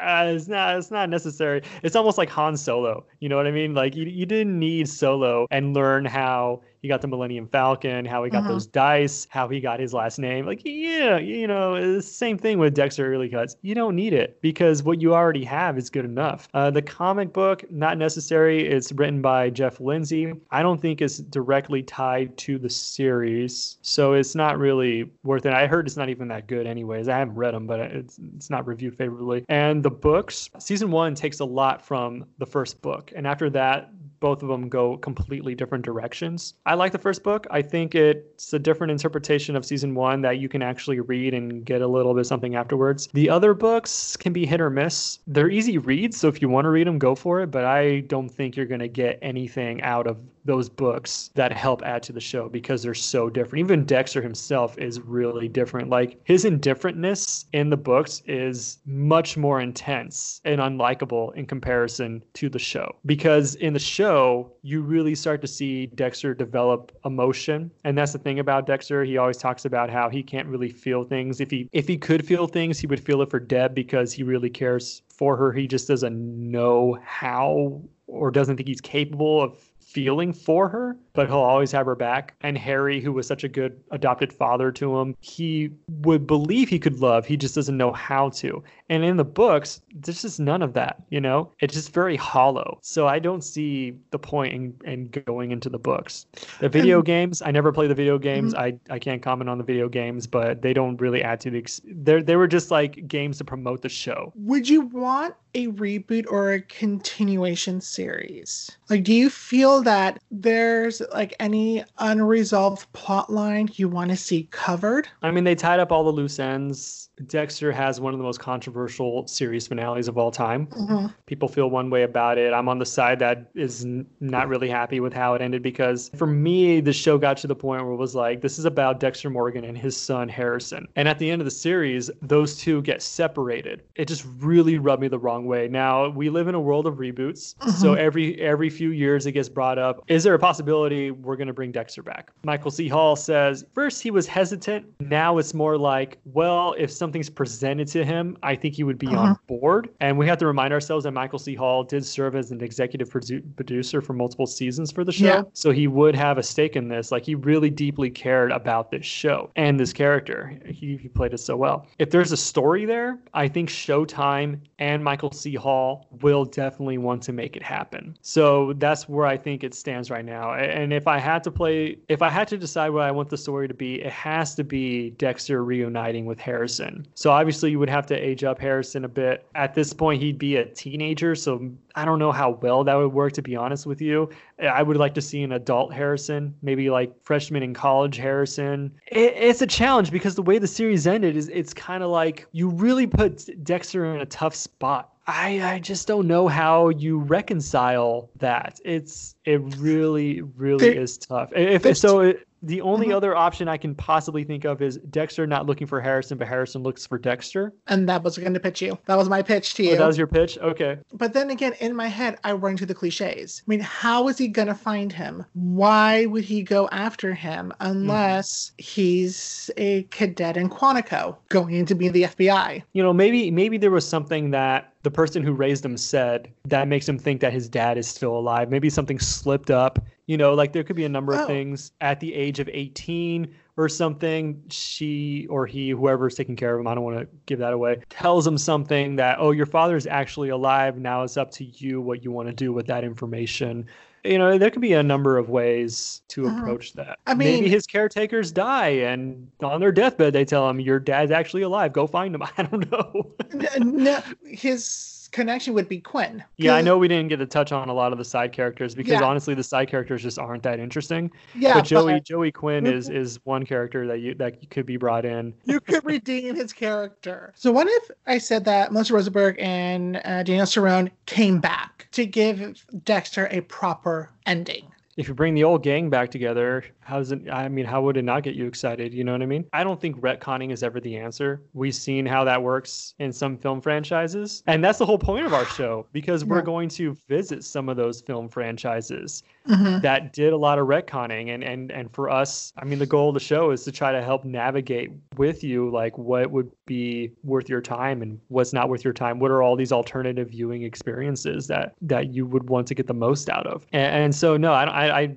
uh, 0.00 0.32
it's 0.34 0.48
not 0.48 0.76
it's 0.76 0.90
not 0.90 1.08
necessary. 1.08 1.62
It's 1.82 1.96
almost 1.96 2.18
like 2.18 2.30
Han 2.30 2.56
Solo. 2.56 3.06
You 3.20 3.28
know 3.28 3.36
what 3.36 3.46
I 3.46 3.50
mean? 3.50 3.74
Like 3.74 3.94
you, 3.94 4.04
you 4.04 4.26
didn't 4.26 4.58
need 4.58 4.88
Solo 4.88 5.46
and 5.50 5.74
learn 5.74 6.04
how 6.04 6.62
he 6.84 6.88
got 6.88 7.00
the 7.00 7.08
Millennium 7.08 7.46
Falcon, 7.46 8.04
how 8.04 8.24
he 8.24 8.30
got 8.30 8.40
uh-huh. 8.40 8.52
those 8.52 8.66
dice, 8.66 9.26
how 9.30 9.48
he 9.48 9.58
got 9.58 9.80
his 9.80 9.94
last 9.94 10.18
name. 10.18 10.44
Like, 10.44 10.60
yeah, 10.66 11.16
you 11.16 11.46
know, 11.46 11.94
the 11.94 12.02
same 12.02 12.36
thing 12.36 12.58
with 12.58 12.74
Dexter 12.74 13.10
early 13.10 13.30
cuts. 13.30 13.56
You 13.62 13.74
don't 13.74 13.96
need 13.96 14.12
it 14.12 14.38
because 14.42 14.82
what 14.82 15.00
you 15.00 15.14
already 15.14 15.44
have 15.44 15.78
is 15.78 15.88
good 15.88 16.04
enough. 16.04 16.46
Uh, 16.52 16.70
the 16.70 16.82
comic 16.82 17.32
book, 17.32 17.64
not 17.70 17.96
necessary. 17.96 18.68
It's 18.68 18.92
written 18.92 19.22
by 19.22 19.48
Jeff 19.48 19.80
Lindsay. 19.80 20.34
I 20.50 20.60
don't 20.60 20.78
think 20.78 21.00
it's 21.00 21.16
directly 21.16 21.82
tied 21.82 22.36
to 22.36 22.58
the 22.58 22.68
series, 22.68 23.78
so 23.80 24.12
it's 24.12 24.34
not 24.34 24.58
really 24.58 25.10
worth 25.22 25.46
it. 25.46 25.54
I 25.54 25.66
heard 25.66 25.86
it's 25.86 25.96
not 25.96 26.10
even 26.10 26.28
that 26.28 26.48
good, 26.48 26.66
anyways. 26.66 27.08
I 27.08 27.16
haven't 27.16 27.36
read 27.36 27.54
them, 27.54 27.66
but 27.66 27.80
it's 27.80 28.20
it's 28.36 28.50
not 28.50 28.66
reviewed 28.66 28.98
favorably. 28.98 29.46
And 29.48 29.82
the 29.82 29.90
books, 29.90 30.50
season 30.58 30.90
one 30.90 31.14
takes 31.14 31.40
a 31.40 31.46
lot 31.46 31.80
from 31.80 32.26
the 32.36 32.44
first 32.44 32.82
book, 32.82 33.10
and 33.16 33.26
after 33.26 33.48
that, 33.48 33.90
both 34.24 34.42
of 34.42 34.48
them 34.48 34.70
go 34.70 34.96
completely 34.96 35.54
different 35.54 35.84
directions. 35.84 36.54
I 36.64 36.76
like 36.76 36.92
the 36.92 36.98
first 36.98 37.22
book. 37.22 37.46
I 37.50 37.60
think 37.60 37.94
it's 37.94 38.54
a 38.54 38.58
different 38.58 38.90
interpretation 38.90 39.54
of 39.54 39.66
season 39.66 39.94
one 39.94 40.22
that 40.22 40.38
you 40.38 40.48
can 40.48 40.62
actually 40.62 40.98
read 40.98 41.34
and 41.34 41.62
get 41.62 41.82
a 41.82 41.86
little 41.86 42.14
bit 42.14 42.24
something 42.24 42.56
afterwards. 42.56 43.10
The 43.12 43.28
other 43.28 43.52
books 43.52 44.16
can 44.16 44.32
be 44.32 44.46
hit 44.46 44.62
or 44.62 44.70
miss. 44.70 45.18
They're 45.26 45.50
easy 45.50 45.76
reads, 45.76 46.16
so 46.16 46.28
if 46.28 46.40
you 46.40 46.48
want 46.48 46.64
to 46.64 46.70
read 46.70 46.86
them, 46.86 46.98
go 46.98 47.14
for 47.14 47.42
it. 47.42 47.50
But 47.50 47.66
I 47.66 48.00
don't 48.00 48.30
think 48.30 48.56
you're 48.56 48.64
going 48.64 48.80
to 48.80 48.88
get 48.88 49.18
anything 49.20 49.82
out 49.82 50.06
of 50.06 50.16
those 50.44 50.68
books 50.68 51.30
that 51.34 51.52
help 51.52 51.82
add 51.82 52.02
to 52.04 52.12
the 52.12 52.20
show 52.20 52.48
because 52.48 52.82
they're 52.82 52.94
so 52.94 53.30
different. 53.30 53.64
Even 53.64 53.84
Dexter 53.84 54.20
himself 54.20 54.76
is 54.78 55.00
really 55.00 55.48
different. 55.48 55.88
Like 55.88 56.20
his 56.24 56.44
indifferentness 56.44 57.46
in 57.52 57.70
the 57.70 57.76
books 57.76 58.22
is 58.26 58.78
much 58.84 59.36
more 59.36 59.60
intense 59.60 60.40
and 60.44 60.60
unlikable 60.60 61.34
in 61.34 61.46
comparison 61.46 62.22
to 62.34 62.48
the 62.48 62.58
show. 62.58 62.94
Because 63.06 63.54
in 63.56 63.72
the 63.72 63.78
show, 63.78 64.52
you 64.62 64.82
really 64.82 65.14
start 65.14 65.40
to 65.42 65.46
see 65.46 65.86
Dexter 65.86 66.34
develop 66.34 66.92
emotion. 67.04 67.70
And 67.84 67.96
that's 67.96 68.12
the 68.12 68.18
thing 68.18 68.38
about 68.38 68.66
Dexter. 68.66 69.04
He 69.04 69.16
always 69.16 69.38
talks 69.38 69.64
about 69.64 69.90
how 69.90 70.08
he 70.08 70.22
can't 70.22 70.48
really 70.48 70.70
feel 70.70 71.04
things. 71.04 71.40
If 71.40 71.50
he 71.50 71.68
if 71.72 71.88
he 71.88 71.96
could 71.96 72.26
feel 72.26 72.46
things, 72.46 72.78
he 72.78 72.86
would 72.86 73.00
feel 73.00 73.22
it 73.22 73.30
for 73.30 73.40
Deb 73.40 73.74
because 73.74 74.12
he 74.12 74.22
really 74.22 74.50
cares 74.50 75.02
for 75.08 75.36
her. 75.36 75.52
He 75.52 75.66
just 75.66 75.88
doesn't 75.88 76.16
know 76.50 76.98
how 77.04 77.82
or 78.06 78.30
doesn't 78.30 78.56
think 78.56 78.68
he's 78.68 78.80
capable 78.80 79.42
of 79.42 79.58
feeling 79.86 80.32
for 80.32 80.68
her, 80.68 80.96
but 81.14 81.28
he'll 81.28 81.38
always 81.38 81.72
have 81.72 81.86
her 81.86 81.94
back. 81.94 82.34
And 82.42 82.58
Harry, 82.58 83.00
who 83.00 83.12
was 83.12 83.26
such 83.26 83.44
a 83.44 83.48
good 83.48 83.80
adopted 83.90 84.32
father 84.32 84.70
to 84.72 84.98
him, 84.98 85.16
he 85.20 85.70
would 86.00 86.26
believe 86.26 86.68
he 86.68 86.78
could 86.78 87.00
love, 87.00 87.24
he 87.24 87.36
just 87.36 87.54
doesn't 87.54 87.76
know 87.76 87.92
how 87.92 88.28
to. 88.30 88.62
And 88.88 89.04
in 89.04 89.16
the 89.16 89.24
books, 89.24 89.80
there's 89.94 90.22
just 90.22 90.40
none 90.40 90.60
of 90.60 90.74
that, 90.74 91.02
you 91.10 91.20
know? 91.20 91.50
It's 91.60 91.74
just 91.74 91.92
very 91.92 92.16
hollow. 92.16 92.78
So 92.82 93.06
I 93.06 93.18
don't 93.18 93.42
see 93.42 93.94
the 94.10 94.18
point 94.18 94.52
in, 94.52 94.74
in 94.84 95.08
going 95.24 95.52
into 95.52 95.70
the 95.70 95.78
books. 95.78 96.26
The 96.60 96.68
video 96.68 97.00
games, 97.00 97.40
I 97.42 97.50
never 97.50 97.72
play 97.72 97.86
the 97.86 97.94
video 97.94 98.18
games. 98.18 98.52
Mm-hmm. 98.54 98.76
I, 98.90 98.94
I 98.94 98.98
can't 98.98 99.22
comment 99.22 99.48
on 99.48 99.58
the 99.58 99.64
video 99.64 99.88
games, 99.88 100.26
but 100.26 100.62
they 100.62 100.72
don't 100.72 101.00
really 101.00 101.22
add 101.22 101.40
to 101.40 101.50
the. 101.50 101.58
Ex- 101.58 101.80
they 101.84 102.20
they 102.22 102.36
were 102.36 102.48
just 102.48 102.70
like 102.70 103.06
games 103.06 103.38
to 103.38 103.44
promote 103.44 103.82
the 103.82 103.88
show. 103.88 104.32
Would 104.36 104.68
you 104.68 104.82
want 104.82 105.34
a 105.54 105.68
reboot 105.68 106.26
or 106.28 106.52
a 106.52 106.60
continuation 106.60 107.80
series? 107.80 108.70
Like, 108.90 109.04
do 109.04 109.12
you 109.12 109.30
feel 109.30 109.82
that 109.82 110.18
there's 110.30 111.00
like 111.12 111.34
any 111.40 111.84
unresolved 111.98 112.92
plot 112.92 113.30
line 113.30 113.68
you 113.74 113.88
want 113.88 114.10
to 114.10 114.16
see 114.16 114.48
covered? 114.50 115.08
I 115.22 115.30
mean, 115.30 115.44
they 115.44 115.54
tied 115.54 115.80
up 115.80 115.92
all 115.92 116.04
the 116.04 116.12
loose 116.12 116.38
ends 116.38 117.10
Dexter 117.26 117.70
has 117.72 118.00
one 118.00 118.12
of 118.12 118.18
the 118.18 118.24
most 118.24 118.40
controversial 118.40 119.26
series 119.26 119.66
finales 119.66 120.08
of 120.08 120.18
all 120.18 120.30
time. 120.30 120.66
Mm-hmm. 120.66 121.06
People 121.26 121.48
feel 121.48 121.70
one 121.70 121.90
way 121.90 122.02
about 122.02 122.38
it. 122.38 122.52
I'm 122.52 122.68
on 122.68 122.78
the 122.78 122.86
side 122.86 123.18
that 123.20 123.50
is 123.54 123.86
not 124.20 124.48
really 124.48 124.68
happy 124.68 125.00
with 125.00 125.12
how 125.12 125.34
it 125.34 125.42
ended 125.42 125.62
because 125.62 126.10
for 126.16 126.26
me, 126.26 126.80
the 126.80 126.92
show 126.92 127.18
got 127.18 127.36
to 127.38 127.46
the 127.46 127.54
point 127.54 127.84
where 127.84 127.92
it 127.92 127.96
was 127.96 128.14
like, 128.14 128.40
this 128.40 128.58
is 128.58 128.64
about 128.64 129.00
Dexter 129.00 129.30
Morgan 129.30 129.64
and 129.64 129.78
his 129.78 129.96
son 129.96 130.28
Harrison. 130.28 130.88
And 130.96 131.08
at 131.08 131.18
the 131.18 131.30
end 131.30 131.40
of 131.40 131.44
the 131.44 131.50
series, 131.50 132.10
those 132.22 132.56
two 132.56 132.82
get 132.82 133.02
separated. 133.02 133.82
It 133.94 134.06
just 134.06 134.26
really 134.38 134.78
rubbed 134.78 135.02
me 135.02 135.08
the 135.08 135.18
wrong 135.18 135.46
way. 135.46 135.68
Now, 135.68 136.08
we 136.08 136.30
live 136.30 136.48
in 136.48 136.54
a 136.54 136.60
world 136.60 136.86
of 136.86 136.94
reboots. 136.94 137.54
Mm-hmm. 137.56 137.70
So 137.70 137.94
every 137.94 138.40
every 138.40 138.70
few 138.70 138.90
years 138.90 139.26
it 139.26 139.32
gets 139.32 139.48
brought 139.48 139.78
up. 139.78 140.02
Is 140.08 140.24
there 140.24 140.34
a 140.34 140.38
possibility 140.38 141.10
we're 141.10 141.36
going 141.36 141.48
to 141.48 141.54
bring 141.54 141.72
Dexter 141.72 142.02
back? 142.02 142.30
Michael 142.44 142.70
C. 142.70 142.88
Hall 142.88 143.16
says, 143.16 143.64
first 143.74 144.02
he 144.02 144.10
was 144.10 144.26
hesitant. 144.26 144.86
Now 145.00 145.38
it's 145.38 145.54
more 145.54 145.78
like, 145.78 146.18
well, 146.24 146.74
if 146.78 146.90
something's 147.04 147.28
presented 147.28 147.86
to 147.86 148.02
him, 148.02 148.34
I 148.42 148.54
think 148.56 148.74
he 148.74 148.82
would 148.82 148.98
be 148.98 149.08
uh-huh. 149.08 149.18
on 149.18 149.38
board. 149.46 149.90
And 150.00 150.16
we 150.16 150.26
have 150.26 150.38
to 150.38 150.46
remind 150.46 150.72
ourselves 150.72 151.04
that 151.04 151.12
Michael 151.12 151.38
C. 151.38 151.54
Hall 151.54 151.84
did 151.84 152.02
serve 152.02 152.34
as 152.34 152.50
an 152.50 152.62
executive 152.62 153.10
produ- 153.10 153.44
producer 153.56 154.00
for 154.00 154.14
multiple 154.14 154.46
seasons 154.46 154.90
for 154.90 155.04
the 155.04 155.12
show. 155.12 155.26
Yeah. 155.26 155.42
So 155.52 155.70
he 155.70 155.86
would 155.86 156.16
have 156.16 156.38
a 156.38 156.42
stake 156.42 156.76
in 156.76 156.88
this. 156.88 157.12
Like 157.12 157.26
he 157.26 157.34
really 157.34 157.68
deeply 157.68 158.08
cared 158.08 158.52
about 158.52 158.90
this 158.90 159.04
show 159.04 159.50
and 159.54 159.78
this 159.78 159.92
character. 159.92 160.58
He, 160.64 160.96
he 160.96 161.08
played 161.08 161.34
it 161.34 161.40
so 161.40 161.56
well. 161.58 161.86
If 161.98 162.08
there's 162.08 162.32
a 162.32 162.38
story 162.38 162.86
there, 162.86 163.18
I 163.34 163.48
think 163.48 163.68
Showtime 163.68 164.60
and 164.78 165.04
Michael 165.04 165.30
C. 165.30 165.54
Hall 165.54 166.08
will 166.22 166.46
definitely 166.46 166.96
want 166.96 167.22
to 167.24 167.34
make 167.34 167.54
it 167.54 167.62
happen. 167.62 168.16
So 168.22 168.72
that's 168.78 169.10
where 169.10 169.26
I 169.26 169.36
think 169.36 169.62
it 169.62 169.74
stands 169.74 170.10
right 170.10 170.24
now. 170.24 170.54
And 170.54 170.90
if 170.90 171.06
I 171.06 171.18
had 171.18 171.44
to 171.44 171.50
play, 171.50 171.98
if 172.08 172.22
I 172.22 172.30
had 172.30 172.48
to 172.48 172.56
decide 172.56 172.88
what 172.90 173.02
I 173.02 173.10
want 173.10 173.28
the 173.28 173.36
story 173.36 173.68
to 173.68 173.74
be, 173.74 174.00
it 174.00 174.12
has 174.12 174.54
to 174.54 174.64
be 174.64 175.10
Dexter 175.10 175.62
reuniting 175.62 176.24
with 176.24 176.40
Harrison. 176.40 176.93
So 177.14 177.30
obviously 177.30 177.70
you 177.70 177.78
would 177.78 177.88
have 177.88 178.06
to 178.06 178.14
age 178.14 178.44
up 178.44 178.58
Harrison 178.58 179.04
a 179.04 179.08
bit. 179.08 179.46
At 179.54 179.74
this 179.74 179.92
point, 179.92 180.22
he'd 180.22 180.38
be 180.38 180.56
a 180.56 180.64
teenager. 180.64 181.34
So 181.34 181.70
I 181.94 182.04
don't 182.04 182.18
know 182.18 182.32
how 182.32 182.50
well 182.50 182.84
that 182.84 182.94
would 182.94 183.12
work, 183.12 183.32
to 183.34 183.42
be 183.42 183.56
honest 183.56 183.86
with 183.86 184.00
you. 184.00 184.30
I 184.60 184.82
would 184.82 184.96
like 184.96 185.14
to 185.14 185.22
see 185.22 185.42
an 185.42 185.52
adult 185.52 185.92
Harrison, 185.92 186.54
maybe 186.62 186.90
like 186.90 187.12
freshman 187.22 187.62
in 187.62 187.74
college 187.74 188.16
Harrison. 188.16 188.92
It, 189.06 189.34
it's 189.36 189.62
a 189.62 189.66
challenge 189.66 190.10
because 190.10 190.34
the 190.34 190.42
way 190.42 190.58
the 190.58 190.68
series 190.68 191.06
ended 191.06 191.36
is 191.36 191.48
it's 191.48 191.72
kind 191.74 192.02
of 192.02 192.10
like 192.10 192.46
you 192.52 192.68
really 192.68 193.06
put 193.06 193.48
Dexter 193.64 194.14
in 194.14 194.20
a 194.20 194.26
tough 194.26 194.54
spot. 194.54 195.10
I, 195.26 195.74
I 195.74 195.78
just 195.78 196.06
don't 196.06 196.26
know 196.26 196.48
how 196.48 196.90
you 196.90 197.18
reconcile 197.18 198.28
that. 198.40 198.78
It's 198.84 199.34
it 199.46 199.56
really 199.78 200.42
really 200.42 200.90
there, 200.90 201.00
is 201.00 201.16
tough. 201.16 201.50
If 201.54 201.96
so, 201.96 202.20
it, 202.20 202.46
the 202.64 202.80
only 202.80 203.08
mm-hmm. 203.08 203.16
other 203.16 203.36
option 203.36 203.68
I 203.68 203.76
can 203.76 203.94
possibly 203.94 204.44
think 204.44 204.64
of 204.64 204.80
is 204.80 204.96
Dexter 205.10 205.46
not 205.46 205.66
looking 205.66 205.86
for 205.86 206.00
Harrison, 206.00 206.38
but 206.38 206.48
Harrison 206.48 206.82
looks 206.82 207.06
for 207.06 207.18
Dexter. 207.18 207.72
And 207.86 208.08
that 208.08 208.22
was 208.22 208.38
going 208.38 208.54
to 208.54 208.60
pitch 208.60 208.80
you. 208.82 208.98
That 209.06 209.16
was 209.16 209.28
my 209.28 209.42
pitch 209.42 209.74
to 209.74 209.82
you. 209.84 209.92
Oh, 209.92 209.96
that 209.96 210.06
was 210.06 210.18
your 210.18 210.26
pitch? 210.26 210.58
Okay. 210.58 210.98
But 211.12 211.32
then 211.32 211.50
again, 211.50 211.74
in 211.80 211.94
my 211.94 212.08
head, 212.08 212.38
I 212.42 212.52
run 212.52 212.76
to 212.78 212.86
the 212.86 212.94
cliches. 212.94 213.62
I 213.64 213.68
mean, 213.68 213.80
how 213.80 214.28
is 214.28 214.38
he 214.38 214.48
going 214.48 214.68
to 214.68 214.74
find 214.74 215.12
him? 215.12 215.44
Why 215.52 216.26
would 216.26 216.44
he 216.44 216.62
go 216.62 216.88
after 216.88 217.34
him 217.34 217.72
unless 217.80 218.70
mm-hmm. 218.70 218.82
he's 218.82 219.70
a 219.76 220.04
cadet 220.04 220.56
in 220.56 220.70
Quantico 220.70 221.36
going 221.50 221.86
to 221.86 221.94
be 221.94 222.08
the 222.08 222.22
FBI? 222.24 222.82
You 222.92 223.02
know, 223.02 223.12
maybe 223.12 223.50
maybe 223.50 223.78
there 223.78 223.90
was 223.90 224.08
something 224.08 224.50
that 224.50 224.92
the 225.04 225.10
person 225.10 225.42
who 225.42 225.52
raised 225.52 225.84
him 225.84 225.96
said 225.96 226.50
that 226.64 226.88
makes 226.88 227.08
him 227.08 227.18
think 227.18 227.40
that 227.42 227.52
his 227.52 227.68
dad 227.68 227.98
is 227.98 228.08
still 228.08 228.36
alive. 228.36 228.70
Maybe 228.70 228.88
something 228.90 229.18
slipped 229.18 229.70
up. 229.70 229.98
You 230.26 230.36
know, 230.36 230.54
like 230.54 230.72
there 230.72 230.84
could 230.84 230.96
be 230.96 231.04
a 231.04 231.08
number 231.08 231.34
oh. 231.34 231.40
of 231.40 231.46
things 231.46 231.92
at 232.00 232.20
the 232.20 232.34
age 232.34 232.58
of 232.58 232.68
18 232.72 233.54
or 233.76 233.88
something. 233.88 234.62
She 234.70 235.46
or 235.48 235.66
he, 235.66 235.90
whoever's 235.90 236.34
taking 236.34 236.56
care 236.56 236.74
of 236.74 236.80
him, 236.80 236.86
I 236.86 236.94
don't 236.94 237.04
want 237.04 237.18
to 237.18 237.28
give 237.46 237.58
that 237.58 237.72
away, 237.72 238.00
tells 238.08 238.46
him 238.46 238.56
something 238.56 239.16
that, 239.16 239.38
oh, 239.38 239.50
your 239.50 239.66
father's 239.66 240.06
actually 240.06 240.48
alive. 240.48 240.98
Now 240.98 241.22
it's 241.22 241.36
up 241.36 241.50
to 241.52 241.64
you 241.64 242.00
what 242.00 242.24
you 242.24 242.30
want 242.30 242.48
to 242.48 242.54
do 242.54 242.72
with 242.72 242.86
that 242.86 243.04
information 243.04 243.86
you 244.24 244.38
know 244.38 244.56
there 244.58 244.70
could 244.70 244.80
be 244.80 244.94
a 244.94 245.02
number 245.02 245.36
of 245.36 245.50
ways 245.50 246.22
to 246.28 246.46
uh-huh. 246.46 246.56
approach 246.56 246.94
that 246.94 247.18
i 247.26 247.34
mean 247.34 247.56
maybe 247.56 247.68
his 247.68 247.86
caretakers 247.86 248.50
die 248.50 248.88
and 248.88 249.46
on 249.62 249.80
their 249.80 249.92
deathbed 249.92 250.32
they 250.32 250.44
tell 250.44 250.68
him 250.68 250.80
your 250.80 250.98
dad's 250.98 251.30
actually 251.30 251.62
alive 251.62 251.92
go 251.92 252.06
find 252.06 252.34
him 252.34 252.42
i 252.56 252.62
don't 252.62 252.90
know 252.90 253.32
no, 253.78 254.22
his 254.44 255.13
connection 255.34 255.74
would 255.74 255.88
be 255.88 255.98
Quinn. 255.98 256.42
Yeah, 256.56 256.76
I 256.76 256.80
know 256.80 256.96
we 256.96 257.08
didn't 257.08 257.28
get 257.28 257.38
to 257.38 257.46
touch 257.46 257.72
on 257.72 257.88
a 257.88 257.92
lot 257.92 258.12
of 258.12 258.18
the 258.18 258.24
side 258.24 258.52
characters 258.52 258.94
because 258.94 259.14
yeah. 259.14 259.24
honestly, 259.24 259.52
the 259.52 259.64
side 259.64 259.88
characters 259.88 260.22
just 260.22 260.38
aren't 260.38 260.62
that 260.62 260.78
interesting. 260.78 261.30
Yeah, 261.54 261.74
but 261.74 261.84
Joey 261.84 262.14
but, 262.14 262.24
Joey 262.24 262.52
Quinn 262.52 262.86
is 262.86 263.10
is 263.10 263.40
one 263.44 263.66
character 263.66 264.06
that 264.06 264.20
you 264.20 264.34
that 264.36 264.70
could 264.70 264.86
be 264.86 264.96
brought 264.96 265.24
in. 265.24 265.52
You 265.64 265.80
could 265.80 266.04
redeem 266.04 266.54
his 266.54 266.72
character. 266.72 267.52
So 267.56 267.72
what 267.72 267.88
if 267.88 268.10
I 268.26 268.38
said 268.38 268.64
that 268.66 268.92
Melissa 268.92 269.14
Rosenberg 269.14 269.56
and 269.58 270.20
uh, 270.24 270.44
Daniel 270.44 270.66
Cerone 270.66 271.10
came 271.26 271.60
back 271.60 272.08
to 272.12 272.24
give 272.24 272.86
Dexter 273.04 273.48
a 273.50 273.60
proper 273.62 274.30
ending? 274.46 274.86
if 275.16 275.28
you 275.28 275.34
bring 275.34 275.54
the 275.54 275.62
old 275.62 275.82
gang 275.82 276.10
back 276.10 276.30
together, 276.30 276.84
how's 277.04 277.32
it? 277.32 277.48
I 277.50 277.68
mean, 277.68 277.84
how 277.84 278.02
would 278.02 278.16
it 278.16 278.22
not 278.22 278.42
get 278.42 278.54
you 278.54 278.66
excited? 278.66 279.12
You 279.12 279.24
know 279.24 279.32
what 279.32 279.42
I 279.42 279.46
mean? 279.46 279.66
I 279.72 279.84
don't 279.84 280.00
think 280.00 280.20
retconning 280.20 280.72
is 280.72 280.82
ever 280.82 281.00
the 281.00 281.16
answer. 281.16 281.62
We've 281.72 281.94
seen 281.94 282.26
how 282.26 282.44
that 282.44 282.62
works 282.62 283.14
in 283.18 283.32
some 283.32 283.56
film 283.58 283.80
franchises, 283.80 284.62
and 284.66 284.82
that's 284.82 284.98
the 284.98 285.06
whole 285.06 285.18
point 285.18 285.46
of 285.46 285.54
our 285.54 285.64
show 285.76 286.06
because 286.12 286.44
we're 286.44 286.62
going 286.62 286.88
to 286.90 287.16
visit 287.28 287.64
some 287.64 287.88
of 287.88 287.96
those 287.96 288.20
film 288.22 288.48
franchises 288.48 289.42
mm-hmm. 289.68 290.00
that 290.00 290.32
did 290.32 290.52
a 290.52 290.56
lot 290.56 290.78
of 290.78 290.86
retconning, 290.88 291.54
and 291.54 291.62
and 291.62 291.92
and 291.92 292.12
for 292.12 292.30
us, 292.30 292.72
I 292.76 292.84
mean, 292.84 292.98
the 292.98 293.06
goal 293.06 293.28
of 293.28 293.34
the 293.34 293.40
show 293.40 293.70
is 293.70 293.84
to 293.84 293.92
try 293.92 294.12
to 294.12 294.22
help 294.22 294.44
navigate 294.44 295.10
with 295.36 295.62
you 295.62 295.90
like 295.90 296.16
what 296.18 296.50
would 296.50 296.70
be 296.86 297.30
worth 297.42 297.68
your 297.68 297.80
time 297.80 298.22
and 298.22 298.40
what's 298.48 298.72
not 298.72 298.88
worth 298.88 299.04
your 299.04 299.12
time. 299.12 299.38
What 299.38 299.50
are 299.50 299.62
all 299.62 299.76
these 299.76 299.92
alternative 299.92 300.50
viewing 300.50 300.82
experiences 300.82 301.66
that 301.68 301.94
that 302.02 302.32
you 302.32 302.46
would 302.46 302.68
want 302.68 302.86
to 302.88 302.94
get 302.94 303.06
the 303.06 303.14
most 303.14 303.48
out 303.48 303.66
of? 303.66 303.86
And, 303.92 304.24
and 304.24 304.34
so, 304.34 304.56
no, 304.56 304.72
I, 304.72 305.22
I 305.22 305.36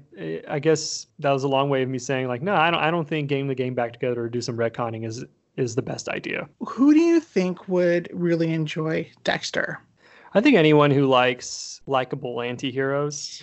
I 0.49 0.59
guess 0.59 1.07
that 1.19 1.31
was 1.31 1.43
a 1.43 1.47
long 1.47 1.69
way 1.69 1.83
of 1.83 1.89
me 1.89 1.99
saying 1.99 2.27
like, 2.27 2.41
no, 2.41 2.53
I 2.53 2.71
don't 2.71 2.79
I 2.79 2.91
don't 2.91 3.07
think 3.07 3.29
getting 3.29 3.47
the 3.47 3.55
game 3.55 3.73
back 3.73 3.93
together 3.93 4.21
or 4.21 4.29
do 4.29 4.41
some 4.41 4.57
retconning 4.57 5.05
is 5.05 5.25
is 5.55 5.75
the 5.75 5.81
best 5.81 6.07
idea. 6.09 6.47
Who 6.59 6.93
do 6.93 6.99
you 6.99 7.19
think 7.19 7.67
would 7.67 8.09
really 8.13 8.53
enjoy 8.53 9.09
Dexter? 9.23 9.81
I 10.33 10.41
think 10.41 10.55
anyone 10.55 10.91
who 10.91 11.07
likes 11.07 11.81
likable 11.87 12.41
anti-heroes 12.41 13.41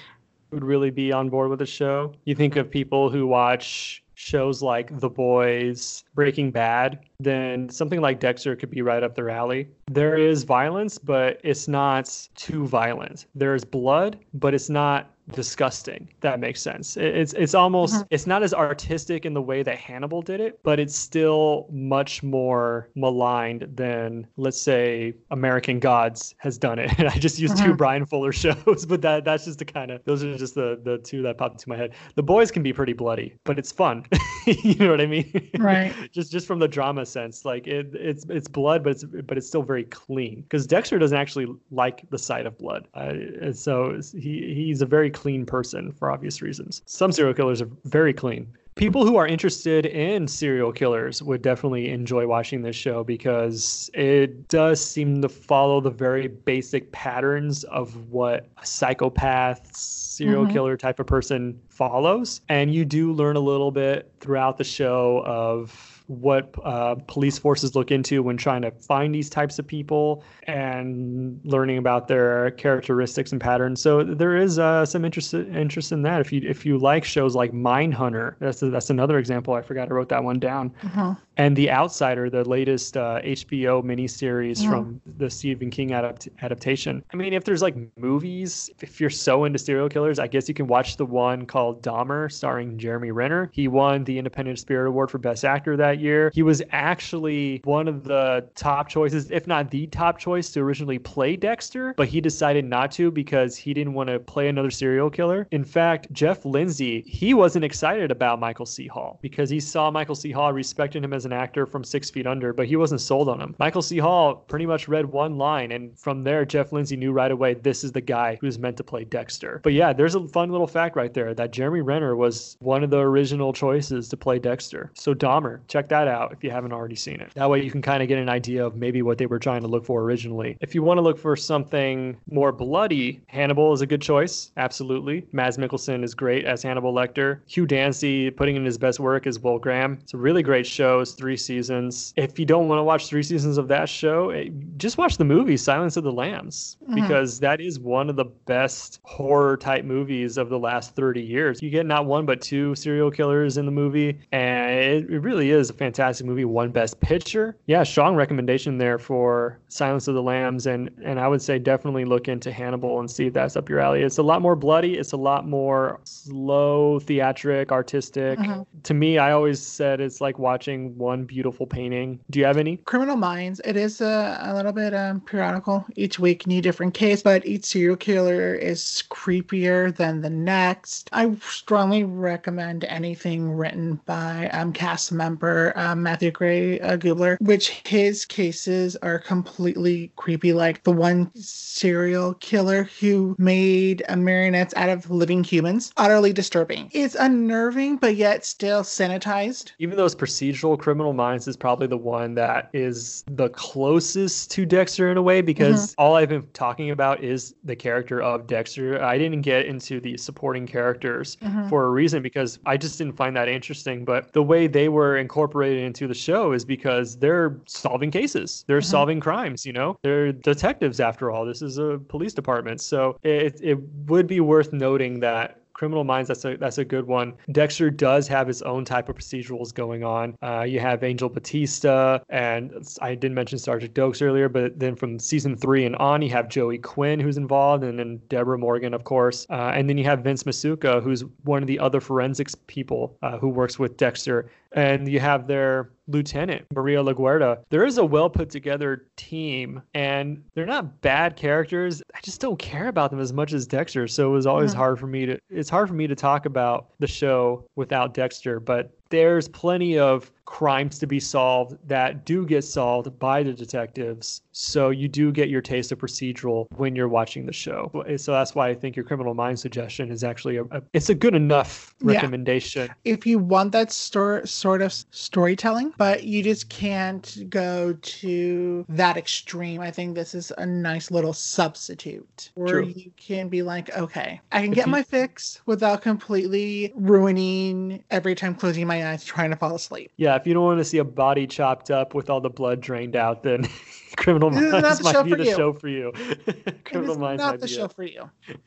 would 0.51 0.63
really 0.63 0.91
be 0.91 1.11
on 1.11 1.29
board 1.29 1.51
with 1.51 1.59
the 1.59 1.67
show. 1.67 2.15
You 2.25 2.37
think 2.37 2.55
of 2.57 2.71
people 2.71 3.11
who 3.11 3.27
watch 3.27 4.05
shows 4.15 4.63
like 4.63 5.01
The 5.01 5.09
Boys, 5.09 6.05
Breaking 6.15 6.53
Bad, 6.53 7.01
then 7.21 7.69
something 7.69 8.01
like 8.01 8.21
Dexter 8.21 8.57
could 8.57 8.71
be 8.71 8.83
right 8.83 9.03
up 9.03 9.15
their 9.15 9.31
alley. 9.31 9.69
There 9.91 10.17
is 10.17 10.45
violence, 10.45 10.99
but 10.99 11.41
it's 11.45 11.69
not 11.69 12.29
too 12.35 12.67
violent. 12.67 13.27
There's 13.35 13.65
blood, 13.65 14.19
but 14.35 14.55
it's 14.55 14.69
not 14.69 15.15
disgusting 15.33 16.07
that 16.21 16.39
makes 16.39 16.61
sense 16.61 16.99
it's 16.99 17.33
it's 17.33 17.55
almost 17.55 17.95
mm-hmm. 17.95 18.05
it's 18.11 18.27
not 18.27 18.43
as 18.43 18.53
artistic 18.53 19.25
in 19.25 19.33
the 19.33 19.41
way 19.41 19.63
that 19.63 19.79
hannibal 19.79 20.21
did 20.21 20.39
it 20.39 20.61
but 20.63 20.79
it's 20.79 20.95
still 20.95 21.67
much 21.71 22.23
more 22.23 22.91
maligned 22.95 23.67
than 23.75 24.27
let's 24.37 24.61
say 24.61 25.15
american 25.31 25.79
gods 25.79 26.35
has 26.37 26.59
done 26.59 26.79
it 26.79 26.93
i 27.01 27.19
just 27.19 27.39
used 27.39 27.55
mm-hmm. 27.57 27.71
two 27.71 27.75
bryan 27.75 28.05
fuller 28.05 28.33
shows 28.33 28.85
but 28.85 29.01
that 29.01 29.25
that's 29.25 29.47
just 29.47 29.59
the 29.59 29.65
kind 29.65 29.91
of 29.91 30.05
those 30.05 30.23
are 30.23 30.37
just 30.37 30.55
the 30.55 30.79
the 30.85 30.99
two 30.99 31.23
that 31.23 31.39
popped 31.39 31.55
into 31.55 31.71
my 31.71 31.77
head 31.77 31.95
the 32.17 32.23
boys 32.23 32.51
can 32.51 32.63
be 32.63 32.73
pretty 32.73 32.93
bloody 32.93 33.35
but 33.45 33.59
it's 33.59 33.73
fun 33.73 34.05
you 34.47 34.75
know 34.75 34.91
what 34.91 35.01
i 35.01 35.07
mean 35.07 35.51
right 35.59 35.95
just 36.13 36.31
just 36.31 36.47
from 36.47 36.59
the 36.59 36.69
drama 36.69 37.04
sense 37.05 37.45
like 37.45 37.67
it 37.67 37.95
it's 37.95 38.25
it's 38.29 38.49
blood 38.49 38.83
but 38.83 38.91
it's 38.91 39.05
but 39.05 39.37
it's 39.37 39.47
still 39.47 39.63
very 39.63 39.85
clean 39.85 40.43
because 40.43 40.67
dexter 40.67 40.99
doesn't 40.99 41.19
actually 41.19 41.47
like 41.71 42.09
the 42.11 42.19
sight 42.19 42.47
of 42.47 42.57
blood 42.59 42.87
uh, 42.95 43.53
so 43.53 44.01
he 44.15 44.55
he's 44.55 44.83
a 44.83 44.87
very 44.87 45.11
clean 45.11 45.47
person 45.47 45.93
for 45.93 46.11
obvious 46.11 46.43
reasons. 46.43 46.83
Some 46.87 47.13
serial 47.13 47.35
killers 47.35 47.63
are 47.63 47.71
very 47.85 48.13
clean. 48.13 48.47
People 48.75 49.07
who 49.07 49.17
are 49.17 49.27
interested 49.27 49.87
in 49.87 50.27
serial 50.27 50.73
killers 50.73 51.23
would 51.23 51.43
definitely 51.43 51.91
enjoy 51.91 52.27
watching 52.27 52.63
this 52.63 52.75
show 52.75 53.05
because 53.05 53.89
it 53.95 54.49
does 54.49 54.85
seem 54.85 55.23
to 55.23 55.29
follow 55.29 55.81
the 55.81 55.91
very 55.91 56.27
basic 56.27 56.91
patterns 56.91 57.63
of 57.65 58.11
what 58.11 58.49
a 58.61 58.67
psychopath, 58.67 59.77
serial 59.77 60.43
mm-hmm. 60.43 60.53
killer 60.53 60.77
type 60.77 60.99
of 60.99 61.07
person 61.07 61.61
follows. 61.69 62.41
And 62.49 62.75
you 62.75 62.85
do 62.85 63.13
learn 63.13 63.37
a 63.37 63.41
little 63.41 63.71
bit 63.71 64.11
throughout 64.19 64.59
the 64.59 64.65
show 64.65 65.23
of 65.25 65.94
what 66.07 66.55
uh, 66.65 66.97
police 67.07 67.39
forces 67.39 67.75
look 67.75 67.91
into 67.91 68.23
when 68.23 68.37
trying 68.37 68.61
to 68.63 68.71
find 68.71 69.15
these 69.15 69.31
types 69.31 69.59
of 69.59 69.67
people 69.67 70.23
and 70.43 71.41
learning 71.45 71.79
about 71.79 72.09
their 72.09 72.51
characteristics 72.53 73.33
and 73.33 73.41
patterns. 73.41 73.81
So 73.81 74.05
there 74.05 74.37
is 74.37 74.59
uh, 74.59 74.85
some 74.85 75.05
interest 75.05 75.33
interest 75.33 75.93
in 75.93 76.03
that. 76.03 76.21
If 76.21 76.33
you 76.33 76.43
if 76.45 76.67
you 76.67 76.77
like 76.77 77.05
shows 77.05 77.35
like 77.35 77.53
Mindhunter, 77.53 78.35
that's 78.39 78.63
a, 78.63 78.69
that's 78.69 78.91
another 78.91 79.19
example. 79.19 79.55
I 79.55 79.63
forgot 79.63 79.89
I 79.89 79.95
wrote 79.95 80.11
that 80.11 80.23
one 80.23 80.39
down. 80.39 80.73
Uh-huh. 80.83 81.15
And 81.37 81.57
The 81.57 81.71
Outsider, 81.71 82.29
the 82.29 82.45
latest 82.45 82.97
uh, 82.97 83.21
HBO 83.23 83.83
miniseries 83.83 84.61
uh-huh. 84.61 84.71
from 84.71 85.01
the 85.17 85.31
Stephen 85.31 85.71
King 85.71 85.93
adapt- 85.93 86.29
adaptation. 86.43 87.03
I 87.13 87.17
mean, 87.17 87.33
if 87.33 87.45
there's 87.45 87.63
like 87.63 87.77
movies, 87.97 88.71
if 88.81 89.01
you're 89.01 89.11
so 89.11 89.45
into 89.45 89.59
serial 89.59 89.89
killers, 89.89 90.19
I 90.19 90.27
guess 90.27 90.49
you 90.49 90.55
can 90.55 90.67
watch 90.67 90.97
the 90.97 91.07
one 91.07 91.47
called 91.47 91.83
Dahmer, 91.83 92.31
starring 92.31 92.79
Jeremy 92.79 93.11
Renner. 93.11 93.51
He 93.53 93.69
won 93.69 94.05
the 94.05 94.19
Independent 94.19 94.59
Spirit 94.59 94.89
Award 94.89 95.11
for 95.11 95.19
Best 95.19 95.45
Actor 95.45 95.77
that 95.79 95.95
that 95.95 96.03
year. 96.03 96.31
He 96.35 96.43
was 96.43 96.63
actually 96.73 97.61
one 97.65 97.89
of 97.89 98.05
the 98.05 98.49
top 98.55 98.89
choices, 98.89 99.31
if 99.31 99.47
not 99.47 99.71
the 99.71 99.87
top 99.89 100.19
choice, 100.19 100.51
to 100.53 100.61
originally 100.61 100.99
play 100.99 101.37
Dexter, 101.37 101.95
but 101.97 102.09
he 102.09 102.21
decided 102.21 102.65
not 102.65 102.91
to 102.93 103.11
because 103.11 103.57
he 103.57 103.75
didn't 103.75 103.95
want 103.95 104.09
to 104.09 104.19
play 104.19 104.49
another 104.49 104.71
serial 104.71 105.11
killer. 105.11 105.47
In 105.51 105.65
fact, 105.65 106.13
Jeff 106.13 106.45
Lindsay, 106.45 107.03
he 107.07 107.35
wasn't 107.35 107.65
excited 107.65 108.11
about 108.11 108.41
Michael 108.41 108.67
C. 108.67 108.87
Hall 108.87 109.19
because 109.23 109.51
he 109.51 109.61
saw 109.61 109.91
Michael 109.91 110.15
C. 110.15 110.31
Hall, 110.31 110.53
respecting 110.53 111.05
him 111.05 111.13
as 111.13 111.24
as 111.25 111.27
an 111.27 111.33
actor 111.33 111.65
from 111.65 111.83
Six 111.83 112.11
Feet 112.11 112.27
Under, 112.27 112.53
but 112.53 112.67
he 112.67 112.77
wasn't 112.77 113.01
sold 113.01 113.31
on 113.31 113.41
him. 113.41 113.55
Michael 113.59 113.81
C. 113.81 113.97
Hall 113.97 114.35
pretty 114.35 114.67
much 114.67 114.89
read 114.89 115.07
one 115.07 115.39
line, 115.39 115.73
and 115.73 115.99
from 115.99 116.23
there, 116.23 116.45
Jeff 116.45 116.71
Lindsay 116.71 116.97
knew 116.97 117.13
right 117.13 117.31
away 117.31 117.55
this 117.55 117.83
is 117.83 117.93
the 117.93 118.01
guy 118.01 118.37
who's 118.43 118.59
meant 118.59 118.77
to 118.77 118.85
play 118.85 119.05
Dexter. 119.05 119.61
But 119.63 119.73
yeah, 119.73 119.95
there's 119.95 120.15
a 120.15 120.29
fun 120.29 120.51
little 120.51 120.67
fact 120.67 120.97
right 120.97 121.15
there 121.15 121.33
that 121.33 121.51
Jeremy 121.51 121.81
Renner 121.81 122.15
was 122.15 122.59
one 122.61 122.85
of 122.85 122.91
the 122.91 122.99
original 122.99 123.55
choices 123.55 124.09
to 124.11 124.17
play 124.19 124.39
Dexter. 124.39 124.91
So 124.95 125.15
Dahmer, 125.15 125.61
check 125.67 125.89
that 125.89 126.09
out 126.09 126.33
if 126.33 126.45
you 126.45 126.51
haven't 126.51 126.73
already 126.73 126.97
seen 126.97 127.21
it. 127.21 127.33
That 127.35 127.49
way 127.49 127.63
you 127.63 127.71
can 127.71 127.81
kind 127.81 128.03
of 128.03 128.09
get 128.09 128.19
an 128.19 128.29
idea 128.29 128.65
of 128.67 128.77
maybe 128.77 129.01
what 129.01 129.17
they 129.17 129.27
were 129.27 129.39
trying 129.39 129.63
to 129.63 129.69
look 129.69 129.87
for 129.87 130.03
originally. 130.03 130.59
If 130.61 130.75
you 130.75 130.83
want 130.83 130.99
to 130.99 131.03
look 131.03 131.19
for 131.19 131.37
something 131.37 132.19
more 132.31 132.53
bloody, 132.53 133.23
Hannibal 133.29 133.73
is 133.73 133.81
a 133.81 133.87
good 133.87 134.03
choice. 134.03 134.53
Absolutely. 134.59 135.27
Mads 135.33 135.57
Mikkelsen 135.57 136.05
is 136.05 136.15
great 136.15 136.45
as 136.45 136.63
Hannibal 136.63 136.93
Lecter. 136.93 137.41
Hugh 137.47 137.67
Dancy 137.67 138.31
putting 138.31 138.57
in 138.57 138.65
his 138.65 138.77
best 138.77 139.01
work 139.01 139.27
as 139.27 139.39
Will 139.39 139.59
Graham. 139.59 139.99
It's 140.03 140.13
a 140.13 140.19
really 140.19 140.43
great 140.43 140.67
show. 140.67 141.05
Three 141.17 141.37
seasons. 141.37 142.13
If 142.17 142.39
you 142.39 142.45
don't 142.45 142.69
want 142.69 142.79
to 142.79 142.83
watch 142.85 143.07
three 143.07 143.23
seasons 143.23 143.57
of 143.59 143.69
that 143.69 143.89
show, 143.89 144.31
eh, 144.31 144.49
just 144.77 144.99
watch 144.99 145.17
the 145.17 145.25
movie 145.25 145.57
Silence 145.57 145.97
of 145.97 146.05
the 146.05 146.13
Lambs 146.13 146.77
Mhm. 146.89 146.95
because 146.97 147.41
that 147.41 147.61
is 147.61 147.79
one 147.79 148.11
of 148.11 148.17
the 148.17 148.25
best 148.47 149.01
horror 149.05 149.57
type 149.57 149.85
movies 149.85 150.37
of 150.37 150.49
the 150.49 150.59
last 150.59 150.95
30 150.97 151.21
years. 151.23 151.63
You 151.63 151.71
get 151.71 151.87
not 151.87 152.07
one 152.07 152.27
but 152.27 152.41
two 152.41 152.75
serial 152.75 153.11
killers 153.11 153.57
in 153.57 153.65
the 153.67 153.73
movie, 153.73 154.19
and 154.33 154.71
it, 154.79 155.11
it 155.11 155.19
really 155.21 155.51
is 155.51 155.71
a 155.71 155.73
fantastic 155.73 156.27
movie. 156.27 156.45
One 156.45 156.71
best 156.71 157.01
picture. 157.01 157.57
Yeah, 157.67 157.83
strong 157.85 158.17
recommendation 158.17 158.79
there 158.79 158.99
for 158.99 159.59
Silence 159.69 160.09
of 160.09 160.15
the 160.15 160.23
Lambs, 160.23 160.67
and 160.67 160.91
and 161.05 161.19
I 161.21 161.29
would 161.29 161.43
say 161.43 161.59
definitely 161.59 162.05
look 162.05 162.29
into 162.29 162.51
Hannibal 162.53 163.01
and 163.01 163.11
see 163.11 163.27
if 163.27 163.33
that's 163.35 163.57
up 163.57 163.69
your 163.69 163.81
alley. 163.81 164.03
It's 164.03 164.19
a 164.19 164.23
lot 164.23 164.43
more 164.43 164.57
bloody. 164.57 164.95
It's 164.99 165.13
a 165.13 165.17
lot 165.17 165.47
more 165.49 166.01
slow, 166.05 166.99
theatric, 167.01 167.71
artistic. 167.73 168.39
Mhm. 168.39 168.67
To 168.85 168.95
me, 168.95 169.19
I 169.19 169.33
always 169.33 169.61
said 169.61 170.01
it's 170.01 170.21
like 170.21 170.39
watching 170.39 170.97
one 171.05 171.25
beautiful 171.25 171.67
painting. 171.67 172.19
Do 172.31 172.39
you 172.39 172.47
have 172.47 172.57
any? 172.57 172.79
Criminal 172.79 173.17
Minds, 173.17 173.61
it 173.65 173.77
is 173.77 174.01
a, 174.01 174.39
a 174.41 174.55
little 174.55 174.73
bit 174.73 174.95
um, 174.95 175.21
periodical. 175.21 175.85
Each 175.97 176.19
week, 176.19 176.47
new 176.47 176.63
different 176.63 176.95
case, 176.95 177.23
but 177.23 177.47
each 177.47 177.67
serial 177.67 177.97
killer 177.97 178.55
is 178.55 179.05
creepier 179.11 179.95
than 179.95 180.23
the 180.23 180.31
next. 180.31 181.11
I 181.13 181.35
strongly 181.43 182.05
recommend 182.05 182.85
anything 182.85 183.53
written 183.53 184.01
by 184.07 184.49
um, 184.49 184.73
cast 184.73 185.13
member 185.13 185.73
um, 185.77 186.03
Matthew 186.03 186.31
Gray 186.31 186.81
uh, 186.81 186.97
Gubler, 186.97 187.37
which 187.41 187.71
his 187.87 188.25
cases 188.25 188.97
are 188.97 189.19
completely 189.19 190.11
creepy. 190.17 190.53
Like 190.53 190.83
the 190.85 190.93
one 190.93 191.31
serial 191.35 192.35
killer 192.35 192.85
who 193.01 193.37
made 193.39 194.03
uh, 194.09 194.17
marionettes 194.17 194.75
out 194.77 194.89
of 194.89 195.11
living 195.11 195.45
humans, 195.45 195.93
utterly 195.97 196.33
disturbing. 196.33 196.91
It's 196.93 197.15
unnerving, 197.15 197.99
but 197.99 198.17
yet 198.17 198.45
still 198.45 198.83
sanitized. 198.83 199.73
even 199.79 199.97
though 199.97 200.07
it's 200.07 200.15
procedural, 200.15 200.79
Criminal 200.95 201.13
Minds 201.13 201.49
is 201.49 201.57
probably 201.57 201.89
the 201.89 201.97
one 201.97 202.35
that 202.37 202.71
is 202.73 203.25
the 203.27 203.49
closest 203.49 204.53
to 204.53 204.65
Dexter 204.65 205.11
in 205.11 205.17
a 205.17 205.23
way 205.23 205.41
because 205.41 205.93
all 205.99 206.15
I've 206.15 206.29
been 206.29 206.47
talking 206.53 206.91
about 206.91 207.21
is 207.21 207.53
the 207.65 207.75
character 207.75 208.23
of 208.23 208.47
Dexter. 208.47 209.03
I 209.03 209.19
didn't 209.19 209.41
get 209.41 209.67
into 209.67 209.99
the 209.99 210.17
supporting 210.17 210.69
characters 210.69 211.37
Mhm. 211.43 211.69
for 211.69 211.87
a 211.87 211.91
reason 211.91 212.23
because 212.23 212.61
I 212.65 212.77
just 212.77 212.97
didn't 212.97 213.17
find 213.17 213.35
that 213.35 213.49
interesting. 213.49 214.05
But 214.05 214.33
the 214.35 214.43
way 214.45 214.69
they 214.69 214.89
were 214.89 215.17
incorporated 215.17 215.83
into 215.83 216.07
the 216.07 216.15
show 216.15 216.53
is 216.53 216.65
because 216.65 217.17
they're 217.17 217.57
solving 217.67 218.13
cases, 218.13 218.65
they're 218.69 218.79
Mhm. 218.79 218.85
solving 218.85 219.19
crimes, 219.19 219.67
you 219.67 219.73
know, 219.73 219.99
they're 220.05 220.31
detectives 220.31 221.01
after 221.01 221.29
all. 221.29 221.45
This 221.45 221.61
is 221.61 221.77
a 221.77 221.99
police 222.07 222.35
department. 222.35 222.81
So 222.81 223.17
it, 223.25 223.59
it 223.61 223.79
would 224.07 224.29
be 224.29 224.39
worth 224.39 224.73
noting 224.73 225.19
that 225.21 225.59
Criminal 225.75 226.05
Minds, 226.05 226.29
that's 226.29 226.45
a 226.45 226.57
that's 226.57 226.79
a 226.79 226.85
good 226.85 227.07
one. 227.07 227.35
Dexter 227.53 227.91
does 227.91 228.27
have 228.29 228.47
his 228.47 228.63
own 228.63 228.85
type 228.85 229.09
of 229.09 229.17
procedurals 229.17 229.75
going 229.75 230.05
on. 230.05 230.39
Uh, 230.43 230.63
you 230.63 230.81
have 230.81 231.03
Angel 231.03 231.29
Batista, 231.29 232.21
and 232.31 232.73
I 233.03 233.15
didn't 233.15 233.35
mention 233.35 233.59
Sergeant 233.59 233.93
Doakes 233.93 234.23
earlier, 234.23 234.49
but 234.49 234.79
then 234.79 234.95
from 234.97 235.19
season 235.19 235.57
three 235.57 235.85
and 235.85 235.97
on, 235.97 236.23
you 236.23 236.31
have 236.31 236.49
Joey 236.49 236.79
Quinn 236.79 237.21
who's 237.21 237.37
involved, 237.37 237.85
and 237.85 237.99
then 237.99 238.21
Deborah 238.29 238.59
Morgan, 238.59 238.95
of 238.95 239.05
course, 239.05 239.47
uh, 239.51 239.73
and 239.75 239.89
then 239.89 239.99
you 239.99 240.05
have 240.05 240.21
Vince 240.21 240.45
Masuka, 240.45 241.03
who's 241.03 241.25
one 241.43 241.63
of 241.63 241.67
the 241.67 241.79
other 241.79 242.01
forensics 242.01 242.55
people 242.67 243.19
uh, 243.23 243.37
who 243.39 243.49
works 243.49 243.79
with 243.79 243.97
Dexter, 243.97 244.49
and 244.75 245.09
you 245.09 245.21
have 245.21 245.47
their 245.47 245.91
lieutenant 246.07 246.67
Maria 246.75 247.03
LaGuerta. 247.03 247.63
There 247.71 247.87
is 247.87 247.99
a 247.99 248.05
well 248.05 248.29
put 248.29 248.51
together 248.51 249.07
team, 249.17 249.81
and 249.95 250.43
they're 250.55 250.67
not 250.67 251.01
bad 251.01 251.37
characters. 251.37 252.03
I 252.15 252.21
just 252.23 252.41
don't 252.41 252.59
care 252.59 252.89
about 252.89 253.11
them 253.11 253.21
as 253.21 253.33
much 253.33 253.53
as 253.53 253.67
Dexter, 253.67 254.07
so 254.07 254.29
it 254.29 254.33
was 254.33 254.47
always 254.47 254.73
hard 254.73 254.99
for 254.99 255.07
me 255.07 255.27
to. 255.27 255.39
It's 255.49 255.71
hard 255.71 255.89
for 255.89 255.95
me 255.95 256.07
to 256.07 256.15
talk 256.15 256.45
about 256.45 256.91
the 256.99 257.07
show 257.07 257.65
without 257.77 258.13
Dexter, 258.13 258.61
but 258.61 258.91
there's 259.11 259.49
plenty 259.49 259.99
of 259.99 260.31
crimes 260.47 260.99
to 260.99 261.07
be 261.07 261.19
solved 261.19 261.77
that 261.89 262.27
do 262.27 262.45
get 262.47 262.63
solved 262.63 263.19
by 263.19 263.43
the 263.43 263.53
detectives. 263.53 264.43
So 264.53 264.91
you 264.91 265.09
do 265.09 265.33
get 265.33 265.49
your 265.49 265.63
taste 265.63 265.91
of 265.91 265.99
procedural 265.99 266.67
when 266.77 266.95
you're 266.95 267.09
watching 267.09 267.47
the 267.47 267.53
show. 267.53 267.91
Eh, 268.07 268.17
so 268.19 268.31
that's 268.33 268.55
why 268.55 268.69
I 268.69 268.75
think 268.75 268.95
your 268.95 269.07
Criminal 269.07 269.33
Minds 269.35 269.63
suggestion 269.63 270.11
is 270.13 270.23
actually 270.23 270.59
a, 270.59 270.65
a 270.65 270.83
it's 270.93 271.09
a 271.09 271.15
good 271.15 271.35
enough 271.35 271.95
Yeah. 272.01 272.13
recommendation. 272.15 272.91
if 273.05 273.27
you 273.27 273.39
want 273.39 273.73
that 273.73 273.91
stor- 273.91 274.45
sort 274.47 274.83
of 274.83 274.93
storytelling, 275.11 275.95
but 275.97 276.25
you 276.25 276.43
just 276.43 276.69
can't 276.69 277.45
go 277.49 277.95
to 278.03 278.85
that 278.91 279.17
extreme, 279.17 279.81
I 279.81 279.91
think 279.91 280.15
this 280.15 280.35
is 280.35 280.53
a 280.59 280.67
nice 280.67 281.11
little 281.11 281.33
substitute 281.33 282.51
where 282.55 282.83
True. 282.83 282.93
you 282.95 283.11
can 283.17 283.49
be 283.49 283.63
like, 283.63 283.97
okay, 283.97 284.41
I 284.53 284.61
can 284.61 284.71
If 284.73 284.77
get 284.77 284.87
you- 284.87 284.93
my 284.93 285.03
fix 285.03 285.63
without 285.67 286.03
completely 286.03 286.93
ruining 286.95 288.05
every 288.11 288.35
time 288.35 288.55
closing 288.55 288.87
my 288.87 288.94
eyes 289.03 289.25
trying 289.25 289.51
to 289.51 289.57
fall 289.57 289.75
asleep. 289.75 290.11
Yeah, 290.17 290.37
if 290.37 290.47
you 290.47 290.55
don't 290.55 290.65
want 290.65 290.79
to 290.79 290.85
see 290.85 290.99
a 290.99 291.05
body 291.05 291.47
chopped 291.47 291.91
up 291.91 292.15
with 292.15 292.31
all 292.31 292.41
the 292.41 292.51
blood 292.51 292.81
drained 292.81 293.17
out, 293.17 293.43
then 293.43 293.67
Criminal 294.17 294.55
is 294.55 294.73
not 294.73 294.83
Minds 294.83 294.99
the 294.99 295.05
might 295.05 295.23
be 295.25 295.31
for 295.31 295.37
the 295.37 295.45
you. 295.45 295.57
show 295.57 295.73
for 295.73 295.89
you. 295.89 296.13
Criminal 296.85 297.19
Minds 297.19 297.41
not 297.43 297.61
the 297.61 297.69
show 297.69 297.87
it. 297.87 297.93
for 297.93 298.05
you. 298.05 298.31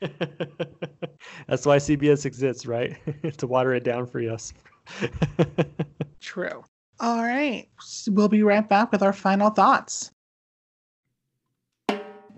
That's 1.46 1.64
why 1.64 1.76
CBS 1.78 2.26
exists, 2.26 2.66
right? 2.66 2.96
to 3.38 3.46
water 3.46 3.72
it 3.74 3.84
down 3.84 4.06
for 4.06 4.20
us. 4.20 4.52
True. 6.20 6.64
All 7.00 7.22
right. 7.22 7.68
We'll 8.08 8.28
be 8.28 8.42
right 8.42 8.68
back 8.68 8.90
with 8.92 9.02
our 9.02 9.12
final 9.12 9.50
thoughts. 9.50 10.10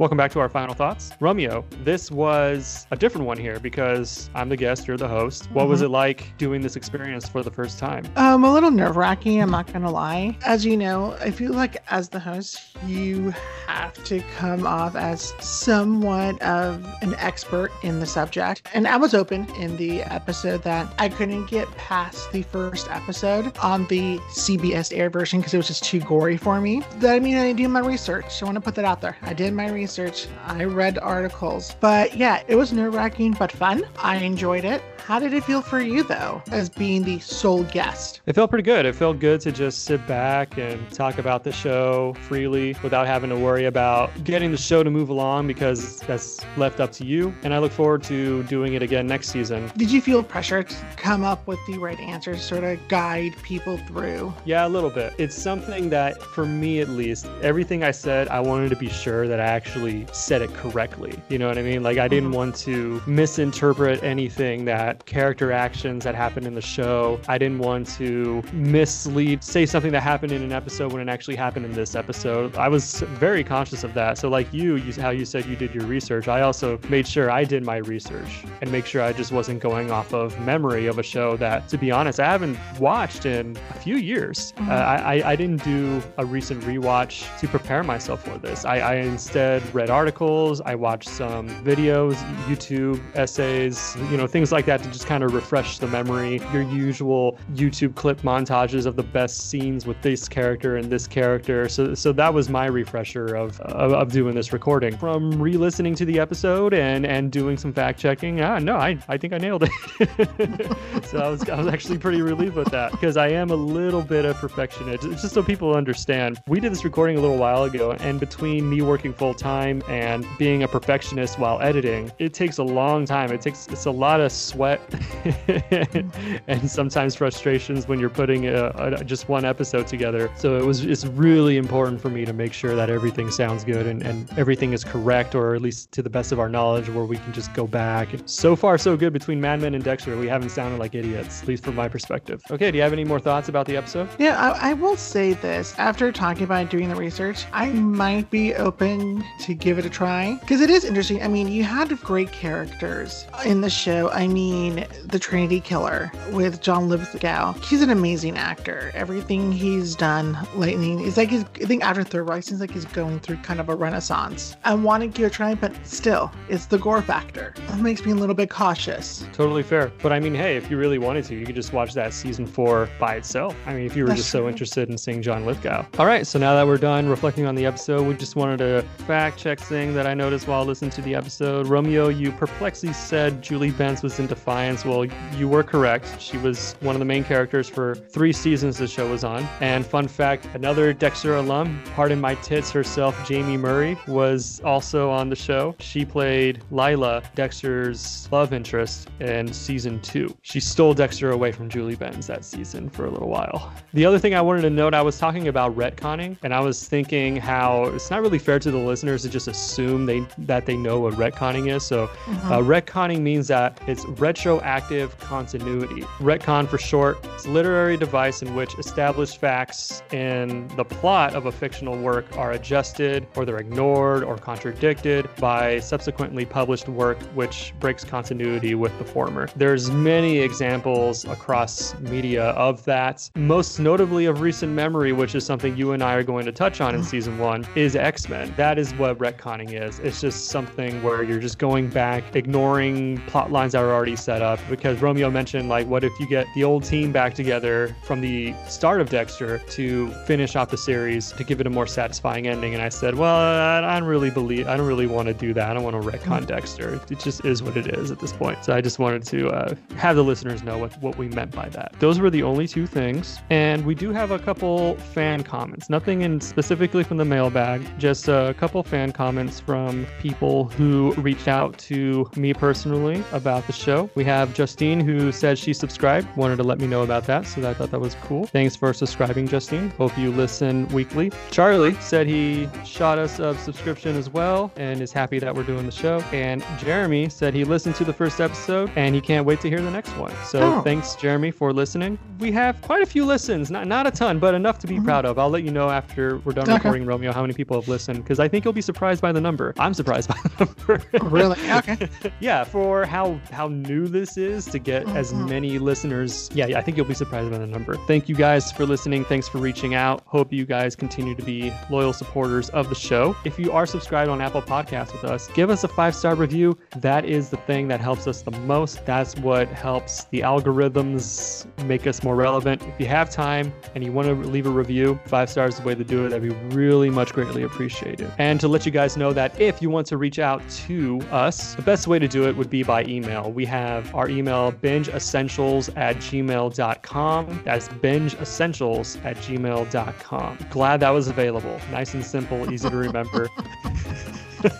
Welcome 0.00 0.16
back 0.16 0.32
to 0.32 0.40
our 0.40 0.48
final 0.48 0.74
thoughts. 0.74 1.10
Romeo, 1.20 1.62
this 1.84 2.10
was 2.10 2.86
a 2.90 2.96
different 2.96 3.26
one 3.26 3.36
here 3.36 3.60
because 3.60 4.30
I'm 4.34 4.48
the 4.48 4.56
guest, 4.56 4.88
you're 4.88 4.96
the 4.96 5.06
host. 5.06 5.50
What 5.52 5.68
was 5.68 5.82
Mhm. 5.82 5.84
it 5.84 5.88
like 5.90 6.32
doing 6.38 6.62
this 6.62 6.74
experience 6.74 7.28
for 7.28 7.42
the 7.42 7.50
first 7.50 7.78
time? 7.78 8.06
Um, 8.16 8.42
a 8.42 8.50
little 8.50 8.70
nerve 8.70 8.96
wracking, 8.96 9.42
I'm 9.42 9.50
not 9.50 9.70
gonna 9.70 9.90
lie. 9.90 10.38
As 10.46 10.64
you 10.64 10.74
know, 10.78 11.14
I 11.20 11.30
feel 11.30 11.52
like 11.52 11.76
as 11.90 12.08
the 12.08 12.18
host, 12.18 12.62
you 12.86 13.34
have 13.66 13.92
to 14.04 14.22
come 14.38 14.66
off 14.66 14.96
as 14.96 15.34
somewhat 15.38 16.40
of 16.40 16.82
an 17.02 17.14
expert 17.18 17.70
in 17.82 18.00
the 18.00 18.06
subject. 18.06 18.66
And 18.72 18.88
I 18.88 18.96
was 18.96 19.12
open 19.12 19.46
in 19.58 19.76
the 19.76 20.00
episode 20.04 20.62
that 20.62 20.86
I 20.98 21.10
couldn't 21.10 21.44
get 21.50 21.70
past 21.76 22.32
the 22.32 22.40
first 22.40 22.90
episode 22.90 23.52
on 23.58 23.86
the 23.88 24.18
CBS 24.30 24.92
air 24.92 25.10
version 25.10 25.40
because 25.40 25.52
it 25.52 25.58
was 25.58 25.66
just 25.66 25.84
too 25.84 26.00
gory 26.00 26.38
for 26.38 26.58
me. 26.58 26.82
That 27.00 27.16
I 27.16 27.20
mean 27.20 27.36
I 27.36 27.52
did 27.52 27.68
my 27.68 27.80
research. 27.80 28.42
I 28.42 28.46
want 28.46 28.54
to 28.54 28.62
put 28.62 28.74
that 28.76 28.86
out 28.86 29.02
there. 29.02 29.18
I 29.20 29.34
did 29.34 29.52
my 29.52 29.68
research. 29.68 29.89
I 29.98 30.64
read 30.64 30.98
articles. 30.98 31.74
But 31.80 32.16
yeah, 32.16 32.42
it 32.46 32.54
was 32.54 32.72
nerve 32.72 32.94
wracking 32.94 33.32
but 33.38 33.50
fun. 33.50 33.82
I 33.98 34.16
enjoyed 34.16 34.64
it. 34.64 34.82
How 34.98 35.18
did 35.18 35.32
it 35.32 35.42
feel 35.42 35.60
for 35.62 35.80
you 35.80 36.04
though, 36.04 36.40
as 36.52 36.68
being 36.68 37.02
the 37.02 37.18
sole 37.18 37.64
guest? 37.64 38.20
It 38.26 38.34
felt 38.34 38.50
pretty 38.50 38.62
good. 38.62 38.86
It 38.86 38.94
felt 38.94 39.18
good 39.18 39.40
to 39.40 39.50
just 39.50 39.84
sit 39.84 40.06
back 40.06 40.58
and 40.58 40.88
talk 40.92 41.18
about 41.18 41.42
the 41.42 41.50
show 41.50 42.14
freely 42.28 42.76
without 42.84 43.08
having 43.08 43.30
to 43.30 43.36
worry 43.36 43.64
about 43.64 44.12
getting 44.22 44.52
the 44.52 44.56
show 44.56 44.84
to 44.84 44.90
move 44.90 45.08
along 45.08 45.48
because 45.48 45.98
that's 46.00 46.38
left 46.56 46.78
up 46.78 46.92
to 46.92 47.04
you. 47.04 47.34
And 47.42 47.52
I 47.52 47.58
look 47.58 47.72
forward 47.72 48.04
to 48.04 48.44
doing 48.44 48.74
it 48.74 48.82
again 48.82 49.08
next 49.08 49.30
season. 49.30 49.72
Did 49.76 49.90
you 49.90 50.00
feel 50.00 50.22
pressure 50.22 50.62
to 50.62 50.74
come 50.96 51.24
up 51.24 51.44
with 51.48 51.58
the 51.66 51.78
right 51.78 51.98
answers, 51.98 52.42
sort 52.42 52.62
of 52.62 52.78
guide 52.86 53.34
people 53.42 53.78
through? 53.78 54.32
Yeah, 54.44 54.66
a 54.66 54.68
little 54.68 54.90
bit. 54.90 55.12
It's 55.18 55.34
something 55.34 55.90
that, 55.90 56.22
for 56.22 56.46
me 56.46 56.80
at 56.80 56.90
least, 56.90 57.26
everything 57.42 57.82
I 57.82 57.90
said, 57.90 58.28
I 58.28 58.38
wanted 58.38 58.68
to 58.68 58.76
be 58.76 58.88
sure 58.88 59.26
that 59.26 59.40
I 59.40 59.44
actually 59.44 59.79
said 60.12 60.42
it 60.42 60.52
correctly. 60.54 61.14
You 61.28 61.38
know 61.38 61.48
what 61.48 61.58
I 61.58 61.62
mean? 61.62 61.82
Like, 61.82 61.98
I 61.98 62.08
didn't 62.08 62.30
Mhm. 62.30 62.34
want 62.34 62.56
to 62.56 63.00
misinterpret 63.06 64.02
anything 64.02 64.64
that 64.66 65.04
character 65.06 65.52
actions 65.52 66.04
that 66.04 66.14
happened 66.14 66.46
in 66.46 66.54
the 66.54 66.60
show. 66.60 67.18
I 67.28 67.38
didn't 67.38 67.58
want 67.58 67.86
to 67.98 68.42
mislead, 68.52 69.42
say 69.42 69.66
something 69.66 69.92
that 69.92 70.02
happened 70.02 70.32
in 70.32 70.42
an 70.42 70.52
episode 70.52 70.92
when 70.92 71.00
it 71.06 71.10
actually 71.10 71.36
happened 71.36 71.64
in 71.66 71.72
this 71.72 71.94
episode. 71.94 72.56
I 72.56 72.68
was 72.68 73.00
very 73.18 73.42
conscious 73.44 73.84
of 73.84 73.94
that. 73.94 74.18
So, 74.18 74.28
like 74.28 74.52
you, 74.52 74.76
you 74.76 74.92
how 75.00 75.10
you 75.10 75.24
said 75.24 75.46
you 75.46 75.56
did 75.56 75.74
your 75.74 75.84
research, 75.84 76.28
I 76.28 76.42
also 76.42 76.78
made 76.88 77.06
sure 77.06 77.30
I 77.30 77.44
did 77.44 77.64
my 77.64 77.76
research 77.78 78.44
and 78.60 78.70
make 78.70 78.86
sure 78.86 79.02
I 79.02 79.12
just 79.12 79.32
wasn't 79.32 79.60
going 79.60 79.90
off 79.90 80.12
of 80.12 80.38
memory 80.40 80.86
of 80.86 80.98
a 80.98 81.02
show 81.02 81.36
that, 81.38 81.68
to 81.68 81.78
be 81.78 81.90
honest, 81.90 82.20
I 82.20 82.26
haven't 82.26 82.58
watched 82.78 83.26
in 83.26 83.56
a 83.70 83.74
few 83.78 83.96
years. 83.96 84.52
Mhm. 84.58 84.68
Uh, 84.68 84.72
I, 84.72 84.96
I, 85.16 85.30
I 85.32 85.36
didn't 85.36 85.62
do 85.64 86.02
a 86.18 86.24
recent 86.24 86.62
rewatch 86.64 87.24
to 87.40 87.48
prepare 87.48 87.82
myself 87.82 88.24
for 88.24 88.38
this. 88.38 88.64
I, 88.64 88.78
I 88.78 88.94
instead 88.96 89.62
read 89.74 89.90
articles, 89.90 90.60
I 90.60 90.74
watched 90.74 91.08
some 91.08 91.48
videos, 91.64 92.14
YouTube 92.46 93.00
essays, 93.14 93.96
you 94.10 94.16
know, 94.16 94.26
things 94.26 94.52
like 94.52 94.66
that 94.66 94.82
to 94.82 94.90
just 94.90 95.06
kind 95.06 95.22
of 95.22 95.34
refresh 95.34 95.78
the 95.78 95.86
memory. 95.86 96.40
Your 96.52 96.62
usual 96.62 97.38
YouTube 97.54 97.94
clip 97.94 98.22
montages 98.22 98.86
of 98.86 98.96
the 98.96 99.02
best 99.02 99.50
scenes 99.50 99.86
with 99.86 100.00
this 100.02 100.28
character 100.28 100.76
and 100.76 100.90
this 100.90 101.06
character. 101.06 101.68
So 101.68 101.94
so 101.94 102.12
that 102.12 102.32
was 102.32 102.48
my 102.48 102.66
refresher 102.66 103.34
of 103.34 103.60
of, 103.60 103.92
of 103.92 104.12
doing 104.12 104.34
this 104.34 104.52
recording. 104.52 104.96
From 104.96 105.40
re-listening 105.40 105.94
to 105.96 106.04
the 106.04 106.18
episode 106.18 106.74
and 106.74 107.04
and 107.04 107.30
doing 107.30 107.56
some 107.56 107.72
fact 107.72 107.98
checking. 108.00 108.40
Ah, 108.40 108.58
no, 108.58 108.76
I 108.76 108.98
I 109.08 109.16
think 109.16 109.32
I 109.32 109.38
nailed 109.38 109.64
it. 109.64 111.04
so 111.06 111.18
I 111.18 111.28
was 111.28 111.48
I 111.48 111.56
was 111.56 111.66
actually 111.66 111.98
pretty 111.98 112.22
relieved 112.22 112.56
with 112.56 112.70
that 112.70 112.92
because 112.92 113.16
I 113.16 113.28
am 113.28 113.50
a 113.50 113.56
little 113.56 114.02
bit 114.02 114.24
of 114.24 114.36
perfectionist. 114.36 115.02
Just 115.02 115.34
so 115.34 115.42
people 115.42 115.74
understand. 115.74 116.40
We 116.46 116.60
did 116.60 116.72
this 116.72 116.84
recording 116.84 117.18
a 117.18 117.20
little 117.20 117.38
while 117.38 117.64
ago, 117.64 117.92
and 117.92 118.18
between 118.18 118.68
me 118.68 118.82
working 118.82 119.12
full 119.12 119.34
time 119.34 119.49
and 119.58 120.26
being 120.38 120.62
a 120.62 120.68
perfectionist 120.68 121.38
while 121.38 121.60
editing, 121.60 122.10
it 122.18 122.32
takes 122.34 122.58
a 122.58 122.62
long 122.62 123.04
time. 123.04 123.30
It 123.32 123.40
takes 123.40 123.66
it's 123.68 123.86
a 123.86 123.90
lot 123.90 124.20
of 124.20 124.32
sweat 124.32 124.80
and 126.46 126.70
sometimes 126.70 127.14
frustrations 127.14 127.88
when 127.88 127.98
you're 127.98 128.10
putting 128.10 128.46
a, 128.46 128.72
a, 128.76 129.04
just 129.04 129.28
one 129.28 129.44
episode 129.44 129.86
together. 129.86 130.30
So 130.36 130.56
it 130.56 130.64
was 130.64 130.84
it's 130.84 131.04
really 131.06 131.56
important 131.56 132.00
for 132.00 132.10
me 132.10 132.24
to 132.24 132.32
make 132.32 132.52
sure 132.52 132.74
that 132.74 132.90
everything 132.90 133.30
sounds 133.30 133.64
good 133.64 133.86
and, 133.86 134.02
and 134.02 134.30
everything 134.38 134.72
is 134.72 134.84
correct, 134.84 135.34
or 135.34 135.54
at 135.54 135.62
least 135.62 135.92
to 135.92 136.02
the 136.02 136.10
best 136.10 136.32
of 136.32 136.38
our 136.38 136.48
knowledge, 136.48 136.88
where 136.88 137.04
we 137.04 137.16
can 137.16 137.32
just 137.32 137.52
go 137.54 137.66
back. 137.66 138.08
So 138.26 138.56
far, 138.56 138.78
so 138.78 138.96
good 138.96 139.12
between 139.12 139.40
Mad 139.40 139.60
Men 139.60 139.74
and 139.74 139.82
Dexter. 139.82 140.16
We 140.16 140.28
haven't 140.28 140.50
sounded 140.50 140.78
like 140.78 140.94
idiots, 140.94 141.42
at 141.42 141.48
least 141.48 141.64
from 141.64 141.74
my 141.74 141.88
perspective. 141.88 142.42
Okay, 142.50 142.70
do 142.70 142.76
you 142.76 142.82
have 142.82 142.92
any 142.92 143.04
more 143.04 143.20
thoughts 143.20 143.48
about 143.48 143.66
the 143.66 143.76
episode? 143.76 144.08
Yeah, 144.18 144.38
I, 144.38 144.70
I 144.70 144.72
will 144.74 144.96
say 144.96 145.34
this. 145.34 145.74
After 145.78 146.12
talking 146.12 146.44
about 146.44 146.70
doing 146.70 146.88
the 146.88 146.96
research, 146.96 147.46
I 147.52 147.70
might 147.70 148.30
be 148.30 148.54
open 148.54 149.24
to 149.50 149.54
give 149.54 149.78
it 149.78 149.84
a 149.84 149.90
try 149.90 150.38
because 150.40 150.60
it 150.60 150.70
is 150.70 150.84
interesting. 150.84 151.20
I 151.22 151.28
mean, 151.28 151.48
you 151.48 151.64
had 151.64 151.90
great 152.02 152.30
characters 152.30 153.26
in 153.44 153.60
the 153.60 153.70
show. 153.70 154.08
I 154.10 154.28
mean, 154.28 154.86
the 155.06 155.18
Trinity 155.18 155.60
Killer 155.60 156.12
with 156.30 156.60
John 156.60 156.88
Lithgow. 156.88 157.54
He's 157.54 157.82
an 157.82 157.90
amazing 157.90 158.36
actor. 158.36 158.92
Everything 158.94 159.50
he's 159.50 159.96
done 159.96 160.38
lately, 160.54 160.94
it's 161.04 161.16
like 161.16 161.30
he's, 161.30 161.44
I 161.56 161.66
think 161.66 161.84
after 161.84 162.04
Third 162.04 162.28
Rock, 162.28 162.44
seems 162.44 162.60
like 162.60 162.70
he's 162.70 162.84
going 162.84 163.18
through 163.18 163.38
kind 163.38 163.58
of 163.58 163.68
a 163.68 163.74
renaissance. 163.74 164.56
I 164.64 164.74
want 164.74 165.02
to 165.02 165.08
give 165.08 165.26
it 165.26 165.32
a 165.32 165.34
try, 165.34 165.54
but 165.56 165.74
still, 165.84 166.30
it's 166.48 166.66
the 166.66 166.78
gore 166.78 167.02
factor. 167.02 167.54
It 167.56 167.76
makes 167.76 168.04
me 168.04 168.12
a 168.12 168.14
little 168.14 168.36
bit 168.36 168.50
cautious. 168.50 169.26
Totally 169.32 169.64
fair. 169.64 169.90
But 170.00 170.12
I 170.12 170.20
mean, 170.20 170.34
hey, 170.34 170.56
if 170.56 170.70
you 170.70 170.78
really 170.78 170.98
wanted 170.98 171.24
to, 171.24 171.34
you 171.34 171.44
could 171.44 171.56
just 171.56 171.72
watch 171.72 171.92
that 171.94 172.14
season 172.14 172.46
four 172.46 172.88
by 173.00 173.16
itself. 173.16 173.56
I 173.66 173.74
mean, 173.74 173.84
if 173.84 173.96
you 173.96 174.04
were 174.04 174.10
That's 174.10 174.20
just 174.20 174.30
so 174.30 174.48
interested 174.48 174.88
in 174.88 174.96
seeing 174.96 175.22
John 175.22 175.44
Lithgow. 175.44 175.86
All 175.98 176.06
right, 176.06 176.24
so 176.24 176.38
now 176.38 176.54
that 176.54 176.66
we're 176.66 176.78
done 176.78 177.08
reflecting 177.08 177.46
on 177.46 177.56
the 177.56 177.66
episode, 177.66 178.06
we 178.06 178.14
just 178.14 178.36
wanted 178.36 178.58
to 178.58 178.84
fact 179.06 179.39
check 179.40 179.58
thing 179.58 179.94
that 179.94 180.06
I 180.06 180.12
noticed 180.12 180.46
while 180.46 180.66
listening 180.66 180.90
to 180.90 181.00
the 181.00 181.14
episode. 181.14 181.66
Romeo, 181.66 182.08
you 182.08 182.30
perplexly 182.30 182.92
said 182.92 183.40
Julie 183.40 183.70
Benz 183.70 184.02
was 184.02 184.18
in 184.20 184.26
Defiance. 184.26 184.84
Well, 184.84 185.06
you 185.34 185.48
were 185.48 185.62
correct. 185.62 186.20
She 186.20 186.36
was 186.36 186.76
one 186.80 186.94
of 186.94 186.98
the 186.98 187.06
main 187.06 187.24
characters 187.24 187.66
for 187.66 187.94
three 187.94 188.34
seasons 188.34 188.76
the 188.76 188.86
show 188.86 189.08
was 189.10 189.24
on. 189.24 189.48
And 189.60 189.86
fun 189.86 190.08
fact, 190.08 190.46
another 190.52 190.92
Dexter 190.92 191.36
alum, 191.36 191.82
pardon 191.94 192.20
my 192.20 192.34
tits 192.36 192.70
herself, 192.70 193.16
Jaime 193.26 193.56
Murray, 193.56 193.96
was 194.06 194.60
also 194.62 195.08
on 195.08 195.30
the 195.30 195.36
show. 195.36 195.74
She 195.78 196.04
played 196.04 196.62
Lila, 196.70 197.22
Dexter's 197.34 198.28
love 198.30 198.52
interest 198.52 199.08
in 199.20 199.50
season 199.50 200.00
two. 200.02 200.36
She 200.42 200.60
stole 200.60 200.92
Dexter 200.92 201.30
away 201.30 201.50
from 201.50 201.70
Julie 201.70 201.96
Benz 201.96 202.26
that 202.26 202.44
season 202.44 202.90
for 202.90 203.06
a 203.06 203.10
little 203.10 203.28
while. 203.30 203.72
The 203.94 204.04
other 204.04 204.18
thing 204.18 204.34
I 204.34 204.42
wanted 204.42 204.62
to 204.62 204.70
note, 204.70 204.92
I 204.92 205.00
was 205.00 205.18
talking 205.18 205.48
about 205.48 205.74
retconning, 205.74 206.36
and 206.42 206.52
I 206.52 206.60
was 206.60 206.86
thinking 206.86 207.36
how 207.36 207.84
it's 207.84 208.10
not 208.10 208.20
really 208.20 208.38
fair 208.38 208.58
to 208.58 208.70
the 208.70 208.76
listeners 208.76 209.19
to 209.22 209.28
just 209.28 209.48
assume 209.48 210.06
they 210.06 210.26
that 210.38 210.66
they 210.66 210.76
know 210.76 211.00
what 211.00 211.14
retconning 211.14 211.74
is. 211.74 211.84
So, 211.84 212.04
uh, 212.04 212.58
retconning 212.58 213.20
means 213.20 213.48
that 213.48 213.80
it's 213.86 214.04
retroactive 214.04 215.18
continuity. 215.18 216.02
Retcon 216.18 216.68
for 216.68 216.78
short, 216.78 217.24
it's 217.34 217.46
a 217.46 217.50
literary 217.50 217.96
device 217.96 218.42
in 218.42 218.54
which 218.54 218.74
established 218.78 219.38
facts 219.38 220.02
in 220.12 220.68
the 220.76 220.84
plot 220.84 221.34
of 221.34 221.46
a 221.46 221.52
fictional 221.52 221.96
work 221.98 222.36
are 222.36 222.52
adjusted 222.52 223.26
or 223.36 223.44
they're 223.44 223.58
ignored 223.58 224.22
or 224.22 224.36
contradicted 224.36 225.28
by 225.36 225.78
subsequently 225.80 226.44
published 226.44 226.88
work 226.88 227.20
which 227.34 227.72
breaks 227.80 228.04
continuity 228.04 228.74
with 228.74 228.96
the 228.98 229.04
former. 229.04 229.48
There's 229.56 229.90
many 229.90 230.38
examples 230.38 231.24
across 231.24 231.98
media 232.00 232.50
of 232.50 232.84
that. 232.84 233.30
Most 233.36 233.78
notably 233.78 234.26
of 234.26 234.40
recent 234.40 234.72
memory, 234.72 235.12
which 235.12 235.34
is 235.34 235.44
something 235.44 235.76
you 235.76 235.92
and 235.92 236.02
I 236.02 236.14
are 236.14 236.22
going 236.22 236.44
to 236.46 236.52
touch 236.52 236.80
on 236.80 236.94
in 236.94 237.02
season 237.02 237.38
one, 237.38 237.66
is 237.74 237.96
X-Men. 237.96 238.54
That 238.56 238.78
is 238.78 238.92
what 238.94 239.09
retconning 239.18 239.72
is. 239.72 239.98
It's 239.98 240.20
just 240.20 240.46
something 240.46 241.02
where 241.02 241.22
you're 241.22 241.40
just 241.40 241.58
going 241.58 241.88
back, 241.88 242.36
ignoring 242.36 243.20
plot 243.26 243.50
lines 243.50 243.72
that 243.72 243.82
are 243.82 243.92
already 243.92 244.16
set 244.16 244.42
up. 244.42 244.58
Because 244.68 245.02
Romeo 245.02 245.30
mentioned, 245.30 245.68
like, 245.68 245.86
what 245.86 246.04
if 246.04 246.12
you 246.20 246.28
get 246.28 246.46
the 246.54 246.64
old 246.64 246.84
team 246.84 247.12
back 247.12 247.34
together 247.34 247.94
from 248.04 248.20
the 248.20 248.54
start 248.68 249.00
of 249.00 249.10
Dexter 249.10 249.58
to 249.58 250.10
finish 250.26 250.56
off 250.56 250.70
the 250.70 250.78
series 250.78 251.32
to 251.32 251.44
give 251.44 251.60
it 251.60 251.66
a 251.66 251.70
more 251.70 251.86
satisfying 251.86 252.46
ending? 252.46 252.74
And 252.74 252.82
I 252.82 252.88
said, 252.88 253.16
well, 253.16 253.34
I 253.34 253.80
I 253.80 253.98
don't 253.98 254.08
really 254.08 254.30
believe, 254.30 254.68
I 254.68 254.76
don't 254.76 254.86
really 254.86 255.06
want 255.06 255.28
to 255.28 255.34
do 255.34 255.54
that. 255.54 255.70
I 255.70 255.74
don't 255.74 255.82
want 255.82 256.00
to 256.00 256.08
retcon 256.08 256.46
Dexter. 256.46 257.00
It 257.10 257.18
just 257.18 257.44
is 257.44 257.62
what 257.62 257.76
it 257.76 257.86
is 257.86 258.10
at 258.10 258.20
this 258.20 258.32
point. 258.32 258.64
So 258.64 258.74
I 258.74 258.80
just 258.80 258.98
wanted 258.98 259.24
to 259.24 259.48
uh, 259.48 259.74
have 259.96 260.16
the 260.16 260.22
listeners 260.22 260.62
know 260.62 260.76
what, 260.76 261.00
what 261.00 261.16
we 261.16 261.28
meant 261.28 261.52
by 261.52 261.68
that. 261.70 261.94
Those 261.98 262.20
were 262.20 262.30
the 262.30 262.42
only 262.42 262.68
two 262.68 262.86
things. 262.86 263.38
And 263.48 263.86
we 263.86 263.94
do 263.94 264.10
have 264.10 264.30
a 264.30 264.38
couple 264.38 264.96
fan 264.96 265.42
comments, 265.42 265.88
nothing 265.88 266.22
in 266.22 266.40
specifically 266.40 267.04
from 267.04 267.16
the 267.16 267.24
mailbag, 267.24 267.82
just 267.98 268.28
a 268.28 268.54
couple 268.58 268.82
fan 268.82 268.99
comments 269.08 269.60
from 269.60 270.06
people 270.20 270.64
who 270.64 271.12
reached 271.14 271.48
out 271.48 271.78
to 271.78 272.28
me 272.36 272.52
personally 272.52 273.24
about 273.32 273.66
the 273.66 273.72
show. 273.72 274.10
We 274.14 274.24
have 274.24 274.52
Justine 274.54 275.00
who 275.00 275.32
said 275.32 275.58
she 275.58 275.72
subscribed, 275.72 276.26
wanted 276.36 276.56
to 276.56 276.62
let 276.62 276.78
me 276.78 276.86
know 276.86 277.02
about 277.02 277.24
that. 277.26 277.46
So 277.46 277.68
I 277.68 277.72
thought 277.74 277.90
that 277.90 278.00
was 278.00 278.14
cool. 278.22 278.46
Thanks 278.46 278.76
for 278.76 278.92
subscribing, 278.92 279.48
Justine. 279.48 279.90
Hope 279.90 280.16
you 280.18 280.30
listen 280.30 280.86
weekly. 280.88 281.32
Charlie 281.50 281.94
said 281.94 282.26
he 282.26 282.68
shot 282.84 283.18
us 283.18 283.38
a 283.38 283.56
subscription 283.58 284.16
as 284.16 284.28
well 284.28 284.70
and 284.76 285.00
is 285.00 285.12
happy 285.12 285.38
that 285.38 285.54
we're 285.54 285.62
doing 285.62 285.86
the 285.86 285.92
show. 285.92 286.18
And 286.32 286.62
Jeremy 286.78 287.28
said 287.28 287.54
he 287.54 287.64
listened 287.64 287.94
to 287.96 288.04
the 288.04 288.12
first 288.12 288.40
episode 288.40 288.90
and 288.96 289.14
he 289.14 289.20
can't 289.20 289.46
wait 289.46 289.60
to 289.62 289.68
hear 289.68 289.80
the 289.80 289.90
next 289.90 290.10
one. 290.16 290.32
So 290.44 290.60
Oh. 290.60 290.80
thanks, 290.82 291.14
Jeremy, 291.16 291.50
for 291.50 291.72
listening. 291.72 292.18
We 292.38 292.52
have 292.52 292.80
quite 292.82 293.02
a 293.02 293.06
few 293.06 293.24
listens, 293.24 293.70
not 293.70 293.86
not 293.86 294.06
a 294.06 294.10
ton, 294.10 294.38
but 294.38 294.54
enough 294.54 294.78
to 294.80 294.86
be 294.86 294.96
mm-hmm. 294.96 295.04
proud 295.04 295.24
of. 295.24 295.38
I'll 295.38 295.50
let 295.50 295.62
you 295.62 295.70
know 295.70 295.90
after 295.90 296.38
we're 296.38 296.52
done 296.52 296.64
Okay. 296.64 296.74
recording, 296.74 297.06
Romeo, 297.06 297.32
how 297.32 297.42
many 297.42 297.54
people 297.54 297.78
have 297.80 297.88
listened 297.88 298.22
because 298.22 298.40
I 298.40 298.48
think 298.48 298.64
you'll 298.64 298.72
be 298.74 298.80
surprised 298.90 299.22
by 299.22 299.30
the 299.32 299.40
number. 299.40 299.72
I'm 299.78 299.94
surprised 299.94 300.28
by 300.28 300.36
the 300.42 300.64
number. 300.64 301.02
Really? 301.36 301.56
Okay. 301.80 302.08
yeah, 302.40 302.64
for 302.64 303.04
how 303.06 303.40
how 303.52 303.68
new 303.68 304.06
this 304.08 304.36
is 304.36 304.64
to 304.66 304.78
get 304.78 305.08
as 305.10 305.32
Mhm. 305.32 305.48
many 305.48 305.78
listeners. 305.78 306.50
Yeah, 306.52 306.66
yeah, 306.66 306.78
I 306.78 306.82
think 306.82 306.96
you'll 306.96 307.06
be 307.06 307.14
surprised 307.14 307.50
by 307.50 307.58
the 307.58 307.66
number. 307.66 307.94
Thank 308.08 308.28
you 308.28 308.34
guys 308.34 308.72
for 308.72 308.84
listening. 308.86 309.24
Thanks 309.24 309.46
for 309.48 309.58
reaching 309.58 309.94
out. 309.94 310.22
Hope 310.26 310.52
you 310.52 310.66
guys 310.66 310.96
continue 310.96 311.34
to 311.36 311.42
be 311.42 311.72
loyal 311.90 312.12
supporters 312.12 312.68
of 312.70 312.88
the 312.88 312.94
show. 312.94 313.36
If 313.44 313.58
you 313.58 313.70
are 313.72 313.86
subscribed 313.86 314.28
on 314.30 314.40
Apple 314.40 314.62
Podcasts 314.62 315.12
with 315.12 315.24
us, 315.24 315.48
give 315.54 315.70
us 315.70 315.84
a 315.84 315.88
five 315.88 316.14
star 316.14 316.34
review. 316.34 316.76
That 316.96 317.24
is 317.24 317.48
the 317.50 317.56
thing 317.68 317.86
that 317.88 318.00
helps 318.00 318.26
us 318.26 318.42
the 318.42 318.50
most. 318.50 319.06
That's 319.06 319.36
what 319.36 319.68
helps 319.68 320.24
the 320.24 320.40
algorithms 320.40 321.66
make 321.84 322.06
us 322.06 322.22
more 322.22 322.34
relevant. 322.34 322.82
If 322.82 322.94
you 322.98 323.06
have 323.06 323.30
time 323.30 323.72
and 323.94 324.02
you 324.04 324.12
want 324.12 324.28
to 324.28 324.34
leave 324.34 324.66
a 324.66 324.70
review, 324.70 325.18
five 325.26 325.48
stars 325.50 325.74
is 325.74 325.80
the 325.80 325.86
way 325.86 325.94
to 325.94 326.04
do 326.04 326.26
it. 326.26 326.30
That'd 326.30 326.42
be 326.48 326.54
really 326.76 327.10
much 327.10 327.32
greatly 327.32 327.62
appreciated. 327.62 328.30
And 328.38 328.58
to 328.60 328.68
let 328.80 328.86
you 328.86 328.92
guys 328.92 329.14
know 329.14 329.30
that 329.34 329.60
if 329.60 329.82
you 329.82 329.90
want 329.90 330.06
to 330.06 330.16
reach 330.16 330.38
out 330.38 330.66
to 330.70 331.20
us, 331.30 331.74
the 331.74 331.82
best 331.82 332.06
way 332.06 332.18
to 332.18 332.26
do 332.26 332.48
it 332.48 332.56
would 332.56 332.70
be 332.70 332.82
by 332.82 333.04
email. 333.04 333.52
We 333.52 333.66
have 333.66 334.14
our 334.14 334.26
email 334.26 334.72
bingeessentials 334.72 335.94
at 335.98 336.16
gmail.com. 336.16 337.60
That's 337.62 337.88
bingeessentials 337.88 339.22
at 339.22 339.36
gmail.com. 339.36 340.58
Glad 340.70 341.00
that 341.00 341.10
was 341.10 341.28
available. 341.28 341.78
Nice 341.90 342.14
and 342.14 342.24
simple, 342.24 342.72
easy 342.72 342.88
to 342.88 342.96
remember. 342.96 343.50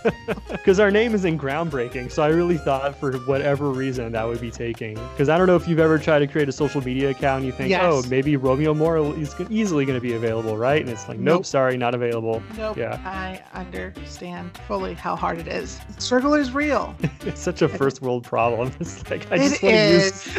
Because 0.51 0.79
our 0.79 0.91
name 0.91 1.15
isn't 1.15 1.39
groundbreaking, 1.39 2.13
so 2.13 2.23
I 2.23 2.29
really 2.29 2.59
thought 2.59 2.95
for 2.97 3.17
whatever 3.21 3.71
reason 3.71 4.13
that 4.13 4.27
would 4.27 4.41
be 4.41 4.51
taking. 4.51 4.95
Because 5.13 5.29
I 5.31 5.39
don't 5.39 5.47
know 5.47 5.57
if 5.57 5.67
you've 5.67 5.79
ever 5.79 5.99
tried 5.99 6.19
to 6.19 6.27
create 6.27 6.49
a 6.49 6.53
social 6.53 6.83
media 6.83 7.11
account 7.11 7.39
and 7.39 7.47
you 7.47 7.53
think, 7.53 7.69
oh, 7.73 7.97
Yes. 7.97 8.05
oh, 8.07 8.09
maybe 8.11 8.37
Romeo 8.37 8.75
Mora 8.75 9.03
is 9.13 9.35
easily 9.49 9.87
going 9.87 9.97
to 9.97 10.03
be 10.03 10.13
available, 10.15 10.59
right? 10.59 10.81
And 10.83 10.91
it's 10.91 11.09
like, 11.09 11.19
nope, 11.19 11.37
Nope. 11.39 11.47
sorry, 11.47 11.77
not 11.79 11.95
available. 11.95 12.43
Nope. 12.59 12.77
Yeah. 12.77 13.01
I 13.05 13.43
understand 13.59 14.51
fully 14.69 14.95
how 14.95 15.17
hard 15.17 15.39
it 15.39 15.49
is. 15.49 15.81
Struggle 15.99 16.35
is 16.35 16.53
real. 16.53 16.95
It's 17.23 17.41
such 17.41 17.63
a 17.63 17.69
first 17.69 18.01
world 18.03 18.25
problem. 18.25 18.73
it's 18.81 19.09
like 19.11 19.31
i 19.31 19.37
it 19.37 19.39
just 19.51 19.63
want 19.63 19.75
to 19.77 19.89
use 19.93 20.37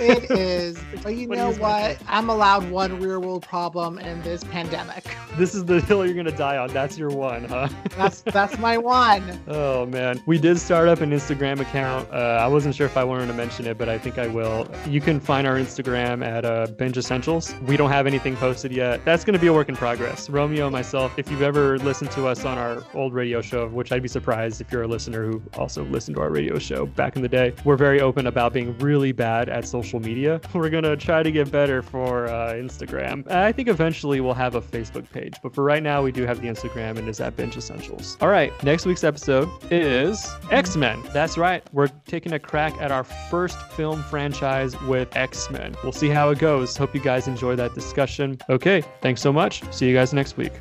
it 0.00 0.30
is 0.30 0.78
But 1.02 1.14
you 1.16 1.28
know 1.28 1.52
what? 1.54 1.98
I'm 2.08 2.28
allowed 2.30 2.68
one 2.70 3.00
real 3.00 3.20
world 3.20 3.42
problem 3.42 3.98
in 3.98 4.20
this 4.22 4.42
pandemic. 4.44 5.04
This 5.36 5.54
is 5.54 5.64
the 5.64 5.80
hill 5.80 6.04
you're 6.04 6.14
going 6.14 6.26
to 6.26 6.32
die 6.32 6.56
on. 6.56 6.68
That's 6.72 6.98
your 6.98 7.10
one, 7.10 7.44
huh? 7.44 7.68
That's 7.96 8.22
that's 8.22 8.58
my 8.58 8.75
I 8.76 8.78
won. 8.78 9.40
Oh 9.48 9.86
man, 9.86 10.22
we 10.26 10.36
did 10.36 10.58
start 10.58 10.86
up 10.86 11.00
an 11.00 11.10
Instagram 11.10 11.60
account. 11.60 12.12
Uh, 12.12 12.38
I 12.42 12.46
wasn't 12.46 12.74
sure 12.74 12.84
if 12.84 12.98
I 12.98 13.04
wanted 13.04 13.26
to 13.28 13.32
mention 13.32 13.66
it, 13.66 13.78
but 13.78 13.88
I 13.88 13.96
think 13.96 14.18
I 14.18 14.26
will. 14.26 14.68
You 14.86 15.00
can 15.00 15.18
find 15.18 15.46
our 15.46 15.54
Instagram 15.54 16.22
at 16.22 16.44
uh, 16.44 16.66
Binge 16.76 16.98
Essentials. 16.98 17.54
We 17.66 17.78
don't 17.78 17.88
have 17.88 18.06
anything 18.06 18.36
posted 18.36 18.72
yet. 18.72 19.02
That's 19.06 19.24
going 19.24 19.32
to 19.32 19.38
be 19.38 19.46
a 19.46 19.52
work 19.52 19.70
in 19.70 19.76
progress. 19.76 20.28
Romeo 20.28 20.66
and 20.66 20.72
myself, 20.72 21.18
if 21.18 21.30
you've 21.30 21.40
ever 21.40 21.78
listened 21.78 22.10
to 22.10 22.26
us 22.26 22.44
on 22.44 22.58
our 22.58 22.84
old 22.92 23.14
radio 23.14 23.40
show, 23.40 23.66
which 23.68 23.92
I'd 23.92 24.02
be 24.02 24.08
surprised 24.08 24.60
if 24.60 24.70
you're 24.70 24.82
a 24.82 24.88
listener 24.88 25.24
who 25.24 25.42
also 25.56 25.84
listened 25.84 26.16
to 26.16 26.20
our 26.20 26.30
radio 26.30 26.58
show 26.58 26.84
back 26.84 27.16
in 27.16 27.22
the 27.22 27.28
day, 27.28 27.54
we're 27.64 27.76
very 27.76 28.02
open 28.02 28.26
about 28.26 28.52
being 28.52 28.76
really 28.76 29.12
bad 29.12 29.48
at 29.48 29.66
social 29.66 30.00
media. 30.00 30.38
We're 30.52 30.70
going 30.70 30.84
to 30.84 30.96
try 30.96 31.22
to 31.22 31.30
get 31.30 31.50
better 31.50 31.80
for 31.80 32.26
uh, 32.26 32.54
Instagram. 32.54 33.30
I 33.30 33.52
think 33.52 33.68
eventually 33.68 34.20
we'll 34.20 34.34
have 34.34 34.54
a 34.54 34.60
Facebook 34.60 35.10
page, 35.10 35.34
but 35.42 35.54
for 35.54 35.64
right 35.64 35.82
now, 35.82 36.02
we 36.02 36.12
do 36.12 36.26
have 36.26 36.40
the 36.40 36.48
Instagram 36.48 36.98
and 36.98 37.08
it's 37.08 37.20
at 37.20 37.36
Binge 37.36 37.56
Essentials. 37.56 38.16
All 38.20 38.28
right, 38.28 38.52
next 38.66 38.84
week's 38.84 39.04
episode 39.04 39.48
is 39.70 40.28
X 40.50 40.76
Men. 40.76 41.00
That's 41.12 41.38
right. 41.38 41.62
We're 41.72 41.86
taking 42.06 42.32
a 42.32 42.38
crack 42.38 42.74
at 42.80 42.90
our 42.90 43.04
first 43.04 43.58
film 43.72 44.02
franchise 44.02 44.78
with 44.82 45.16
X 45.16 45.48
Men. 45.50 45.76
We'll 45.84 45.92
see 45.92 46.08
how 46.08 46.30
it 46.30 46.40
goes. 46.40 46.76
Hope 46.76 46.92
you 46.92 47.00
guys 47.00 47.28
enjoy 47.28 47.54
that 47.56 47.74
discussion. 47.74 48.38
Okay, 48.50 48.82
thanks 49.00 49.22
so 49.22 49.32
much. 49.32 49.62
See 49.72 49.88
you 49.88 49.94
guys 49.94 50.12
next 50.12 50.36
week. 50.36 50.52